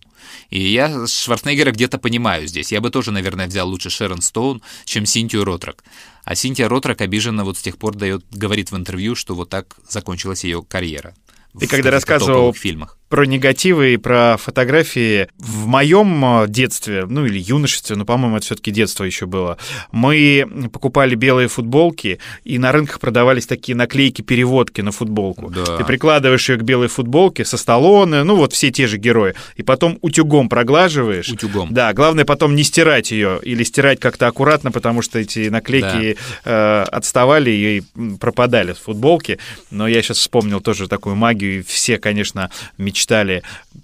И 0.49 0.59
я 0.59 1.07
Шварценеггера 1.07 1.71
где-то 1.71 1.97
понимаю 1.97 2.47
здесь. 2.47 2.71
Я 2.71 2.81
бы 2.81 2.89
тоже, 2.89 3.11
наверное, 3.11 3.47
взял 3.47 3.67
лучше 3.67 3.89
Шерон 3.89 4.21
Стоун, 4.21 4.61
чем 4.85 5.05
Синтию 5.05 5.45
Ротрак. 5.45 5.83
А 6.23 6.35
Синтия 6.35 6.67
Ротрак 6.67 7.01
обиженно 7.01 7.43
вот 7.43 7.57
с 7.57 7.61
тех 7.61 7.77
пор 7.77 7.95
дает, 7.95 8.25
говорит 8.31 8.71
в 8.71 8.75
интервью, 8.75 9.15
что 9.15 9.35
вот 9.35 9.49
так 9.49 9.75
закончилась 9.87 10.43
ее 10.43 10.63
карьера. 10.63 11.13
Ты 11.59 11.67
когда 11.67 11.91
рассказывал 11.91 12.53
фильмах. 12.53 12.97
Про 13.15 13.25
негативы 13.25 13.93
и 13.93 13.97
про 13.97 14.35
фотографии. 14.35 15.29
В 15.37 15.67
моем 15.67 16.41
э, 16.43 16.47
детстве, 16.49 17.05
ну 17.07 17.25
или 17.25 17.39
юношестве, 17.39 17.95
но, 17.95 18.03
по-моему, 18.03 18.35
это 18.35 18.45
все-таки 18.47 18.71
детство 18.71 19.05
еще 19.05 19.25
было, 19.25 19.57
мы 19.93 20.45
покупали 20.73 21.15
белые 21.15 21.47
футболки, 21.47 22.19
и 22.43 22.57
на 22.57 22.73
рынках 22.73 22.99
продавались 22.99 23.47
такие 23.47 23.73
наклейки-переводки 23.73 24.81
на 24.81 24.91
футболку. 24.91 25.49
Да. 25.49 25.77
Ты 25.77 25.85
прикладываешь 25.85 26.49
ее 26.49 26.57
к 26.57 26.63
белой 26.63 26.89
футболке 26.89 27.45
со 27.45 27.55
Сталлоне, 27.55 28.23
ну 28.23 28.35
вот 28.35 28.51
все 28.51 28.69
те 28.69 28.85
же 28.85 28.97
герои, 28.97 29.33
и 29.55 29.63
потом 29.63 29.97
утюгом 30.01 30.49
проглаживаешь. 30.49 31.29
Утюгом. 31.29 31.73
Да, 31.73 31.93
главное 31.93 32.25
потом 32.25 32.53
не 32.53 32.63
стирать 32.63 33.11
ее 33.11 33.39
или 33.41 33.63
стирать 33.63 34.01
как-то 34.01 34.27
аккуратно, 34.27 34.73
потому 34.73 35.01
что 35.01 35.19
эти 35.19 35.47
наклейки 35.47 36.17
э, 36.43 36.85
отставали 36.91 37.49
и 37.49 37.83
пропадали 38.19 38.73
с 38.73 38.77
футболки. 38.77 39.39
Но 39.71 39.87
я 39.87 40.01
сейчас 40.01 40.17
вспомнил 40.17 40.59
тоже 40.59 40.89
такую 40.89 41.15
магию, 41.15 41.59
и 41.59 41.61
все, 41.61 41.97
конечно, 41.97 42.51
мечтали 42.77 43.04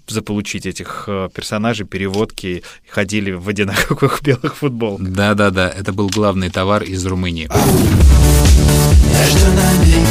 заполучить 0.08 0.66
этих 0.66 1.04
э, 1.06 1.28
персонажей, 1.34 1.86
переводки, 1.86 2.46
и 2.46 2.62
ходили 2.88 3.32
в 3.32 3.48
одинаковых 3.48 4.22
белых 4.24 4.56
футболках. 4.56 5.08
Да-да-да, 5.08 5.68
это 5.68 5.92
был 5.92 6.08
главный 6.08 6.50
товар 6.50 6.82
из 6.82 7.04
Румынии. 7.06 7.48
Между 9.08 9.46
нами 9.52 10.06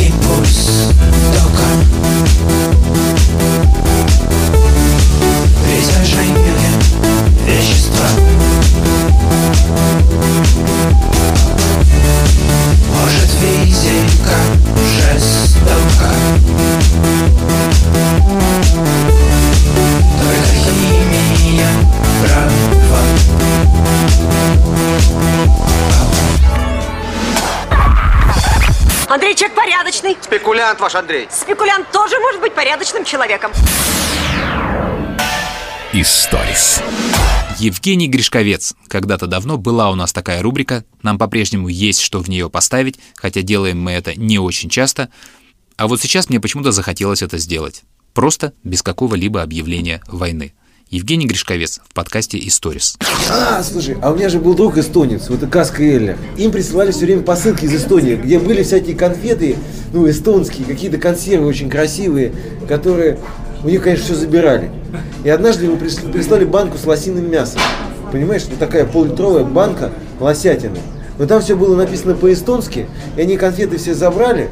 импульс 0.00 0.92
тока 1.34 1.78
вещества 7.46 8.08
Может 12.92 13.30
физика 13.40 14.36
жестока 14.96 15.37
Андрей 29.08 29.34
человек 29.34 29.56
порядочный. 29.56 30.16
Спекулянт 30.20 30.78
ваш 30.80 30.94
Андрей. 30.94 31.28
Спекулянт 31.30 31.90
тоже 31.90 32.18
может 32.18 32.40
быть 32.40 32.54
порядочным 32.54 33.04
человеком. 33.04 33.50
Историс. 35.94 36.82
Евгений 37.58 38.06
Гришковец. 38.06 38.74
Когда-то 38.88 39.26
давно 39.26 39.56
была 39.56 39.90
у 39.90 39.94
нас 39.94 40.12
такая 40.12 40.42
рубрика. 40.42 40.84
Нам 41.02 41.18
по-прежнему 41.18 41.68
есть 41.68 42.00
что 42.00 42.20
в 42.20 42.28
нее 42.28 42.50
поставить, 42.50 43.00
хотя 43.16 43.40
делаем 43.40 43.80
мы 43.80 43.92
это 43.92 44.14
не 44.14 44.38
очень 44.38 44.68
часто. 44.68 45.08
А 45.76 45.88
вот 45.88 46.00
сейчас 46.02 46.28
мне 46.28 46.38
почему-то 46.38 46.70
захотелось 46.70 47.22
это 47.22 47.38
сделать. 47.38 47.84
Просто 48.12 48.52
без 48.62 48.82
какого-либо 48.82 49.42
объявления 49.42 50.02
войны. 50.06 50.52
Евгений 50.90 51.26
Гришковец 51.26 51.80
в 51.86 51.92
подкасте 51.92 52.38
«Историс». 52.38 52.96
А, 53.30 53.62
слушай, 53.62 53.98
а 54.00 54.10
у 54.10 54.16
меня 54.16 54.30
же 54.30 54.38
был 54.38 54.54
друг 54.54 54.78
эстонец, 54.78 55.28
вот 55.28 55.40
Каска 55.50 55.82
Эллер. 55.82 56.16
Им 56.38 56.50
присылали 56.50 56.92
все 56.92 57.04
время 57.04 57.22
посылки 57.22 57.66
из 57.66 57.74
Эстонии, 57.74 58.16
где 58.16 58.38
были 58.38 58.62
всякие 58.62 58.96
конфеты, 58.96 59.56
ну, 59.92 60.08
эстонские, 60.08 60.66
какие-то 60.66 60.96
консервы 60.96 61.46
очень 61.46 61.68
красивые, 61.68 62.32
которые 62.66 63.18
у 63.62 63.68
них, 63.68 63.82
конечно, 63.82 64.06
все 64.06 64.14
забирали. 64.14 64.70
И 65.24 65.28
однажды 65.28 65.66
ему 65.66 65.76
прис- 65.76 66.10
прислали 66.10 66.46
банку 66.46 66.78
с 66.78 66.86
лосиным 66.86 67.30
мясом. 67.30 67.60
Понимаешь, 68.10 68.44
вот 68.48 68.58
такая 68.58 68.86
поллитровая 68.86 69.44
банка 69.44 69.92
лосятины. 70.20 70.78
Но 71.18 71.26
там 71.26 71.42
все 71.42 71.54
было 71.54 71.76
написано 71.76 72.14
по-эстонски, 72.14 72.86
и 73.14 73.20
они 73.20 73.36
конфеты 73.36 73.76
все 73.76 73.92
забрали, 73.92 74.48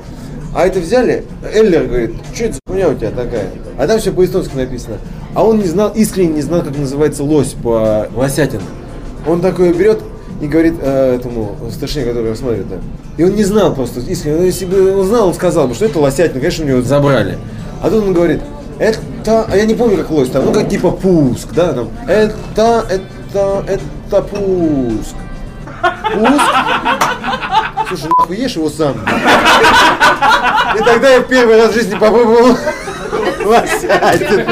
а 0.54 0.66
это 0.66 0.80
взяли, 0.80 1.24
Эллер 1.54 1.86
говорит, 1.86 2.14
что 2.34 2.44
это 2.44 2.52
за 2.54 2.60
хуйня 2.66 2.88
у 2.90 2.94
тебя 2.94 3.10
такая? 3.10 3.48
А 3.78 3.86
там 3.86 3.98
все 4.00 4.12
по-эстонски 4.12 4.54
написано. 4.54 4.98
А 5.36 5.44
он 5.44 5.58
не 5.58 5.66
знал, 5.66 5.92
искренне 5.94 6.36
не 6.36 6.40
знал, 6.40 6.62
как 6.62 6.78
называется 6.78 7.22
лось 7.22 7.54
по 7.62 8.08
лосятин. 8.16 8.62
Он 9.26 9.42
такой 9.42 9.70
берет 9.74 10.00
и 10.40 10.46
говорит 10.46 10.76
э, 10.80 11.16
этому 11.16 11.56
старшине, 11.70 12.06
который 12.06 12.24
его 12.24 12.34
смотрит, 12.34 12.66
да. 12.70 12.76
И 13.18 13.22
он 13.22 13.34
не 13.34 13.44
знал 13.44 13.74
просто 13.74 14.00
искренне. 14.00 14.46
Если 14.46 14.64
бы 14.64 14.96
он 14.96 15.06
знал, 15.06 15.28
он 15.28 15.34
сказал 15.34 15.68
бы, 15.68 15.74
что 15.74 15.84
это 15.84 15.98
лосятина, 15.98 16.40
конечно, 16.40 16.64
у 16.64 16.68
него 16.68 16.80
забрали. 16.80 17.36
А 17.82 17.90
тут 17.90 18.04
он 18.04 18.14
говорит, 18.14 18.40
это, 18.78 19.44
а 19.46 19.54
я 19.54 19.66
не 19.66 19.74
помню, 19.74 19.98
как 19.98 20.10
лось 20.10 20.30
там, 20.30 20.46
ну 20.46 20.54
как 20.54 20.70
типа 20.70 20.90
пуск, 20.90 21.52
да, 21.52 21.74
там. 21.74 21.90
Это, 22.08 22.86
это, 22.88 23.64
это 23.68 24.22
пуск. 24.22 25.16
Пуск? 26.14 26.42
Слушай, 27.88 28.10
нахуй 28.16 28.36
ешь 28.38 28.56
его 28.56 28.70
сам. 28.70 28.94
И 30.76 30.78
тогда 30.82 31.10
я 31.10 31.20
первый 31.20 31.60
раз 31.60 31.72
в 31.72 31.74
жизни 31.74 31.92
попробовал 31.92 32.56
лосятин. 33.46 34.46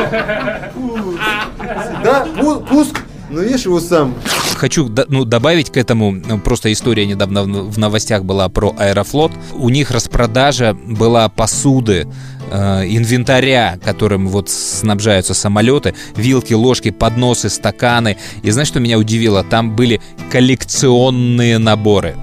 Да, 2.03 2.27
пу- 2.37 2.67
пуск, 2.67 3.03
но 3.31 3.43
ешь 3.43 3.65
его 3.65 3.81
сам. 3.81 4.15
Хочу 4.57 4.91
ну, 5.09 5.25
добавить 5.25 5.71
к 5.71 5.77
этому, 5.77 6.13
ну, 6.13 6.39
просто 6.39 6.73
история 6.73 7.07
недавно 7.07 7.43
в 7.43 7.75
в 7.75 7.79
новостях 7.79 8.25
была 8.25 8.49
про 8.49 8.75
Аэрофлот. 8.79 9.33
У 9.55 9.69
них 9.69 9.91
распродажа 9.91 10.75
была 10.75 11.29
посуды, 11.29 12.07
э, 12.51 12.83
инвентаря, 12.87 13.79
которым 13.85 14.29
вот 14.29 14.49
снабжаются 14.49 15.35
самолеты, 15.35 15.95
вилки, 16.17 16.53
ложки, 16.55 16.91
подносы, 16.91 17.49
стаканы. 17.49 18.17
И 18.43 18.51
знаешь, 18.51 18.69
что 18.69 18.81
меня 18.81 18.99
удивило? 18.99 19.43
Там 19.45 19.75
были 19.75 20.01
коллекционные 20.31 21.59
наборы 21.59 22.15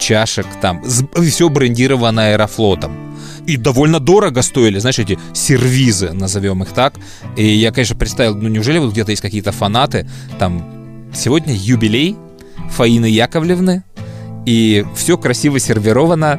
чашек 0.00 0.46
там, 0.60 0.82
все 0.82 1.48
брендировано 1.48 2.28
Аэрофлотом. 2.28 3.09
И 3.50 3.56
довольно 3.56 3.98
дорого 3.98 4.42
стоили, 4.42 4.78
знаешь, 4.78 5.00
эти 5.00 5.18
сервизы, 5.34 6.12
назовем 6.12 6.62
их 6.62 6.68
так. 6.68 6.94
И 7.36 7.44
я, 7.44 7.72
конечно, 7.72 7.96
представил, 7.96 8.36
ну 8.36 8.48
неужели 8.48 8.78
вот 8.78 8.92
где-то 8.92 9.10
есть 9.10 9.20
какие-то 9.20 9.50
фанаты, 9.50 10.08
там, 10.38 11.10
сегодня 11.12 11.52
юбилей 11.52 12.16
Фаины 12.70 13.06
Яковлевны, 13.06 13.82
и 14.46 14.86
все 14.94 15.18
красиво 15.18 15.58
сервировано 15.58 16.38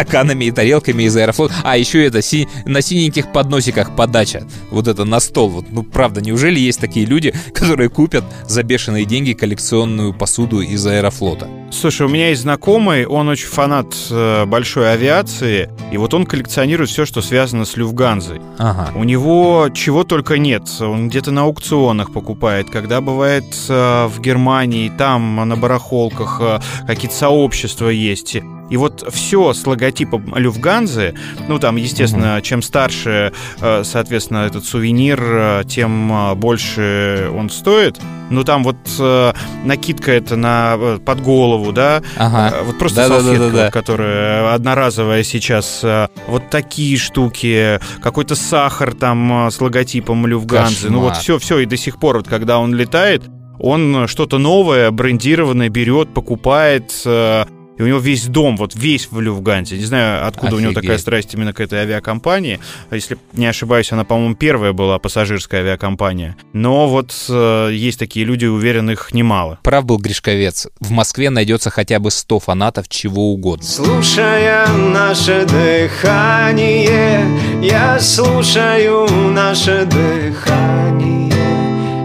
стаканами 0.00 0.46
и 0.46 0.50
тарелками 0.50 1.02
из 1.04 1.16
Аэрофлота. 1.16 1.54
А 1.62 1.76
еще 1.76 2.04
это 2.06 2.22
си- 2.22 2.48
на 2.64 2.80
синеньких 2.80 3.32
подносиках 3.32 3.94
подача. 3.94 4.44
Вот 4.70 4.88
это 4.88 5.04
на 5.04 5.20
стол. 5.20 5.50
Вот, 5.50 5.66
ну, 5.70 5.82
правда, 5.82 6.20
неужели 6.22 6.58
есть 6.58 6.80
такие 6.80 7.04
люди, 7.06 7.34
которые 7.52 7.90
купят 7.90 8.24
за 8.46 8.62
бешеные 8.62 9.04
деньги 9.04 9.34
коллекционную 9.34 10.14
посуду 10.14 10.60
из 10.60 10.86
Аэрофлота? 10.86 11.48
Слушай, 11.70 12.06
у 12.06 12.10
меня 12.10 12.30
есть 12.30 12.42
знакомый, 12.42 13.04
он 13.06 13.28
очень 13.28 13.46
фанат 13.46 13.94
э, 14.10 14.44
большой 14.46 14.92
авиации, 14.92 15.68
и 15.92 15.98
вот 15.98 16.14
он 16.14 16.24
коллекционирует 16.24 16.90
все, 16.90 17.04
что 17.04 17.20
связано 17.20 17.64
с 17.64 17.76
Люфганзой. 17.76 18.40
Ага. 18.58 18.92
У 18.96 19.04
него 19.04 19.68
чего 19.74 20.04
только 20.04 20.38
нет. 20.38 20.62
Он 20.80 21.08
где-то 21.08 21.30
на 21.30 21.42
аукционах 21.42 22.12
покупает, 22.12 22.70
когда 22.70 23.00
бывает 23.00 23.44
э, 23.68 24.06
в 24.06 24.20
Германии, 24.20 24.90
там 24.96 25.36
на 25.48 25.56
барахолках 25.56 26.38
э, 26.40 26.58
какие-то 26.86 27.14
сообщества 27.16 27.88
есть. 27.88 28.38
И 28.70 28.76
вот 28.76 29.06
все 29.12 29.52
с 29.52 29.66
логотипом 29.66 30.34
Люфганзы, 30.36 31.14
ну 31.48 31.58
там, 31.58 31.76
естественно, 31.76 32.40
чем 32.42 32.62
старше, 32.62 33.32
э, 33.60 33.82
соответственно, 33.84 34.46
этот 34.46 34.64
сувенир, 34.64 35.20
э, 35.22 35.62
тем 35.68 36.12
э, 36.12 36.34
больше 36.36 37.30
он 37.34 37.50
стоит. 37.50 37.98
Ну 38.30 38.44
там 38.44 38.62
вот 38.62 38.76
э, 39.00 39.32
накидка 39.64 40.12
это 40.12 40.36
на 40.36 40.78
под 41.04 41.20
голову, 41.20 41.72
да, 41.72 42.00
Ага. 42.16 42.58
Вот 42.64 42.78
просто 42.78 43.08
Да-да-да-да-да. 43.08 43.38
салфетка, 43.38 43.64
вот, 43.64 43.72
которая 43.72 44.54
одноразовая 44.54 45.24
сейчас. 45.24 45.84
Вот 46.28 46.48
такие 46.48 46.96
штуки, 46.96 47.80
какой-то 48.00 48.36
сахар 48.36 48.94
там 48.94 49.48
с 49.50 49.60
логотипом 49.60 50.26
Люфганзы. 50.26 50.90
Ну 50.90 51.00
вот 51.00 51.08
Кошмар. 51.08 51.22
все, 51.22 51.38
все, 51.38 51.58
и 51.58 51.66
до 51.66 51.76
сих 51.76 51.98
пор, 51.98 52.18
вот 52.18 52.28
когда 52.28 52.60
он 52.60 52.72
летает, 52.74 53.24
он 53.58 54.06
что-то 54.06 54.38
новое, 54.38 54.90
брендированное 54.92 55.68
берет, 55.68 56.14
покупает. 56.14 56.92
э, 57.04 57.44
И 57.80 57.82
у 57.82 57.86
него 57.86 57.98
весь 57.98 58.26
дом, 58.26 58.58
вот 58.58 58.74
весь 58.74 59.08
в 59.10 59.18
Люфганзе. 59.20 59.78
Не 59.78 59.86
знаю, 59.86 60.26
откуда 60.26 60.56
у 60.56 60.58
него 60.58 60.72
Офигеть. 60.72 60.82
такая 60.82 60.98
страсть 60.98 61.32
именно 61.32 61.54
к 61.54 61.60
этой 61.60 61.78
авиакомпании. 61.78 62.60
Если 62.90 63.16
не 63.32 63.46
ошибаюсь, 63.46 63.90
она, 63.90 64.04
по-моему, 64.04 64.34
первая 64.34 64.74
была 64.74 64.98
пассажирская 64.98 65.62
авиакомпания. 65.62 66.36
Но 66.52 66.90
вот 66.90 67.14
э, 67.30 67.70
есть 67.72 67.98
такие 67.98 68.26
люди, 68.26 68.44
уверен, 68.44 68.90
их 68.90 69.14
немало. 69.14 69.60
Прав 69.62 69.86
был 69.86 69.96
Гришковец. 69.96 70.68
В 70.78 70.90
Москве 70.90 71.30
найдется 71.30 71.70
хотя 71.70 71.98
бы 72.00 72.10
100 72.10 72.40
фанатов 72.40 72.86
чего 72.90 73.32
угодно. 73.32 73.64
Слушая 73.64 74.66
наше 74.68 75.46
дыхание, 75.46 77.24
я 77.62 77.98
слушаю 77.98 79.08
наше 79.30 79.86
дыхание. 79.86 81.32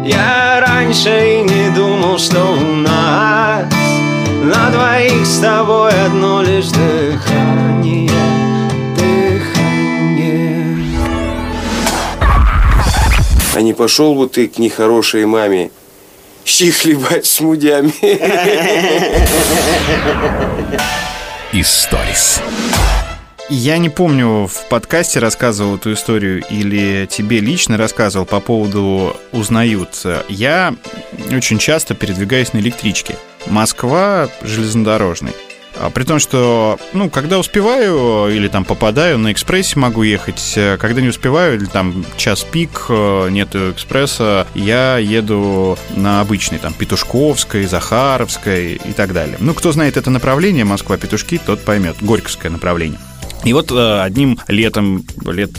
Я 0.06 0.64
раньше 0.66 1.10
и 1.10 1.42
не 1.42 1.76
думал, 1.76 2.18
что 2.18 2.54
у 2.54 2.76
нас 2.76 3.75
на 4.46 4.70
двоих 4.70 5.26
с 5.26 5.39
тобой 5.39 5.91
одно 6.06 6.43
лишь 6.43 6.68
дыхание. 6.68 8.12
Дыхание. 8.96 10.78
А 13.56 13.62
не 13.62 13.74
пошел 13.74 14.14
бы 14.14 14.30
ты 14.30 14.48
к 14.48 14.60
нехорошей 14.60 15.26
маме 15.26 15.72
щи 16.46 16.70
хлебать 16.70 17.26
с 17.26 17.39
мудями. 17.39 17.91
Историс. 21.52 22.41
Я 23.50 23.78
не 23.78 23.89
помню, 23.89 24.48
в 24.48 24.68
подкасте 24.70 25.20
рассказывал 25.20 25.76
эту 25.76 25.93
историю 25.93 26.43
или 26.50 27.08
тебе 27.10 27.39
лично 27.39 27.78
рассказывал 27.78 28.26
по 28.26 28.39
поводу 28.39 29.16
«Узнают». 29.32 30.04
Я 30.30 30.76
очень 31.32 31.58
часто 31.60 31.96
передвигаюсь 31.96 32.54
на 32.54 32.60
электричке. 32.60 33.16
Москва 33.48 34.30
железнодорожный. 34.41 35.34
А 35.78 35.89
При 35.89 36.04
том, 36.04 36.20
что, 36.20 36.80
ну, 36.93 37.10
когда 37.10 37.38
успеваю 37.38 38.30
или 38.34 38.48
там 38.48 38.64
попадаю, 38.64 39.18
на 39.18 39.32
экспрессе 39.32 39.78
могу 39.78 40.04
ехать. 40.04 40.54
э, 40.56 40.78
Когда 40.78 41.02
не 41.02 41.10
успеваю, 41.10 41.56
или 41.56 41.66
там 41.66 42.06
час 42.16 42.43
пик, 42.43 42.86
э, 42.88 43.28
нету 43.30 43.72
экспресса, 43.72 44.48
я 44.56 44.98
еду 44.98 45.78
на 45.96 46.22
обычной, 46.22 46.60
там, 46.60 46.74
Петушковской, 46.74 47.66
Захаровской 47.66 48.76
и 48.76 48.93
так 48.93 49.12
далее. 49.12 49.36
Ну, 49.39 49.54
кто 49.54 49.72
знает 49.74 49.98
это 49.98 50.10
направление, 50.10 50.64
Москва-Петушки, 50.64 51.41
тот 51.46 51.64
поймет. 51.66 51.98
Горьковское 52.00 52.52
направление. 52.52 53.00
И 53.43 53.52
вот 53.54 53.70
э, 53.72 54.02
одним 54.02 54.39
летом, 54.48 55.04
лет 55.26 55.52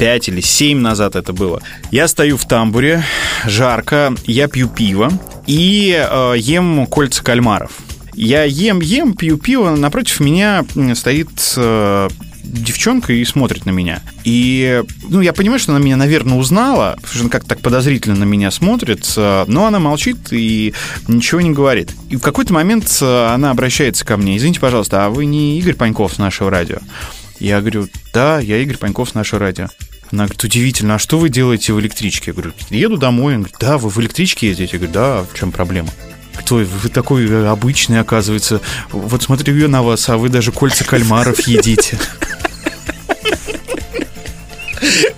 5 0.00 0.28
или 0.30 0.40
7 0.40 0.78
назад 0.78 1.14
это 1.14 1.34
было. 1.34 1.60
Я 1.90 2.08
стою 2.08 2.38
в 2.38 2.48
тамбуре, 2.48 3.04
жарко, 3.44 4.14
я 4.24 4.48
пью 4.48 4.66
пиво 4.68 5.12
и 5.46 5.94
э, 5.94 6.34
ем 6.38 6.86
кольца 6.86 7.22
кальмаров. 7.22 7.72
Я 8.14 8.44
ем, 8.44 8.80
ем, 8.80 9.12
пью 9.12 9.36
пиво, 9.36 9.76
напротив 9.76 10.20
меня 10.20 10.64
стоит 10.94 11.28
э, 11.58 12.08
девчонка 12.42 13.12
и 13.12 13.22
смотрит 13.26 13.66
на 13.66 13.70
меня. 13.70 14.00
И, 14.24 14.82
ну, 15.10 15.20
я 15.20 15.34
понимаю, 15.34 15.60
что 15.60 15.72
она 15.72 15.84
меня, 15.84 15.96
наверное, 15.96 16.38
узнала, 16.38 16.94
потому 16.96 17.12
что 17.12 17.20
она 17.20 17.30
как-то 17.30 17.50
так 17.50 17.60
подозрительно 17.60 18.16
на 18.16 18.24
меня 18.24 18.50
смотрит, 18.50 19.04
э, 19.18 19.44
но 19.48 19.66
она 19.66 19.80
молчит 19.80 20.16
и 20.30 20.72
ничего 21.08 21.42
не 21.42 21.50
говорит. 21.50 21.94
И 22.08 22.16
в 22.16 22.22
какой-то 22.22 22.54
момент 22.54 22.90
э, 23.02 23.26
она 23.34 23.50
обращается 23.50 24.06
ко 24.06 24.16
мне, 24.16 24.38
извините, 24.38 24.60
пожалуйста, 24.60 25.04
а 25.04 25.10
вы 25.10 25.26
не 25.26 25.58
Игорь 25.58 25.74
Паньков 25.74 26.14
с 26.14 26.18
нашего 26.18 26.50
радио? 26.50 26.78
Я 27.38 27.60
говорю, 27.60 27.86
да, 28.14 28.38
я 28.38 28.58
Игорь 28.58 28.78
Паньков 28.78 29.10
с 29.10 29.14
нашего 29.14 29.40
радио. 29.40 29.68
Она 30.12 30.24
говорит, 30.24 30.42
удивительно, 30.42 30.96
а 30.96 30.98
что 30.98 31.18
вы 31.18 31.28
делаете 31.28 31.72
в 31.72 31.80
электричке? 31.80 32.30
Я 32.30 32.32
говорю, 32.32 32.52
еду 32.70 32.96
домой. 32.96 33.34
Она 33.34 33.42
говорит, 33.42 33.56
да, 33.60 33.78
вы 33.78 33.90
в 33.90 33.98
электричке 33.98 34.48
ездите? 34.48 34.72
Я 34.72 34.78
говорю, 34.78 34.92
да, 34.92 35.18
а 35.20 35.26
в 35.30 35.38
чем 35.38 35.52
проблема? 35.52 35.90
Ой, 36.50 36.64
вы 36.64 36.88
такой 36.88 37.28
э, 37.28 37.46
обычный, 37.46 38.00
оказывается. 38.00 38.60
Вот 38.90 39.22
смотрю 39.22 39.56
я 39.56 39.68
на 39.68 39.82
вас, 39.82 40.08
а 40.08 40.16
вы 40.16 40.28
даже 40.30 40.50
кольца 40.50 40.84
кальмаров 40.84 41.38
едите. 41.46 41.96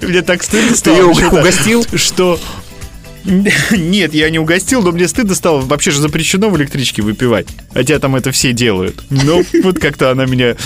Мне 0.02 0.20
так 0.20 0.42
стыдно 0.42 0.76
стало. 0.76 0.96
её 0.96 1.08
вообще-то, 1.08 1.40
угостил? 1.40 1.86
Что... 1.94 2.38
Нет, 3.70 4.14
я 4.14 4.30
не 4.30 4.38
угостил, 4.38 4.82
но 4.82 4.92
мне 4.92 5.08
стыдно 5.08 5.34
стало. 5.34 5.60
Вообще 5.60 5.90
же 5.90 6.00
запрещено 6.00 6.50
в 6.50 6.56
электричке 6.56 7.02
выпивать. 7.02 7.46
Хотя 7.72 7.98
там 7.98 8.16
это 8.16 8.32
все 8.32 8.52
делают. 8.52 9.02
Но 9.10 9.42
вот 9.62 9.78
как-то 9.78 10.10
она 10.10 10.26
меня 10.26 10.56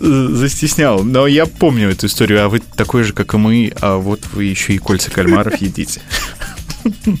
э, 0.00 0.28
застесняла. 0.30 1.02
Но 1.02 1.26
я 1.26 1.46
помню 1.46 1.90
эту 1.90 2.06
историю. 2.06 2.44
А 2.44 2.48
вы 2.48 2.60
такой 2.60 3.02
же, 3.04 3.12
как 3.12 3.34
и 3.34 3.36
мы, 3.36 3.72
а 3.80 3.96
вот 3.96 4.20
вы 4.32 4.44
еще 4.44 4.74
и 4.74 4.78
кольца 4.78 5.10
кальмаров 5.10 5.60
едите. 5.60 6.00
Я 6.84 6.92
м, 7.06 7.18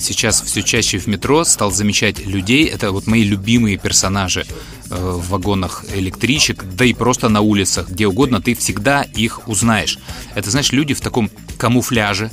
сейчас 0.00 0.42
все 0.42 0.62
чаще 0.62 0.98
в 0.98 1.06
метро 1.06 1.44
стал 1.44 1.70
замечать 1.70 2.24
людей. 2.24 2.66
Это 2.66 2.92
вот 2.92 3.06
мои 3.06 3.22
любимые 3.22 3.76
персонажи 3.76 4.46
э, 4.90 4.94
в 4.94 5.28
вагонах 5.28 5.84
электричек, 5.94 6.64
да 6.64 6.84
и 6.84 6.92
просто 6.92 7.28
на 7.28 7.40
улицах, 7.40 7.88
где 7.88 8.06
угодно, 8.06 8.40
ты 8.40 8.54
всегда 8.54 9.02
их 9.02 9.48
узнаешь. 9.48 9.98
Это, 10.34 10.50
знаешь, 10.50 10.72
люди 10.72 10.94
в 10.94 11.00
таком 11.00 11.30
камуфляже 11.58 12.30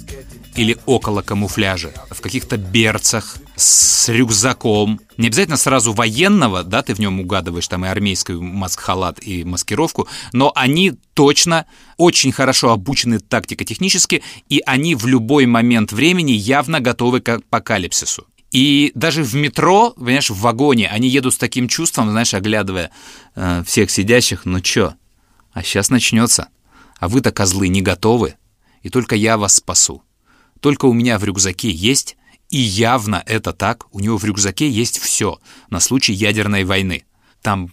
или 0.58 0.76
около 0.86 1.22
камуфляжа, 1.22 1.94
в 2.10 2.20
каких-то 2.20 2.58
берцах, 2.58 3.38
с 3.56 4.10
рюкзаком. 4.10 5.00
Не 5.18 5.28
обязательно 5.28 5.58
сразу 5.58 5.94
военного, 5.94 6.64
да, 6.64 6.82
ты 6.82 6.94
в 6.94 7.00
нем 7.00 7.20
угадываешь 7.20 7.68
там 7.68 7.86
и 7.86 7.88
армейский 7.88 8.34
маск-халат, 8.34 9.20
и 9.22 9.44
маскировку, 9.44 10.08
но 10.34 10.52
они 10.56 10.94
точно 11.14 11.66
очень 11.98 12.32
хорошо 12.32 12.72
обучены 12.72 13.20
тактико-технически, 13.20 14.24
и 14.50 14.62
они 14.66 14.96
в 14.96 15.06
любой 15.06 15.46
момент 15.46 15.92
времени 15.92 16.32
явно 16.32 16.80
готовы 16.80 17.22
к 17.22 17.30
апокалипсису. 17.30 18.26
И 18.52 18.92
даже 18.96 19.24
в 19.24 19.36
метро, 19.36 19.92
понимаешь, 19.92 20.30
в 20.30 20.40
вагоне, 20.40 20.88
они 20.88 21.08
едут 21.08 21.36
с 21.36 21.38
таким 21.38 21.68
чувством, 21.68 22.10
знаешь, 22.10 22.34
оглядывая 22.34 22.92
э, 23.36 23.64
всех 23.66 23.92
сидящих, 23.92 24.46
ну 24.46 24.62
чё, 24.62 24.96
а 25.54 25.64
сейчас 25.64 25.90
начнется. 25.90 26.48
А 27.00 27.10
вы-то, 27.10 27.32
козлы, 27.32 27.68
не 27.68 27.82
готовы, 27.82 28.36
и 28.82 28.90
только 28.90 29.16
я 29.16 29.38
вас 29.38 29.56
спасу. 29.56 30.02
Только 30.60 30.86
у 30.86 30.94
меня 30.94 31.18
в 31.20 31.24
рюкзаке 31.24 31.70
есть, 31.70 32.18
и 32.50 32.58
явно 32.58 33.24
это 33.26 33.54
так, 33.54 33.88
у 33.92 34.00
него 34.00 34.18
в 34.18 34.24
рюкзаке 34.24 34.70
есть 34.70 35.00
все 35.00 35.40
на 35.70 35.80
случай 35.80 36.14
ядерной 36.14 36.64
войны. 36.64 37.06
Там 37.42 37.72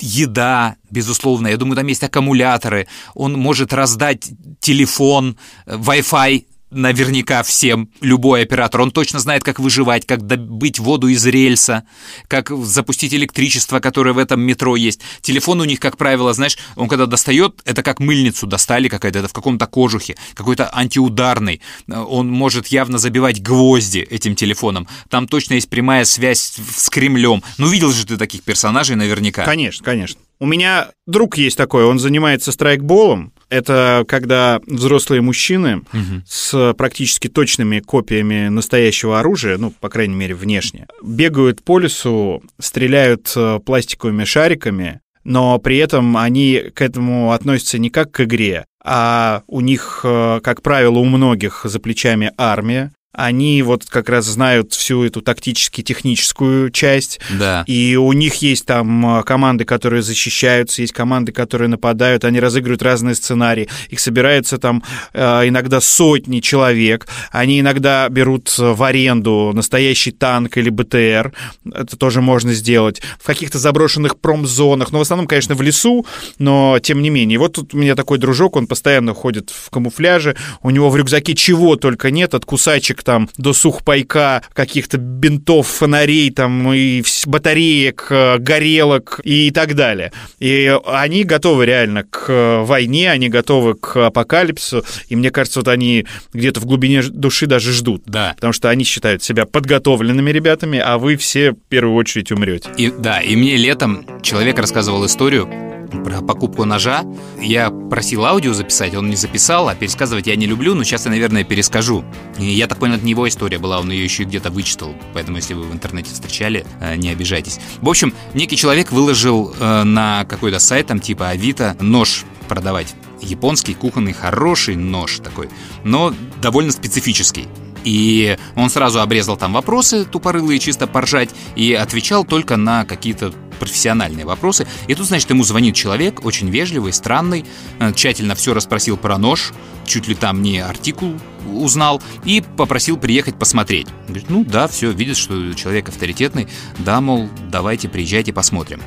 еда, 0.00 0.76
безусловно, 0.90 1.48
я 1.48 1.56
думаю, 1.56 1.76
там 1.76 1.86
есть 1.86 2.02
аккумуляторы, 2.02 2.86
он 3.14 3.34
может 3.34 3.72
раздать 3.72 4.30
телефон, 4.60 5.36
э, 5.66 5.76
Wi-Fi 5.76 6.44
наверняка 6.70 7.42
всем, 7.42 7.90
любой 8.00 8.42
оператор. 8.42 8.80
Он 8.80 8.90
точно 8.90 9.18
знает, 9.18 9.42
как 9.42 9.58
выживать, 9.58 10.06
как 10.06 10.26
добыть 10.26 10.78
воду 10.78 11.08
из 11.08 11.24
рельса, 11.26 11.84
как 12.28 12.50
запустить 12.50 13.14
электричество, 13.14 13.80
которое 13.80 14.12
в 14.12 14.18
этом 14.18 14.40
метро 14.40 14.76
есть. 14.76 15.00
Телефон 15.20 15.60
у 15.60 15.64
них, 15.64 15.80
как 15.80 15.96
правило, 15.96 16.32
знаешь, 16.32 16.58
он 16.76 16.88
когда 16.88 17.06
достает, 17.06 17.60
это 17.64 17.82
как 17.82 18.00
мыльницу 18.00 18.46
достали 18.46 18.88
какая-то, 18.88 19.20
это 19.20 19.28
в 19.28 19.32
каком-то 19.32 19.66
кожухе, 19.66 20.16
какой-то 20.34 20.70
антиударный. 20.74 21.60
Он 21.88 22.28
может 22.30 22.68
явно 22.68 22.98
забивать 22.98 23.42
гвозди 23.42 23.98
этим 23.98 24.34
телефоном. 24.34 24.88
Там 25.08 25.26
точно 25.28 25.54
есть 25.54 25.70
прямая 25.70 26.04
связь 26.04 26.54
с 26.76 26.90
Кремлем. 26.90 27.42
Ну, 27.56 27.68
видел 27.68 27.92
же 27.92 28.06
ты 28.06 28.16
таких 28.16 28.42
персонажей 28.42 28.96
наверняка. 28.96 29.44
Конечно, 29.44 29.84
конечно. 29.84 30.20
У 30.40 30.46
меня 30.46 30.90
друг 31.06 31.36
есть 31.36 31.56
такой, 31.56 31.84
он 31.84 31.98
занимается 31.98 32.52
страйкболом. 32.52 33.32
Это 33.50 34.04
когда 34.06 34.60
взрослые 34.66 35.22
мужчины 35.22 35.82
Мгм. 35.92 36.22
с 36.26 36.74
практически 36.76 37.28
точными 37.28 37.80
копиями 37.80 38.48
настоящего 38.48 39.20
оружия, 39.20 39.56
ну, 39.58 39.70
по 39.70 39.88
крайней 39.88 40.14
мере, 40.14 40.34
внешне, 40.34 40.86
бегают 41.02 41.62
по 41.62 41.78
лесу, 41.78 42.42
стреляют 42.60 43.32
э, 43.36 43.58
пластиковыми 43.64 44.24
шариками, 44.24 45.00
но 45.24 45.58
при 45.58 45.78
этом 45.78 46.16
они 46.16 46.70
к 46.74 46.80
этому 46.82 47.32
относятся 47.32 47.78
не 47.78 47.90
как 47.90 48.10
к 48.12 48.20
игре, 48.22 48.64
а 48.84 49.42
у 49.46 49.60
них, 49.60 50.00
э, 50.04 50.40
как 50.42 50.62
правило, 50.62 50.98
у 50.98 51.04
многих 51.04 51.62
за 51.64 51.80
плечами 51.80 52.32
армия. 52.36 52.92
Они 53.14 53.62
вот 53.62 53.86
как 53.86 54.10
раз 54.10 54.26
знают 54.26 54.74
всю 54.74 55.02
эту 55.02 55.22
тактически-техническую 55.22 56.70
часть. 56.70 57.20
Да. 57.38 57.64
И 57.66 57.96
у 57.96 58.12
них 58.12 58.34
есть 58.36 58.66
там 58.66 59.20
э, 59.20 59.22
команды, 59.22 59.64
которые 59.64 60.02
защищаются, 60.02 60.82
есть 60.82 60.92
команды, 60.92 61.32
которые 61.32 61.68
нападают, 61.68 62.26
они 62.26 62.38
разыгрывают 62.38 62.82
разные 62.82 63.14
сценарии. 63.14 63.68
Их 63.88 64.00
собирается 64.00 64.58
там 64.58 64.84
э, 65.14 65.48
иногда 65.48 65.80
сотни 65.80 66.40
человек. 66.40 67.08
Они 67.32 67.60
иногда 67.60 68.08
берут 68.10 68.54
в 68.58 68.82
аренду 68.82 69.52
настоящий 69.54 70.10
танк 70.10 70.58
или 70.58 70.68
БТР. 70.68 71.32
Это 71.64 71.96
тоже 71.96 72.20
можно 72.20 72.52
сделать. 72.52 73.00
В 73.18 73.26
каких-то 73.26 73.58
заброшенных 73.58 74.18
промзонах. 74.18 74.92
Но 74.92 74.98
в 74.98 75.02
основном, 75.02 75.26
конечно, 75.26 75.54
в 75.54 75.62
лесу, 75.62 76.04
но 76.38 76.78
тем 76.82 77.00
не 77.00 77.08
менее. 77.08 77.38
Вот 77.38 77.54
тут 77.54 77.72
у 77.72 77.78
меня 77.78 77.94
такой 77.94 78.18
дружок, 78.18 78.56
он 78.56 78.66
постоянно 78.66 79.14
ходит 79.14 79.48
в 79.48 79.70
камуфляже. 79.70 80.36
У 80.62 80.68
него 80.68 80.90
в 80.90 80.96
рюкзаке 80.96 81.34
чего 81.34 81.76
только 81.76 82.10
нет, 82.10 82.34
от 82.34 82.44
кусачек 82.44 82.97
там 83.02 83.28
до 83.36 83.52
сухпайка, 83.52 84.42
каких-то 84.52 84.98
бинтов, 84.98 85.66
фонарей 85.66 86.30
там 86.30 86.72
и 86.72 87.02
батареек, 87.26 88.06
э, 88.10 88.38
горелок 88.38 89.20
и 89.24 89.50
так 89.50 89.74
далее. 89.74 90.12
И 90.38 90.76
они 90.86 91.24
готовы 91.24 91.66
реально 91.66 92.04
к 92.04 92.26
э, 92.28 92.62
войне, 92.62 93.10
они 93.10 93.28
готовы 93.28 93.74
к 93.74 94.06
апокалипсису, 94.06 94.84
и 95.08 95.16
мне 95.16 95.30
кажется, 95.30 95.60
вот 95.60 95.68
они 95.68 96.06
где-то 96.32 96.60
в 96.60 96.66
глубине 96.66 97.02
души 97.02 97.46
даже 97.46 97.72
ждут. 97.72 98.02
Да. 98.06 98.32
Потому 98.36 98.52
что 98.52 98.70
они 98.70 98.84
считают 98.84 99.22
себя 99.22 99.46
подготовленными 99.46 100.30
ребятами, 100.30 100.78
а 100.78 100.98
вы 100.98 101.16
все 101.16 101.52
в 101.52 101.58
первую 101.68 101.94
очередь 101.96 102.32
умрете. 102.32 102.70
И, 102.76 102.92
да, 102.96 103.20
и 103.20 103.36
мне 103.36 103.56
летом 103.56 104.06
человек 104.22 104.58
рассказывал 104.58 105.04
историю 105.06 105.67
про 106.04 106.20
покупку 106.20 106.64
ножа. 106.64 107.04
Я 107.40 107.70
просил 107.70 108.24
аудио 108.24 108.52
записать, 108.52 108.94
он 108.94 109.10
не 109.10 109.16
записал, 109.16 109.68
а 109.68 109.74
пересказывать 109.74 110.26
я 110.26 110.36
не 110.36 110.46
люблю, 110.46 110.74
но 110.74 110.84
сейчас 110.84 111.04
я, 111.04 111.10
наверное, 111.10 111.44
перескажу. 111.44 112.04
И 112.38 112.44
я 112.44 112.66
так 112.66 112.78
понял, 112.78 112.94
это 112.94 113.04
не 113.04 113.12
его 113.12 113.28
история 113.28 113.58
была, 113.58 113.80
он 113.80 113.90
ее 113.90 114.04
еще 114.04 114.24
где-то 114.24 114.50
вычитал, 114.50 114.94
поэтому 115.14 115.36
если 115.36 115.54
вы 115.54 115.64
в 115.64 115.72
интернете 115.72 116.12
встречали, 116.12 116.66
э, 116.80 116.96
не 116.96 117.10
обижайтесь. 117.10 117.58
В 117.80 117.88
общем, 117.88 118.14
некий 118.34 118.56
человек 118.56 118.92
выложил 118.92 119.54
э, 119.58 119.82
на 119.84 120.24
какой-то 120.24 120.58
сайт, 120.58 120.86
там 120.88 121.00
типа 121.00 121.28
Авито, 121.28 121.76
нож 121.80 122.24
продавать. 122.48 122.94
Японский, 123.20 123.74
кухонный, 123.74 124.12
хороший 124.12 124.76
нож 124.76 125.18
такой, 125.18 125.48
но 125.84 126.14
довольно 126.40 126.72
специфический. 126.72 127.46
И 127.84 128.36
он 128.54 128.70
сразу 128.70 129.00
обрезал 129.00 129.36
там 129.36 129.52
вопросы 129.52 130.04
тупорылые, 130.04 130.58
чисто 130.58 130.86
поржать, 130.86 131.30
и 131.56 131.72
отвечал 131.74 132.24
только 132.24 132.56
на 132.56 132.84
какие-то 132.84 133.32
профессиональные 133.58 134.24
вопросы. 134.24 134.66
И 134.86 134.94
тут, 134.94 135.06
значит, 135.06 135.30
ему 135.30 135.44
звонит 135.44 135.74
человек, 135.74 136.24
очень 136.24 136.48
вежливый, 136.48 136.92
странный, 136.92 137.44
э, 137.78 137.92
тщательно 137.92 138.34
все 138.34 138.54
расспросил 138.54 138.96
про 138.96 139.18
нож, 139.18 139.52
чуть 139.84 140.08
ли 140.08 140.14
там 140.14 140.42
не 140.42 140.58
артикул 140.58 141.14
узнал 141.52 142.02
и 142.24 142.42
попросил 142.56 142.96
приехать 142.96 143.38
посмотреть. 143.38 143.88
Говорит, 144.06 144.30
ну 144.30 144.44
да, 144.44 144.68
все, 144.68 144.90
видит, 144.90 145.16
что 145.16 145.54
человек 145.54 145.88
авторитетный, 145.88 146.48
да, 146.78 147.00
мол, 147.00 147.28
давайте 147.50 147.88
приезжайте 147.88 148.32
посмотрим. 148.32 148.80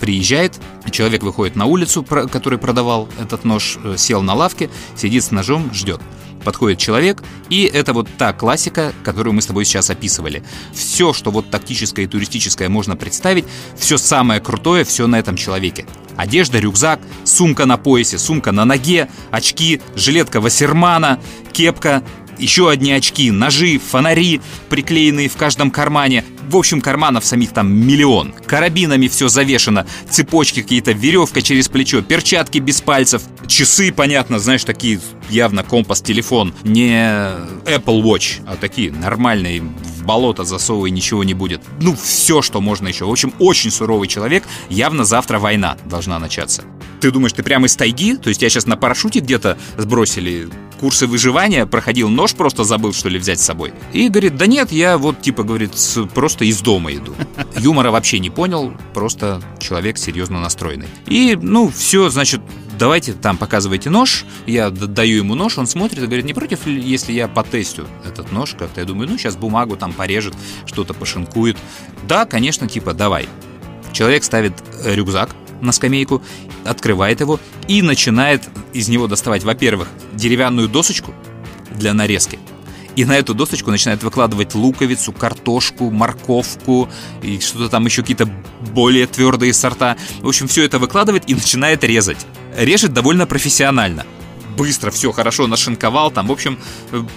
Приезжает, 0.00 0.60
человек 0.90 1.22
выходит 1.22 1.56
на 1.56 1.66
улицу, 1.66 2.02
который 2.02 2.58
продавал 2.58 3.08
этот 3.20 3.44
нож, 3.44 3.78
э, 3.82 3.94
сел 3.96 4.22
на 4.22 4.34
лавке, 4.34 4.70
сидит 4.96 5.24
с 5.24 5.30
ножом, 5.30 5.72
ждет. 5.72 6.00
Подходит 6.44 6.78
человек, 6.78 7.22
и 7.48 7.62
это 7.64 7.92
вот 7.92 8.08
та 8.18 8.32
классика, 8.32 8.92
которую 9.02 9.32
мы 9.32 9.42
с 9.42 9.46
тобой 9.46 9.64
сейчас 9.64 9.90
описывали. 9.90 10.42
Все, 10.72 11.12
что 11.12 11.30
вот 11.30 11.50
тактическое 11.50 12.04
и 12.04 12.08
туристическое 12.08 12.68
можно 12.68 12.96
представить, 12.96 13.46
все 13.76 13.96
самое 13.96 14.40
крутое, 14.40 14.84
все 14.84 15.06
на 15.06 15.18
этом 15.18 15.36
человеке. 15.36 15.86
Одежда, 16.16 16.58
рюкзак, 16.58 17.00
сумка 17.24 17.66
на 17.66 17.76
поясе, 17.76 18.18
сумка 18.18 18.52
на 18.52 18.64
ноге, 18.64 19.08
очки, 19.30 19.80
жилетка 19.96 20.40
Вассермана, 20.40 21.18
кепка, 21.52 22.04
еще 22.38 22.70
одни 22.70 22.92
очки, 22.92 23.30
ножи, 23.30 23.78
фонари, 23.78 24.40
приклеенные 24.68 25.28
в 25.28 25.36
каждом 25.36 25.70
кармане. 25.70 26.24
В 26.48 26.56
общем, 26.56 26.80
карманов 26.80 27.24
самих 27.24 27.52
там 27.52 27.72
миллион. 27.72 28.34
Карабинами 28.46 29.08
все 29.08 29.28
завешено, 29.28 29.86
цепочки 30.10 30.62
какие-то, 30.62 30.92
веревка 30.92 31.42
через 31.42 31.68
плечо, 31.68 32.02
перчатки 32.02 32.58
без 32.58 32.80
пальцев, 32.80 33.22
часы, 33.46 33.92
понятно, 33.92 34.38
знаешь, 34.38 34.64
такие 34.64 35.00
явно 35.30 35.62
компас-телефон, 35.62 36.54
не 36.64 36.92
Apple 37.64 38.02
Watch, 38.02 38.42
а 38.46 38.56
такие 38.56 38.92
нормальные, 38.92 39.60
в 39.62 40.04
болото 40.04 40.44
засовывай, 40.44 40.90
ничего 40.90 41.24
не 41.24 41.34
будет. 41.34 41.62
Ну, 41.80 41.96
все, 41.96 42.42
что 42.42 42.60
можно 42.60 42.88
еще. 42.88 43.06
В 43.06 43.10
общем, 43.10 43.32
очень 43.38 43.70
суровый 43.70 44.08
человек, 44.08 44.44
явно 44.68 45.04
завтра 45.04 45.38
война 45.38 45.76
должна 45.86 46.18
начаться. 46.18 46.64
Ты 47.00 47.10
думаешь, 47.10 47.32
ты 47.32 47.42
прямо 47.42 47.66
из 47.66 47.76
тайги? 47.76 48.16
То 48.16 48.28
есть 48.28 48.40
тебя 48.40 48.50
сейчас 48.50 48.66
на 48.66 48.76
парашюте 48.76 49.20
где-то 49.20 49.58
сбросили? 49.76 50.48
Курсы 50.80 51.06
выживания 51.06 51.66
проходил, 51.66 52.08
нож 52.08 52.34
просто 52.34 52.64
забыл, 52.64 52.92
что 52.92 53.08
ли, 53.08 53.18
взять 53.18 53.40
с 53.40 53.44
собой. 53.44 53.72
И 53.92 54.08
говорит, 54.08 54.36
да 54.36 54.46
нет, 54.46 54.72
я 54.72 54.98
вот, 54.98 55.22
типа, 55.22 55.42
говорит, 55.42 55.72
просто 56.12 56.44
из 56.44 56.60
дома 56.60 56.92
иду. 56.92 57.14
Юмора 57.56 57.90
вообще 57.90 58.18
не 58.18 58.30
понял, 58.30 58.74
просто 58.92 59.40
человек 59.58 59.98
серьезно 59.98 60.40
настроенный. 60.40 60.88
И, 61.06 61.38
ну, 61.40 61.70
все, 61.70 62.10
значит, 62.10 62.40
давайте 62.78 63.12
там 63.12 63.36
показывайте 63.36 63.90
нож. 63.90 64.24
Я 64.46 64.70
даю 64.70 65.18
ему 65.18 65.34
нож, 65.34 65.58
он 65.58 65.66
смотрит 65.66 66.02
и 66.02 66.06
говорит, 66.06 66.24
не 66.24 66.34
против 66.34 66.66
ли, 66.66 66.80
если 66.80 67.12
я 67.12 67.28
потестю 67.28 67.86
этот 68.04 68.32
нож 68.32 68.54
как-то? 68.58 68.80
Я 68.80 68.86
думаю, 68.86 69.08
ну, 69.08 69.18
сейчас 69.18 69.36
бумагу 69.36 69.76
там 69.76 69.92
порежет, 69.92 70.34
что-то 70.66 70.94
пошинкует. 70.94 71.56
Да, 72.08 72.24
конечно, 72.24 72.68
типа, 72.68 72.94
давай. 72.94 73.28
Человек 73.92 74.24
ставит 74.24 74.52
э, 74.84 74.94
рюкзак 74.94 75.34
на 75.60 75.72
скамейку, 75.72 76.22
открывает 76.64 77.20
его 77.20 77.40
и 77.68 77.82
начинает 77.82 78.42
из 78.72 78.88
него 78.88 79.06
доставать, 79.06 79.44
во-первых, 79.44 79.88
деревянную 80.12 80.68
досочку 80.68 81.14
для 81.72 81.94
нарезки. 81.94 82.38
И 82.96 83.04
на 83.04 83.16
эту 83.16 83.34
досочку 83.34 83.70
начинает 83.70 84.02
выкладывать 84.02 84.54
луковицу, 84.54 85.12
картошку, 85.12 85.90
морковку 85.90 86.88
и 87.22 87.40
что-то 87.40 87.68
там 87.68 87.84
еще 87.86 88.02
какие-то 88.02 88.28
более 88.72 89.06
твердые 89.06 89.52
сорта. 89.52 89.96
В 90.20 90.28
общем, 90.28 90.46
все 90.46 90.64
это 90.64 90.78
выкладывает 90.78 91.24
и 91.28 91.34
начинает 91.34 91.82
резать. 91.84 92.26
Режет 92.56 92.92
довольно 92.92 93.26
профессионально. 93.26 94.06
Быстро 94.56 94.90
все 94.90 95.12
хорошо 95.12 95.46
нашинковал, 95.46 96.10
там, 96.10 96.28
в 96.28 96.32
общем, 96.32 96.58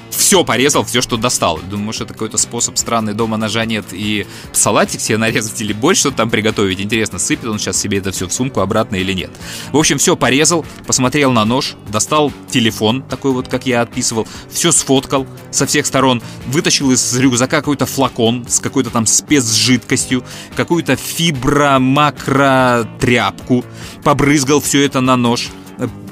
все 0.10 0.44
порезал, 0.44 0.84
все, 0.84 1.02
что 1.02 1.18
достал. 1.18 1.60
Думаю, 1.70 1.86
может, 1.86 2.02
это 2.02 2.14
какой-то 2.14 2.38
способ 2.38 2.78
странный, 2.78 3.14
дома 3.14 3.38
ножа 3.38 3.66
нет, 3.66 3.86
и 3.92 4.26
салатик 4.52 5.02
себе 5.02 5.18
нарезать 5.18 5.60
или 5.62 5.74
больше 5.74 6.02
что-то 6.02 6.18
там 6.18 6.30
приготовить. 6.30 6.82
Интересно, 6.82 7.20
сыпет 7.20 7.46
он 7.46 7.60
сейчас 7.60 7.78
себе 7.78 8.00
это 8.00 8.12
все 8.12 8.28
в 8.28 8.34
сумку 8.34 8.62
обратно 8.62 8.96
или 8.96 9.14
нет. 9.14 9.32
В 9.72 9.78
общем, 9.78 9.98
все 9.98 10.16
порезал, 10.16 10.66
посмотрел 10.86 11.32
на 11.32 11.46
нож, 11.46 11.76
достал 11.90 12.32
телефон, 12.50 13.04
такой 13.04 13.32
вот, 13.32 13.48
как 13.48 13.66
я 13.66 13.82
отписывал, 13.82 14.28
все 14.50 14.72
сфоткал 14.72 15.26
со 15.52 15.66
всех 15.66 15.86
сторон, 15.86 16.22
вытащил 16.48 16.92
из 16.92 17.18
рюкзака 17.18 17.58
какой-то 17.58 17.86
флакон 17.86 18.46
с 18.48 18.60
какой-то 18.60 18.90
там 18.90 19.06
спецжидкостью, 19.06 20.24
какую-то 20.56 20.96
фибро-макро-тряпку, 20.96 23.64
побрызгал 24.04 24.62
все 24.62 24.86
это 24.86 25.02
на 25.02 25.16
нож, 25.16 25.48
э, 25.48 25.67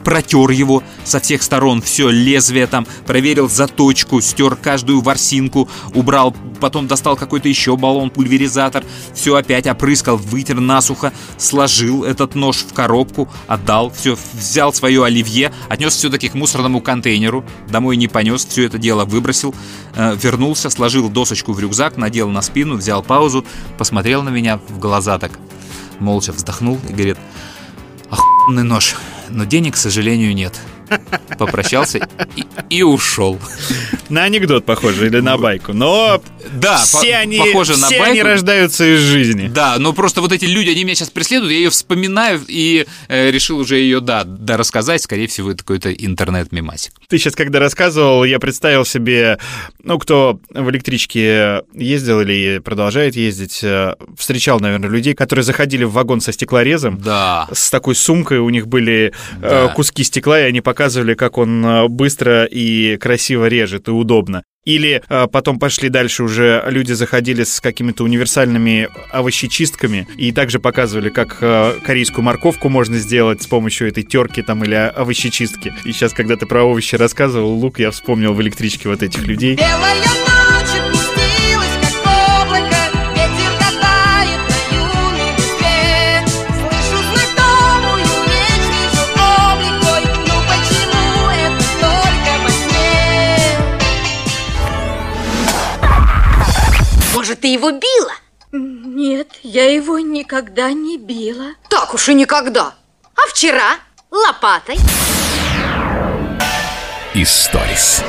протер 0.05 0.51
его 0.51 0.83
со 1.03 1.19
всех 1.19 1.43
сторон, 1.43 1.81
все, 1.81 2.09
лезвие 2.09 2.67
там, 2.67 2.87
проверил 3.05 3.49
заточку, 3.49 4.21
стер 4.21 4.55
каждую 4.55 5.01
ворсинку, 5.01 5.67
убрал, 5.93 6.33
потом 6.61 6.87
достал 6.87 7.17
какой-то 7.17 7.49
еще 7.49 7.75
баллон, 7.75 8.11
пульверизатор, 8.11 8.85
все 9.13 9.35
опять 9.35 9.67
опрыскал, 9.67 10.17
вытер 10.17 10.61
насухо, 10.61 11.11
сложил 11.37 12.03
этот 12.03 12.35
нож 12.35 12.57
в 12.57 12.73
коробку, 12.73 13.27
отдал, 13.47 13.91
все, 13.91 14.15
взял 14.33 14.71
свое 14.71 15.03
оливье, 15.03 15.51
отнес 15.69 15.95
все-таки 15.95 16.29
к 16.29 16.35
мусорному 16.35 16.81
контейнеру, 16.81 17.43
домой 17.67 17.97
не 17.97 18.07
понес, 18.07 18.45
все 18.45 18.65
это 18.65 18.77
дело 18.77 19.05
выбросил, 19.05 19.55
э, 19.95 20.15
вернулся, 20.21 20.69
сложил 20.69 21.09
досочку 21.09 21.51
в 21.51 21.59
рюкзак, 21.59 21.97
надел 21.97 22.29
на 22.29 22.43
спину, 22.43 22.75
взял 22.75 23.01
паузу, 23.01 23.43
посмотрел 23.79 24.21
на 24.21 24.29
меня 24.29 24.59
в 24.69 24.77
глаза 24.77 25.17
так, 25.17 25.31
молча 25.99 26.31
вздохнул 26.31 26.79
и 26.87 26.93
говорит, 26.93 27.17
охуенный 28.11 28.63
нож, 28.63 28.95
но 29.29 29.45
денег, 29.45 29.75
к 29.75 29.77
сожалению, 29.77 30.33
нет. 30.33 30.59
Попрощался 31.37 32.07
и, 32.35 32.43
и 32.69 32.83
ушел. 32.83 33.39
На 34.09 34.23
анекдот 34.23 34.65
похоже 34.65 35.07
или 35.07 35.19
на 35.19 35.37
байку. 35.37 35.73
Но 35.73 36.21
Да, 36.53 36.77
все, 36.77 37.11
по- 37.13 37.17
они, 37.17 37.37
похоже 37.39 37.77
на 37.77 37.87
все 37.87 37.99
байку. 37.99 38.11
они 38.11 38.23
рождаются 38.23 38.95
из 38.95 38.99
жизни. 38.99 39.47
Да, 39.47 39.75
но 39.79 39.93
просто 39.93 40.21
вот 40.21 40.31
эти 40.31 40.45
люди, 40.45 40.69
они 40.69 40.83
меня 40.83 40.95
сейчас 40.95 41.09
преследуют, 41.09 41.51
я 41.51 41.57
ее 41.59 41.69
вспоминаю 41.69 42.41
и 42.47 42.85
э, 43.07 43.31
решил 43.31 43.57
уже 43.59 43.77
ее, 43.77 43.99
да, 43.99 44.23
да, 44.23 44.57
рассказать. 44.57 45.01
Скорее 45.01 45.27
всего, 45.27 45.51
это 45.51 45.59
какой-то 45.63 45.91
интернет-мемасик. 45.91 46.93
Ты 47.07 47.17
сейчас, 47.17 47.35
когда 47.35 47.59
рассказывал, 47.59 48.23
я 48.23 48.39
представил 48.39 48.85
себе, 48.85 49.37
ну, 49.83 49.99
кто 49.99 50.39
в 50.51 50.69
электричке 50.69 51.63
ездил 51.73 52.21
или 52.21 52.59
продолжает 52.59 53.15
ездить, 53.15 53.59
э, 53.63 53.95
встречал, 54.17 54.59
наверное, 54.59 54.89
людей, 54.89 55.13
которые 55.15 55.43
заходили 55.43 55.83
в 55.83 55.91
вагон 55.91 56.21
со 56.21 56.31
стеклорезом. 56.31 56.97
Да. 56.99 57.47
С 57.51 57.69
такой 57.69 57.95
сумкой 57.95 58.39
у 58.39 58.49
них 58.49 58.67
были 58.67 59.11
э, 59.41 59.49
Да. 59.67 59.67
куски 59.69 60.03
стекла, 60.03 60.39
и 60.39 60.43
они 60.43 60.61
показывали, 60.61 60.74
как 61.13 61.37
он 61.37 61.65
э, 61.65 61.87
быстро 61.87 62.45
и 62.45 62.97
красиво 62.97 63.47
режет, 63.47 63.87
и 63.87 63.91
удобно. 63.91 64.43
Или 64.65 65.01
э, 65.07 65.27
потом 65.31 65.59
пошли 65.59 65.89
дальше 65.89 66.23
уже 66.23 66.63
люди 66.67 66.93
заходили 66.93 67.43
с 67.43 67.61
какими-то 67.61 68.03
универсальными 68.03 68.89
овощечистками 69.11 70.07
и 70.17 70.31
также 70.31 70.59
показывали, 70.59 71.09
как 71.09 71.37
э, 71.41 71.73
корейскую 71.85 72.23
морковку 72.23 72.69
можно 72.69 72.97
сделать 72.97 73.43
с 73.43 73.47
помощью 73.47 73.87
этой 73.87 74.03
терки 74.03 74.41
там 74.41 74.63
или 74.63 74.73
овощечистки. 74.73 75.73
И 75.85 75.91
сейчас, 75.91 76.13
когда 76.13 76.35
ты 76.35 76.47
про 76.47 76.63
овощи 76.63 76.95
рассказывал, 76.95 77.53
Лук, 77.53 77.79
я 77.79 77.91
вспомнил 77.91 78.33
в 78.33 78.41
электричке 78.41 78.89
вот 78.89 79.03
этих 79.03 79.27
людей. 79.27 79.55
Белая 79.55 80.34
Может, 97.35 97.41
ты 97.41 97.47
его 97.49 97.71
била? 97.71 98.13
Нет, 98.53 99.27
я 99.43 99.69
его 99.69 99.99
никогда 99.99 100.71
не 100.71 100.97
била. 100.97 101.55
Так 101.69 101.93
уж 101.93 102.07
и 102.07 102.13
никогда. 102.13 102.75
А 103.13 103.29
вчера? 103.29 103.75
Лопатой? 104.09 104.77
Историс. 107.13 108.03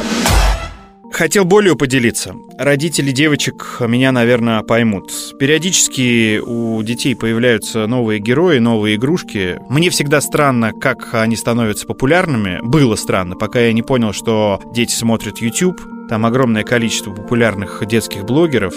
Хотел 1.12 1.45
болью 1.45 1.74
поделиться. 1.74 2.35
Родители 2.57 3.11
девочек 3.11 3.79
меня, 3.81 4.12
наверное, 4.12 4.62
поймут. 4.62 5.11
Периодически 5.41 6.39
у 6.39 6.81
детей 6.85 7.16
появляются 7.16 7.89
новые 7.89 8.20
герои, 8.20 8.59
новые 8.59 8.95
игрушки. 8.95 9.59
Мне 9.68 9.91
всегда 9.91 10.20
странно, 10.20 10.72
как 10.72 11.14
они 11.14 11.35
становятся 11.35 11.87
популярными. 11.87 12.61
Было 12.62 12.95
странно, 12.95 13.35
пока 13.35 13.59
я 13.59 13.72
не 13.72 13.83
понял, 13.83 14.12
что 14.12 14.61
дети 14.72 14.93
смотрят 14.93 15.39
YouTube. 15.39 15.81
Там 16.09 16.24
огромное 16.24 16.62
количество 16.62 17.12
популярных 17.12 17.84
детских 17.86 18.24
блогеров. 18.24 18.74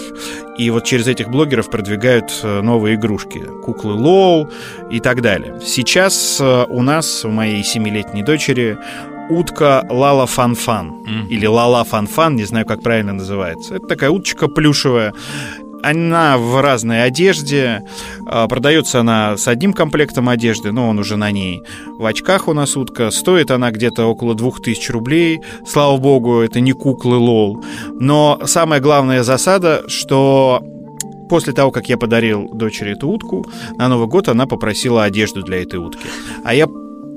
И 0.58 0.68
вот 0.70 0.84
через 0.84 1.06
этих 1.06 1.28
блогеров 1.28 1.70
продвигают 1.70 2.30
э, 2.42 2.60
новые 2.60 2.96
игрушки. 2.96 3.44
Куклы 3.64 3.94
Лол 3.94 4.50
и 4.90 5.00
так 5.00 5.22
далее. 5.22 5.60
Сейчас 5.64 6.38
э, 6.40 6.64
у 6.68 6.82
нас, 6.82 7.24
у 7.24 7.30
моей 7.30 7.62
семилетней 7.62 8.22
дочери, 8.22 8.78
утка 9.30 9.86
Лала 9.88 10.26
Фанфан. 10.26 11.06
Или 11.28 11.46
Лала 11.46 11.84
Фанфан, 11.84 12.36
не 12.36 12.44
знаю, 12.44 12.66
как 12.66 12.82
правильно 12.82 13.12
называется. 13.12 13.76
Это 13.76 13.86
такая 13.86 14.10
уточка 14.10 14.48
плюшевая. 14.48 15.14
Она 15.82 16.38
в 16.38 16.60
разной 16.60 17.04
одежде. 17.04 17.82
А, 18.26 18.46
Продается 18.48 19.00
она 19.00 19.36
с 19.36 19.48
одним 19.48 19.72
комплектом 19.72 20.28
одежды, 20.28 20.72
но 20.72 20.88
он 20.88 20.98
уже 20.98 21.16
на 21.16 21.30
ней. 21.30 21.62
В 21.98 22.04
очках 22.04 22.48
у 22.48 22.52
нас 22.52 22.76
утка. 22.76 23.10
Стоит 23.10 23.50
она 23.50 23.70
где-то 23.70 24.06
около 24.06 24.34
2000 24.34 24.92
рублей. 24.92 25.40
Слава 25.66 25.96
богу, 25.96 26.40
это 26.40 26.60
не 26.60 26.72
куклы 26.72 27.16
LOL. 27.16 27.64
Но 27.98 28.40
самая 28.44 28.80
главная 28.80 29.22
засада, 29.22 29.84
что 29.88 30.62
после 31.28 31.52
того, 31.52 31.70
как 31.70 31.88
я 31.88 31.96
подарил 31.96 32.48
дочери 32.52 32.92
эту 32.92 33.08
утку, 33.08 33.46
на 33.76 33.88
Новый 33.88 34.08
год 34.08 34.28
она 34.28 34.46
попросила 34.46 35.04
одежду 35.04 35.42
для 35.42 35.62
этой 35.62 35.78
утки. 35.78 36.08
А 36.44 36.54
я 36.54 36.66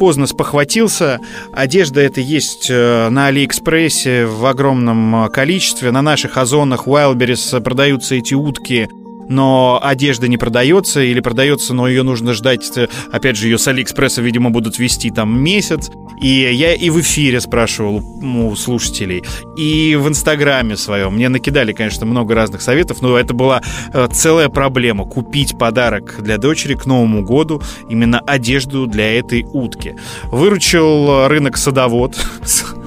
поздно 0.03 0.27
спохватился. 0.27 1.21
Одежда 1.53 2.01
это 2.01 2.19
есть 2.19 2.67
э, 2.69 3.07
на 3.07 3.27
Алиэкспрессе 3.27 4.25
в 4.25 4.45
огромном 4.45 5.27
э, 5.27 5.29
количестве. 5.29 5.91
На 5.91 6.01
наших 6.01 6.37
озонах 6.37 6.87
Wildberries 6.87 7.61
продаются 7.61 8.15
эти 8.15 8.33
утки 8.33 8.89
но 9.29 9.79
одежда 9.81 10.27
не 10.27 10.37
продается 10.37 11.01
или 11.01 11.19
продается, 11.19 11.73
но 11.73 11.87
ее 11.87 12.03
нужно 12.03 12.33
ждать, 12.33 12.69
э, 12.77 12.87
опять 13.11 13.37
же, 13.37 13.47
ее 13.47 13.57
с 13.57 13.67
Алиэкспресса, 13.67 14.21
видимо, 14.21 14.49
будут 14.49 14.79
везти 14.79 15.11
там 15.11 15.39
месяц. 15.41 15.89
И 16.21 16.27
я 16.27 16.73
и 16.73 16.89
в 16.89 17.01
эфире 17.01 17.41
спрашивал 17.41 17.97
у 17.97 18.55
слушателей, 18.55 19.23
и 19.57 19.95
в 19.95 20.07
Инстаграме 20.07 20.77
своем. 20.77 21.15
Мне 21.15 21.29
накидали, 21.29 21.73
конечно, 21.73 22.05
много 22.05 22.35
разных 22.35 22.61
советов, 22.61 23.01
но 23.01 23.17
это 23.17 23.33
была 23.33 23.61
э, 23.93 24.07
целая 24.11 24.49
проблема. 24.49 25.05
Купить 25.05 25.57
подарок 25.57 26.17
для 26.21 26.37
дочери 26.37 26.75
к 26.75 26.85
Новому 26.85 27.23
году, 27.23 27.61
именно 27.89 28.19
одежду 28.19 28.87
для 28.87 29.17
этой 29.19 29.45
утки. 29.51 29.95
Выручил 30.25 31.27
рынок 31.27 31.57
садовод 31.57 32.15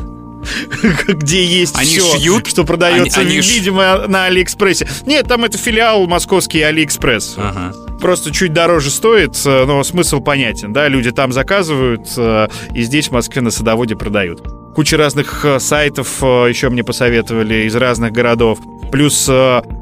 где 1.09 1.45
есть 1.45 1.77
Они 1.77 1.87
все, 1.87 2.17
шьют? 2.19 2.47
что 2.47 2.65
продается, 2.65 3.21
Они- 3.21 3.33
они 3.33 3.43
ш- 3.43 3.55
видимо, 3.55 4.07
на 4.07 4.25
Алиэкспрессе. 4.27 4.89
Нет, 5.07 5.27
там 5.29 5.45
это 5.45 5.59
филиал 5.59 6.07
московский 6.07 6.63
Алиэкспресс. 6.63 7.35
Ага. 7.37 7.73
Просто 8.01 8.31
чуть 8.31 8.53
дороже 8.53 8.91
стоит, 8.91 9.35
э, 9.47 9.65
но 9.65 9.83
смысл 9.83 10.21
понятен, 10.21 10.73
да, 10.73 10.87
люди 10.87 11.11
там 11.13 11.33
заказывают, 11.33 12.07
э, 12.17 12.49
и 12.75 12.83
здесь 12.83 13.09
в 13.09 13.13
Москве 13.13 13.41
на 13.41 13.51
садоводе 13.51 13.97
продают. 13.97 14.43
Куча 14.75 14.99
разных 14.99 15.45
э, 15.47 15.59
сайтов 15.59 16.23
еще 16.23 16.69
мне 16.69 16.85
посоветовали 16.85 17.65
из 17.67 17.75
разных 17.75 18.13
городов. 18.13 18.59
Плюс 18.93 19.29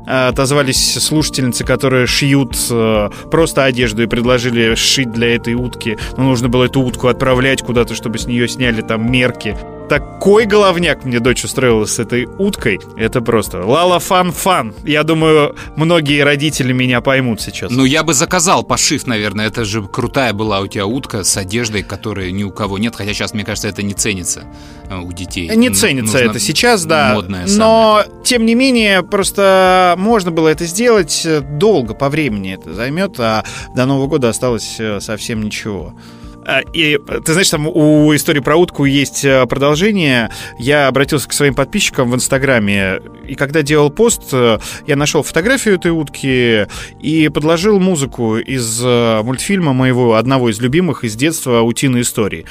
отозвались 0.07 0.95
слушательницы, 0.95 1.62
которые 1.65 2.07
шьют 2.07 2.57
просто 3.31 3.65
одежду 3.65 4.03
и 4.03 4.07
предложили 4.07 4.75
сшить 4.77 5.12
для 5.12 5.35
этой 5.35 5.55
утки. 5.55 5.99
Но 6.17 6.25
нужно 6.25 6.49
было 6.49 6.65
эту 6.65 6.81
утку 6.81 7.09
отправлять 7.09 7.61
куда-то, 7.62 7.95
чтобы 7.95 8.19
с 8.19 8.27
нее 8.27 8.49
сняли 8.49 8.81
там 8.81 9.11
мерки. 9.12 9.57
Такой 9.95 10.47
головняк 10.47 11.05
мне 11.05 11.20
дочь 11.20 11.45
устроила 11.45 11.84
с 11.84 12.01
этой 12.01 12.26
уткой. 12.26 12.80
Это 12.97 13.20
просто 13.20 13.64
лала 13.64 14.01
фан 14.01 14.32
фан. 14.32 14.74
Я 14.82 15.05
думаю, 15.05 15.55
многие 15.76 16.24
родители 16.24 16.72
меня 16.72 17.01
поймут 17.01 17.40
сейчас. 17.40 17.70
Ну, 17.70 17.84
я 17.84 18.03
бы 18.03 18.12
заказал 18.12 18.64
пошив, 18.64 19.07
наверное. 19.07 19.47
Это 19.47 19.64
же 19.64 19.86
крутая 19.86 20.32
была 20.32 20.59
у 20.62 20.66
тебя 20.66 20.86
утка 20.86 21.22
с 21.22 21.36
одеждой, 21.36 21.84
которой 21.84 22.32
ни 22.32 22.42
у 22.42 22.51
кого 22.51 22.76
нет. 22.78 22.97
Хотя 22.97 23.14
сейчас, 23.14 23.34
мне 23.34 23.45
кажется, 23.45 23.68
это 23.68 23.84
не 23.84 23.95
ценится 23.95 24.42
э, 24.90 24.99
у 24.99 25.12
детей. 25.12 25.49
Не 25.55 25.70
ценится 25.70 26.14
нужно 26.14 26.30
это 26.30 26.40
сейчас, 26.40 26.84
да. 26.84 27.14
Модное 27.14 27.47
но, 27.47 28.03
тем 28.24 28.47
не 28.47 28.57
менее, 28.57 29.05
просто 29.05 29.95
можно 29.97 30.32
было 30.32 30.49
это 30.49 30.66
сделать 30.66 31.22
э, 31.24 31.40
долго, 31.40 31.95
по 31.95 32.09
времени 32.09 32.55
это 32.55 32.74
займет, 32.74 33.20
а 33.20 33.45
до 33.76 33.86
Нового 33.86 34.09
года 34.09 34.28
осталось 34.28 34.74
э, 34.80 34.99
совсем 34.99 35.40
ничего. 35.40 35.95
А, 36.47 36.61
И 36.72 36.99
ты 37.24 37.32
знаешь, 37.32 37.49
там 37.51 37.66
у 37.66 38.14
истории 38.14 38.40
про 38.40 38.57
утку 38.57 38.84
есть 38.84 39.24
э, 39.24 39.47
продолжение. 39.47 40.30
Я 40.59 40.88
обратился 40.88 41.28
к 41.28 41.32
своим 41.32 41.55
подписчикам 41.55 42.11
в 42.11 42.14
Инстаграме, 42.14 43.01
и 43.26 43.34
когда 43.34 43.62
делал 43.62 43.90
пост, 43.90 44.22
э, 44.32 44.59
я 44.86 44.97
нашел 44.97 45.22
фотографию 45.22 45.76
этой 45.76 45.90
утки 45.90 46.66
и 47.01 47.28
подложил 47.28 47.80
музыку 47.80 48.36
из 48.36 48.80
э, 48.84 49.22
мультфильма 49.22 49.72
моего, 49.72 50.14
одного 50.14 50.51
из 50.51 50.61
любимых 50.61 51.05
из 51.05 51.16
детства 51.16 51.62
«Утиные 51.62 52.03
истории». 52.03 52.45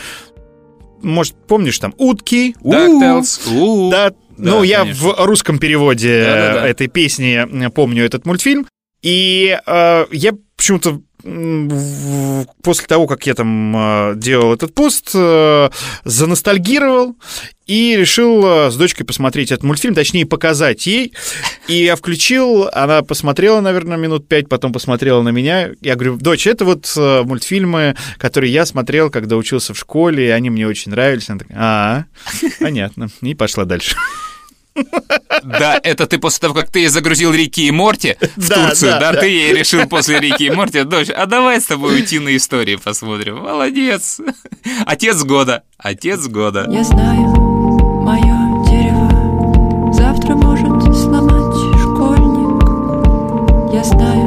Может, 1.01 1.35
помнишь 1.47 1.77
там 1.79 1.93
«Утки», 1.97 2.55
DuckTales. 2.63 3.89
Да, 3.91 4.13
ну, 4.37 4.63
я 4.63 4.85
в 4.85 5.25
русском 5.25 5.59
переводе 5.59 6.09
этой 6.09 6.87
песни 6.87 7.69
помню 7.69 8.05
этот 8.05 8.25
мультфильм. 8.25 8.65
И 9.03 9.59
э, 9.65 10.05
я 10.11 10.31
почему-то 10.63 11.01
после 12.63 12.85
того, 12.87 13.07
как 13.07 13.25
я 13.27 13.33
там 13.33 13.75
э, 13.75 14.13
делал 14.17 14.53
этот 14.53 14.73
пост, 14.73 15.11
э, 15.13 15.69
заностальгировал 16.03 17.15
и 17.65 17.95
решил 17.95 18.45
э, 18.45 18.71
с 18.71 18.75
дочкой 18.75 19.05
посмотреть 19.05 19.51
этот 19.51 19.63
мультфильм, 19.63 19.95
точнее, 19.95 20.25
показать 20.25 20.85
ей. 20.85 21.13
И 21.67 21.83
я 21.83 21.95
включил, 21.95 22.69
она 22.73 23.03
посмотрела, 23.03 23.61
наверное, 23.61 23.97
минут 23.97 24.27
пять, 24.27 24.49
потом 24.49 24.73
посмотрела 24.73 25.21
на 25.21 25.29
меня. 25.29 25.71
Я 25.79 25.95
говорю, 25.95 26.17
дочь, 26.17 26.45
это 26.45 26.65
вот 26.65 26.91
э, 26.97 27.23
мультфильмы, 27.23 27.95
которые 28.17 28.51
я 28.51 28.65
смотрел, 28.65 29.09
когда 29.09 29.37
учился 29.37 29.73
в 29.73 29.79
школе, 29.79 30.27
и 30.27 30.29
они 30.29 30.49
мне 30.49 30.67
очень 30.67 30.91
нравились. 30.91 31.29
Она 31.29 31.39
такая, 31.39 31.57
а, 31.57 32.05
понятно. 32.59 33.09
И 33.21 33.33
пошла 33.33 33.63
дальше. 33.63 33.95
Да, 35.43 35.79
это 35.83 36.07
ты 36.07 36.17
после 36.17 36.39
того, 36.41 36.53
как 36.53 36.69
ты 36.71 36.89
загрузил 36.89 37.31
Рики 37.33 37.61
и 37.61 37.71
Морти 37.71 38.15
в 38.35 38.49
Да, 38.49 38.67
Турцию, 38.67 38.91
да, 38.93 38.99
да, 38.99 39.11
да. 39.13 39.19
ты 39.21 39.27
ей 39.27 39.53
решил 39.53 39.87
после 39.87 40.19
Рики 40.19 40.43
и 40.43 40.49
Морти, 40.49 40.83
дочь, 40.83 41.09
а 41.09 41.25
давай 41.25 41.59
с 41.61 41.65
тобой 41.65 42.01
утиные 42.01 42.37
истории 42.37 42.75
посмотрим. 42.77 43.37
Молодец. 43.39 44.19
Отец 44.85 45.23
года. 45.23 45.63
Отец 45.77 46.27
года. 46.27 46.65
Я 46.69 46.83
знаю, 46.83 47.21
мое 48.03 48.65
дерево 48.69 49.93
завтра 49.93 50.35
может 50.35 50.83
сломать 50.95 51.55
школьник. 51.81 52.63
Я 53.73 53.83
знаю, 53.83 54.22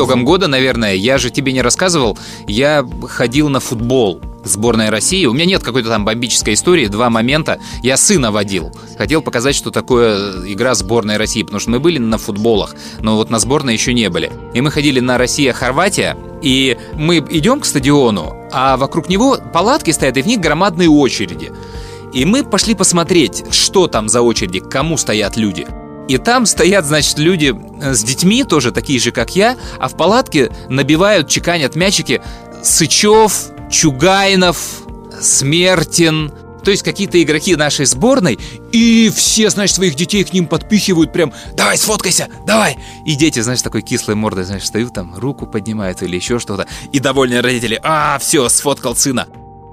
итогам 0.00 0.24
года, 0.24 0.46
наверное, 0.46 0.94
я 0.94 1.18
же 1.18 1.28
тебе 1.28 1.52
не 1.52 1.60
рассказывал, 1.60 2.18
я 2.46 2.86
ходил 3.06 3.50
на 3.50 3.60
футбол 3.60 4.18
сборной 4.44 4.88
России. 4.88 5.26
У 5.26 5.34
меня 5.34 5.44
нет 5.44 5.62
какой-то 5.62 5.90
там 5.90 6.06
бомбической 6.06 6.54
истории, 6.54 6.86
два 6.86 7.10
момента. 7.10 7.60
Я 7.82 7.98
сына 7.98 8.32
водил. 8.32 8.72
Хотел 8.96 9.20
показать, 9.20 9.54
что 9.54 9.70
такое 9.70 10.50
игра 10.50 10.74
сборной 10.74 11.18
России, 11.18 11.42
потому 11.42 11.60
что 11.60 11.68
мы 11.68 11.80
были 11.80 11.98
на 11.98 12.16
футболах, 12.16 12.74
но 13.00 13.16
вот 13.16 13.28
на 13.28 13.38
сборной 13.38 13.74
еще 13.74 13.92
не 13.92 14.08
были. 14.08 14.32
И 14.54 14.62
мы 14.62 14.70
ходили 14.70 15.00
на 15.00 15.18
Россия-Хорватия, 15.18 16.16
и 16.40 16.78
мы 16.94 17.18
идем 17.18 17.60
к 17.60 17.66
стадиону, 17.66 18.48
а 18.50 18.78
вокруг 18.78 19.10
него 19.10 19.36
палатки 19.52 19.90
стоят, 19.90 20.16
и 20.16 20.22
в 20.22 20.26
них 20.26 20.40
громадные 20.40 20.88
очереди. 20.88 21.52
И 22.14 22.24
мы 22.24 22.42
пошли 22.42 22.74
посмотреть, 22.74 23.44
что 23.50 23.86
там 23.86 24.08
за 24.08 24.22
очереди, 24.22 24.60
к 24.60 24.70
кому 24.70 24.96
стоят 24.96 25.36
люди. 25.36 25.66
И 26.10 26.18
там 26.18 26.44
стоят, 26.44 26.86
значит, 26.86 27.18
люди 27.18 27.54
э, 27.80 27.94
с 27.94 28.02
детьми, 28.02 28.42
тоже 28.42 28.72
такие 28.72 28.98
же, 28.98 29.12
как 29.12 29.36
я, 29.36 29.56
а 29.78 29.86
в 29.86 29.96
палатке 29.96 30.50
набивают, 30.68 31.28
чеканят 31.28 31.76
мячики 31.76 32.20
Сычев, 32.64 33.50
Чугайнов, 33.70 34.58
Смертин, 35.20 36.32
то 36.64 36.72
есть 36.72 36.82
какие-то 36.82 37.22
игроки 37.22 37.54
нашей 37.54 37.86
сборной, 37.86 38.40
и 38.72 39.08
все, 39.14 39.50
значит, 39.50 39.76
своих 39.76 39.94
детей 39.94 40.24
к 40.24 40.32
ним 40.32 40.48
подпихивают 40.48 41.12
прям, 41.12 41.32
давай, 41.54 41.78
сфоткайся, 41.78 42.26
давай. 42.44 42.76
И 43.06 43.14
дети, 43.14 43.38
знаешь, 43.38 43.62
такой 43.62 43.82
кислой 43.82 44.16
мордой, 44.16 44.42
знаешь, 44.42 44.64
встают 44.64 44.92
там, 44.92 45.14
руку 45.16 45.46
поднимают 45.46 46.02
или 46.02 46.16
еще 46.16 46.40
что-то. 46.40 46.66
И 46.90 46.98
довольные 46.98 47.40
родители, 47.40 47.78
а, 47.84 48.18
все, 48.18 48.48
сфоткал 48.48 48.96
сына. 48.96 49.28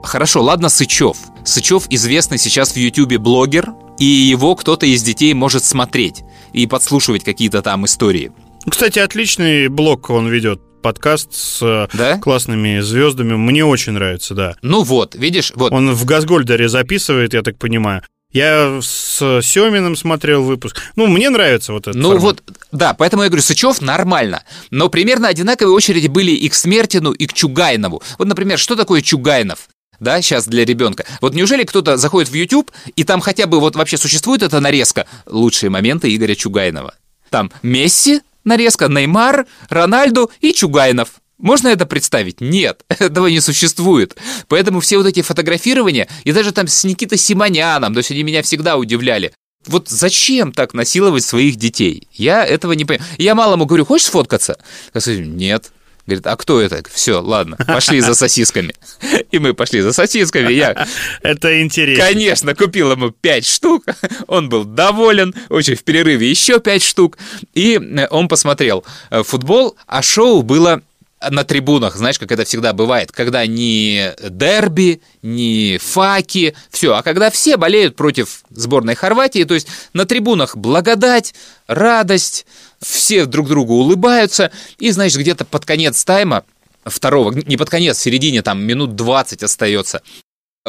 Хорошо, 0.08 0.41
ладно, 0.41 0.70
Сычев. 0.70 1.18
Сычев 1.43 1.88
известный 1.89 2.38
сейчас 2.38 2.72
в 2.72 2.78
Ютубе 2.78 3.18
блогер, 3.18 3.74
и 3.99 4.05
его 4.05 4.55
кто-то 4.55 4.86
из 4.86 5.03
детей 5.03 5.34
может 5.34 5.66
смотреть 5.66 6.24
и 6.53 6.66
подслушивать 6.66 7.26
какие-то 7.26 7.62
там 7.62 7.86
истории. 7.86 8.32
Кстати, 8.70 8.99
отличный 8.99 9.68
блог 9.68 10.10
он 10.10 10.30
ведет. 10.30 10.62
Подкаст 10.82 11.34
с 11.34 11.89
э, 11.91 12.20
классными 12.22 12.80
звездами. 12.80 13.34
Мне 13.36 13.66
очень 13.66 13.93
нравится, 13.93 14.34
да. 14.34 14.55
Ну 14.62 14.84
вот, 14.84 15.14
видишь, 15.16 15.51
вот. 15.55 15.74
Он 15.74 15.93
в 15.93 16.05
Газгольдере 16.05 16.70
записывает, 16.70 17.34
я 17.34 17.41
так 17.41 17.58
понимаю. 17.58 18.01
Я 18.32 18.80
с 18.82 19.41
Семиным 19.41 19.97
смотрел 19.97 20.43
выпуск. 20.43 20.78
Ну, 20.95 21.08
мне 21.08 21.30
нравится 21.30 21.74
вот 21.74 21.88
это. 21.88 21.97
Ну 21.97 22.18
вот, 22.18 22.43
да, 22.72 22.93
поэтому 22.93 23.24
я 23.24 23.30
говорю, 23.30 23.43
Сычев 23.43 23.82
нормально. 23.82 24.43
Но 24.70 24.88
примерно 24.88 25.28
одинаковые 25.28 25.74
очереди 25.74 26.08
были 26.08 26.32
и 26.32 26.47
к 26.47 26.53
Смертину, 26.53 27.12
и 27.12 27.26
к 27.26 27.34
Чугайнову. 27.34 28.01
Вот, 28.18 28.28
например, 28.28 28.58
что 28.58 28.78
такое 28.78 29.01
Чугайнов? 29.01 29.68
Да, 30.00 30.22
сейчас 30.22 30.48
для 30.48 30.66
ребенка. 30.66 31.06
Вот 31.22 31.34
неужели 31.34 31.64
кто-то 31.64 31.98
заходит 31.98 32.30
в 32.30 32.34
YouTube, 32.34 32.72
и 32.95 33.04
там 33.04 33.20
хотя 33.22 33.48
бы 33.48 33.60
вот 33.60 33.76
вообще 33.76 33.98
существует 33.98 34.43
эта 34.43 34.60
нарезка 34.60 35.08
«Лучшие 35.26 35.70
моменты 35.70 36.14
Игоря 36.16 36.36
Чугайнова». 36.36 36.93
Там 37.30 37.52
Месси, 37.64 38.22
нарезка, 38.43 38.88
Неймар, 38.88 39.48
Рональду 39.70 40.32
и 40.39 40.54
Чугайнов. 40.54 41.10
Можно 41.38 41.68
это 41.68 41.86
представить? 41.86 42.41
Нет, 42.41 42.84
этого 42.89 43.28
не 43.28 43.39
существует. 43.39 44.18
Поэтому 44.48 44.80
все 44.80 44.98
вот 44.98 45.08
эти 45.08 45.22
фотографирования, 45.22 46.08
и 46.24 46.32
даже 46.32 46.52
там 46.52 46.68
с 46.68 46.84
Никитой 46.84 47.18
Симоняном, 47.18 47.93
то 47.93 48.00
есть 48.00 48.12
они 48.12 48.24
меня 48.24 48.41
всегда 48.41 48.78
удивляли. 48.78 49.34
Вот 49.66 49.89
зачем 49.89 50.54
так 50.54 50.74
насиловать 50.74 51.24
своих 51.24 51.58
детей? 51.58 52.08
Я 52.14 52.45
этого 52.45 52.72
не 52.74 52.86
понимаю. 52.86 53.10
Я 53.18 53.36
малому 53.36 53.66
говорю, 53.66 53.86
хочешь 53.86 54.08
сфоткаться? 54.08 54.58
Я 54.93 55.02
говорю, 55.02 55.26
нет. 55.26 55.72
Говорит, 56.08 56.26
а 56.26 56.38
кто 56.38 56.62
это? 56.62 56.82
Все, 56.89 57.22
ладно, 57.22 57.58
пошли 57.68 57.99
за 57.99 58.16
сосисками. 58.16 58.74
И 59.32 59.39
мы 59.39 59.53
пошли 59.53 59.82
за 59.82 59.91
сосисками. 59.91 60.53
Я, 60.53 60.88
Это 61.22 61.62
интересно. 61.62 62.05
конечно, 62.05 62.55
купил 62.55 62.93
ему 62.93 63.12
5 63.12 63.45
штук. 63.45 63.84
Он 64.28 64.47
был 64.47 64.64
доволен. 64.64 65.36
Очень 65.49 65.76
в 65.76 65.84
перерыве 65.84 66.30
еще 66.30 66.62
5 66.62 66.82
штук. 66.82 67.18
И 67.53 67.78
э, 67.78 68.08
он 68.10 68.30
посмотрел 68.30 68.86
э, 69.10 69.22
футбол, 69.24 69.76
а 69.86 70.01
шоу 70.01 70.43
было 70.43 70.82
на 71.30 71.43
трибунах, 71.43 71.95
знаешь, 71.95 72.20
как 72.20 72.32
это 72.32 72.45
всегда 72.45 72.74
бывает, 72.74 73.12
когда 73.12 73.45
ни 73.45 74.14
дерби, 74.30 75.01
ни 75.24 75.78
факи, 75.78 76.55
все, 76.70 76.93
а 76.95 77.01
когда 77.01 77.32
все 77.32 77.58
болеют 77.58 77.95
против 77.95 78.43
сборной 78.51 78.95
Хорватии, 78.95 79.43
то 79.43 79.55
есть 79.55 79.68
на 79.93 80.05
трибунах 80.05 80.55
благодать, 80.55 81.34
радость, 81.68 82.45
все 82.80 83.26
друг 83.26 83.48
другу 83.48 83.76
улыбаются, 83.76 84.52
и, 84.78 84.92
знаешь, 84.92 85.16
где-то 85.16 85.46
под 85.46 85.66
конец 85.66 86.04
тайма, 86.04 86.44
второго, 86.86 87.32
не 87.32 87.58
под 87.58 87.70
конец, 87.70 87.98
в 87.98 88.02
середине, 88.02 88.42
там, 88.42 88.62
минут 88.64 88.96
20 88.96 89.44
остается, 89.44 90.02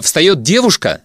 встает 0.00 0.42
девушка, 0.42 1.02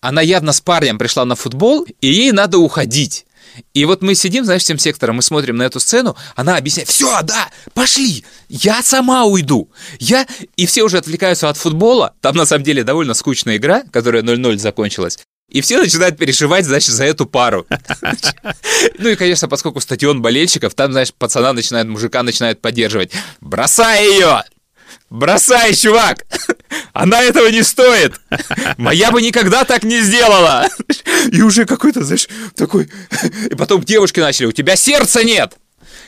она 0.00 0.20
явно 0.20 0.52
с 0.52 0.60
парнем 0.60 0.98
пришла 0.98 1.24
на 1.24 1.34
футбол, 1.34 1.86
и 2.00 2.08
ей 2.08 2.32
надо 2.32 2.58
уходить. 2.58 3.26
И 3.72 3.84
вот 3.84 4.02
мы 4.02 4.14
сидим, 4.14 4.44
знаешь, 4.44 4.62
всем 4.62 4.78
сектором, 4.78 5.16
мы 5.16 5.22
смотрим 5.22 5.56
на 5.56 5.62
эту 5.62 5.80
сцену, 5.80 6.16
она 6.34 6.56
объясняет, 6.56 6.88
все, 6.88 7.22
да, 7.22 7.48
пошли, 7.74 8.24
я 8.48 8.82
сама 8.82 9.24
уйду. 9.24 9.70
Я... 9.98 10.26
И 10.56 10.66
все 10.66 10.82
уже 10.82 10.98
отвлекаются 10.98 11.48
от 11.48 11.56
футбола, 11.56 12.14
там 12.20 12.36
на 12.36 12.44
самом 12.44 12.64
деле 12.64 12.84
довольно 12.84 13.14
скучная 13.14 13.56
игра, 13.56 13.82
которая 13.90 14.22
0-0 14.22 14.58
закончилась. 14.58 15.18
И 15.56 15.62
все 15.62 15.78
начинают 15.78 16.18
переживать, 16.18 16.66
значит, 16.66 16.90
за 16.90 17.04
эту 17.04 17.24
пару. 17.24 17.66
Ну 18.98 19.08
и, 19.08 19.16
конечно, 19.16 19.48
поскольку 19.48 19.80
стадион 19.80 20.20
болельщиков, 20.20 20.74
там, 20.74 20.92
знаешь, 20.92 21.14
пацана 21.14 21.54
начинает, 21.54 21.86
мужика 21.86 22.22
начинает 22.22 22.60
поддерживать. 22.60 23.12
Бросай 23.40 24.06
ее! 24.06 24.42
Бросай, 25.08 25.74
чувак! 25.74 26.26
Она 26.92 27.22
этого 27.22 27.48
не 27.48 27.62
стоит! 27.62 28.20
Моя 28.76 29.10
бы 29.10 29.22
никогда 29.22 29.64
так 29.64 29.82
не 29.82 30.00
сделала! 30.00 30.68
И 31.32 31.40
уже 31.40 31.64
какой-то, 31.64 32.04
знаешь, 32.04 32.28
такой... 32.54 32.90
И 33.50 33.54
потом 33.54 33.82
девушки 33.82 34.20
начали, 34.20 34.46
у 34.46 34.52
тебя 34.52 34.76
сердца 34.76 35.24
нет! 35.24 35.54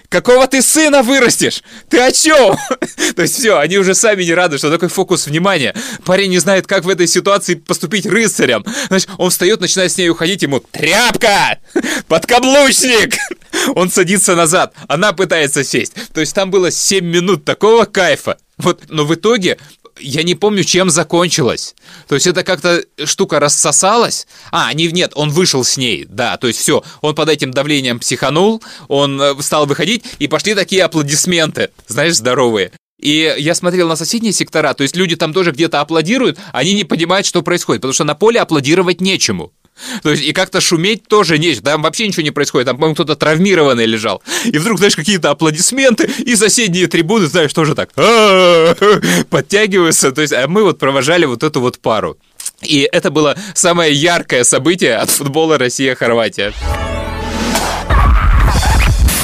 Какого 0.08 0.46
ты 0.46 0.62
сына 0.62 1.02
вырастешь? 1.02 1.62
Ты 1.90 2.00
о 2.00 2.10
чем? 2.10 2.56
То 3.16 3.22
есть 3.22 3.38
все, 3.38 3.58
они 3.58 3.76
уже 3.76 3.94
сами 3.94 4.24
не 4.24 4.32
рады, 4.32 4.56
что 4.56 4.70
такой 4.70 4.88
фокус 4.88 5.26
внимания. 5.26 5.74
Парень 6.04 6.30
не 6.30 6.38
знает, 6.38 6.66
как 6.66 6.84
в 6.84 6.88
этой 6.88 7.06
ситуации 7.06 7.54
поступить 7.56 8.06
рыцарем. 8.06 8.64
Значит, 8.88 9.10
он 9.18 9.28
встает, 9.30 9.60
начинает 9.60 9.92
с 9.92 9.98
ней 9.98 10.08
уходить, 10.08 10.42
ему 10.42 10.60
тряпка, 10.60 11.58
подкаблучник. 12.06 13.16
Он 13.74 13.90
садится 13.90 14.34
назад, 14.36 14.74
она 14.88 15.12
пытается 15.12 15.64
сесть. 15.64 15.94
То 16.12 16.20
есть 16.20 16.34
там 16.34 16.50
было 16.50 16.70
7 16.70 17.04
минут 17.04 17.44
такого 17.44 17.86
кайфа. 17.86 18.36
Вот, 18.58 18.82
но 18.88 19.04
в 19.04 19.14
итоге 19.14 19.56
я 20.00 20.22
не 20.22 20.34
помню, 20.34 20.64
чем 20.64 20.90
закончилось. 20.90 21.74
То 22.08 22.14
есть 22.14 22.26
это 22.26 22.42
как-то 22.42 22.82
штука 23.04 23.40
рассосалась. 23.40 24.26
А, 24.50 24.72
не, 24.74 24.86
нет, 24.88 25.12
он 25.14 25.30
вышел 25.30 25.64
с 25.64 25.76
ней, 25.76 26.06
да. 26.08 26.36
То 26.36 26.46
есть 26.46 26.60
все, 26.60 26.82
он 27.00 27.14
под 27.14 27.28
этим 27.28 27.50
давлением 27.50 27.98
психанул, 27.98 28.62
он 28.88 29.20
э, 29.20 29.34
стал 29.40 29.66
выходить, 29.66 30.04
и 30.18 30.28
пошли 30.28 30.54
такие 30.54 30.84
аплодисменты, 30.84 31.70
знаешь, 31.86 32.14
здоровые. 32.14 32.72
И 32.98 33.32
я 33.38 33.54
смотрел 33.54 33.88
на 33.88 33.94
соседние 33.94 34.32
сектора, 34.32 34.74
то 34.74 34.82
есть 34.82 34.96
люди 34.96 35.14
там 35.14 35.32
тоже 35.32 35.52
где-то 35.52 35.80
аплодируют, 35.80 36.36
они 36.52 36.74
не 36.74 36.82
понимают, 36.82 37.26
что 37.26 37.42
происходит, 37.42 37.82
потому 37.82 37.94
что 37.94 38.02
на 38.02 38.16
поле 38.16 38.40
аплодировать 38.40 39.00
нечему. 39.00 39.52
То 40.02 40.10
есть 40.10 40.22
и 40.22 40.32
как-то 40.32 40.60
шуметь 40.60 41.06
тоже 41.06 41.38
нечего, 41.38 41.62
там 41.62 41.82
вообще 41.82 42.06
ничего 42.06 42.22
не 42.22 42.30
происходит, 42.30 42.66
там, 42.66 42.76
по-моему, 42.76 42.94
кто-то 42.94 43.16
травмированный 43.16 43.86
лежал. 43.86 44.22
И 44.44 44.58
вдруг, 44.58 44.78
знаешь, 44.78 44.96
какие-то 44.96 45.30
аплодисменты, 45.30 46.10
и 46.18 46.36
соседние 46.36 46.86
трибуны, 46.86 47.26
знаешь, 47.26 47.52
тоже 47.52 47.74
так 47.74 47.92
подтягиваются. 49.30 50.12
То 50.12 50.22
есть 50.22 50.32
а 50.32 50.46
мы 50.48 50.62
вот 50.62 50.78
провожали 50.78 51.24
вот 51.24 51.42
эту 51.42 51.60
вот 51.60 51.78
пару. 51.78 52.16
И 52.62 52.88
это 52.90 53.10
было 53.10 53.36
самое 53.54 53.92
яркое 53.92 54.44
событие 54.44 54.96
от 54.96 55.10
футбола 55.10 55.58
Россия-Хорватия. 55.58 56.52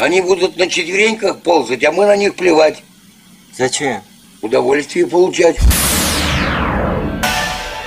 Они 0.00 0.20
будут 0.20 0.56
на 0.56 0.68
четвереньках 0.68 1.40
ползать, 1.40 1.82
а 1.84 1.92
мы 1.92 2.06
на 2.06 2.16
них 2.16 2.34
плевать. 2.34 2.82
Зачем? 3.56 4.02
Удовольствие 4.42 5.06
получать. 5.06 5.56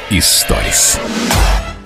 Историс. 0.09 0.99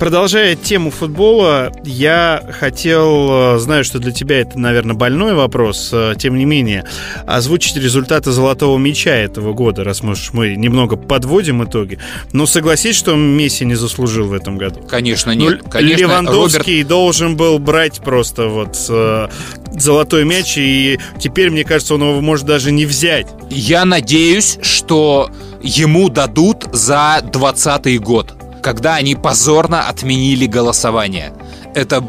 Продолжая 0.02 0.56
тему 0.56 0.89
футбола, 0.89 1.72
я 1.84 2.43
хотел, 2.60 3.56
э, 3.56 3.60
знаю, 3.60 3.84
что 3.84 3.99
для 3.99 4.12
тебя 4.12 4.39
это, 4.39 4.58
наверное, 4.58 4.95
больной 4.95 5.36
вопрос, 5.36 5.91
э, 5.93 6.16
тем 6.18 6.39
не 6.39 6.45
менее, 6.45 6.86
озвучить 7.28 7.76
результаты 7.76 8.32
золотого 8.32 8.80
мяча 8.80 9.12
этого 9.12 9.54
года, 9.54 9.84
раз 9.84 10.02
уж 10.02 10.34
мы 10.34 10.56
немного 10.56 10.95
подводим 10.95 11.64
итоги. 11.64 11.99
Но 12.34 12.47
согласись, 12.47 12.95
что 12.95 13.14
Месси 13.16 13.64
не 13.64 13.76
заслужил 13.76 14.26
в 14.26 14.34
этом 14.34 14.58
году. 14.58 14.82
Конечно, 14.89 15.36
Ну, 15.36 15.52
нет. 15.52 15.62
Конечно, 15.70 15.99
Левандовский 15.99 16.82
должен 16.84 17.38
был 17.38 17.60
брать 17.60 17.99
просто 17.99 18.47
вот 18.47 18.76
э, 18.89 19.28
золотой 19.74 20.26
мяч, 20.26 20.56
и 20.58 20.99
теперь, 21.20 21.52
мне 21.52 21.64
кажется, 21.64 21.93
он 21.93 22.02
его 22.02 22.22
может 22.22 22.47
даже 22.47 22.72
не 22.72 22.88
взять. 22.88 23.28
Я 23.52 23.86
надеюсь, 23.86 24.58
что 24.64 25.30
ему 25.62 26.10
дадут 26.10 26.66
за 26.74 27.22
20 27.32 28.02
год, 28.02 28.34
когда 28.62 28.95
они 28.95 29.16
позорно 29.16 29.88
отменили 29.88 30.45
голосование. 30.45 31.34
Это 31.74 32.03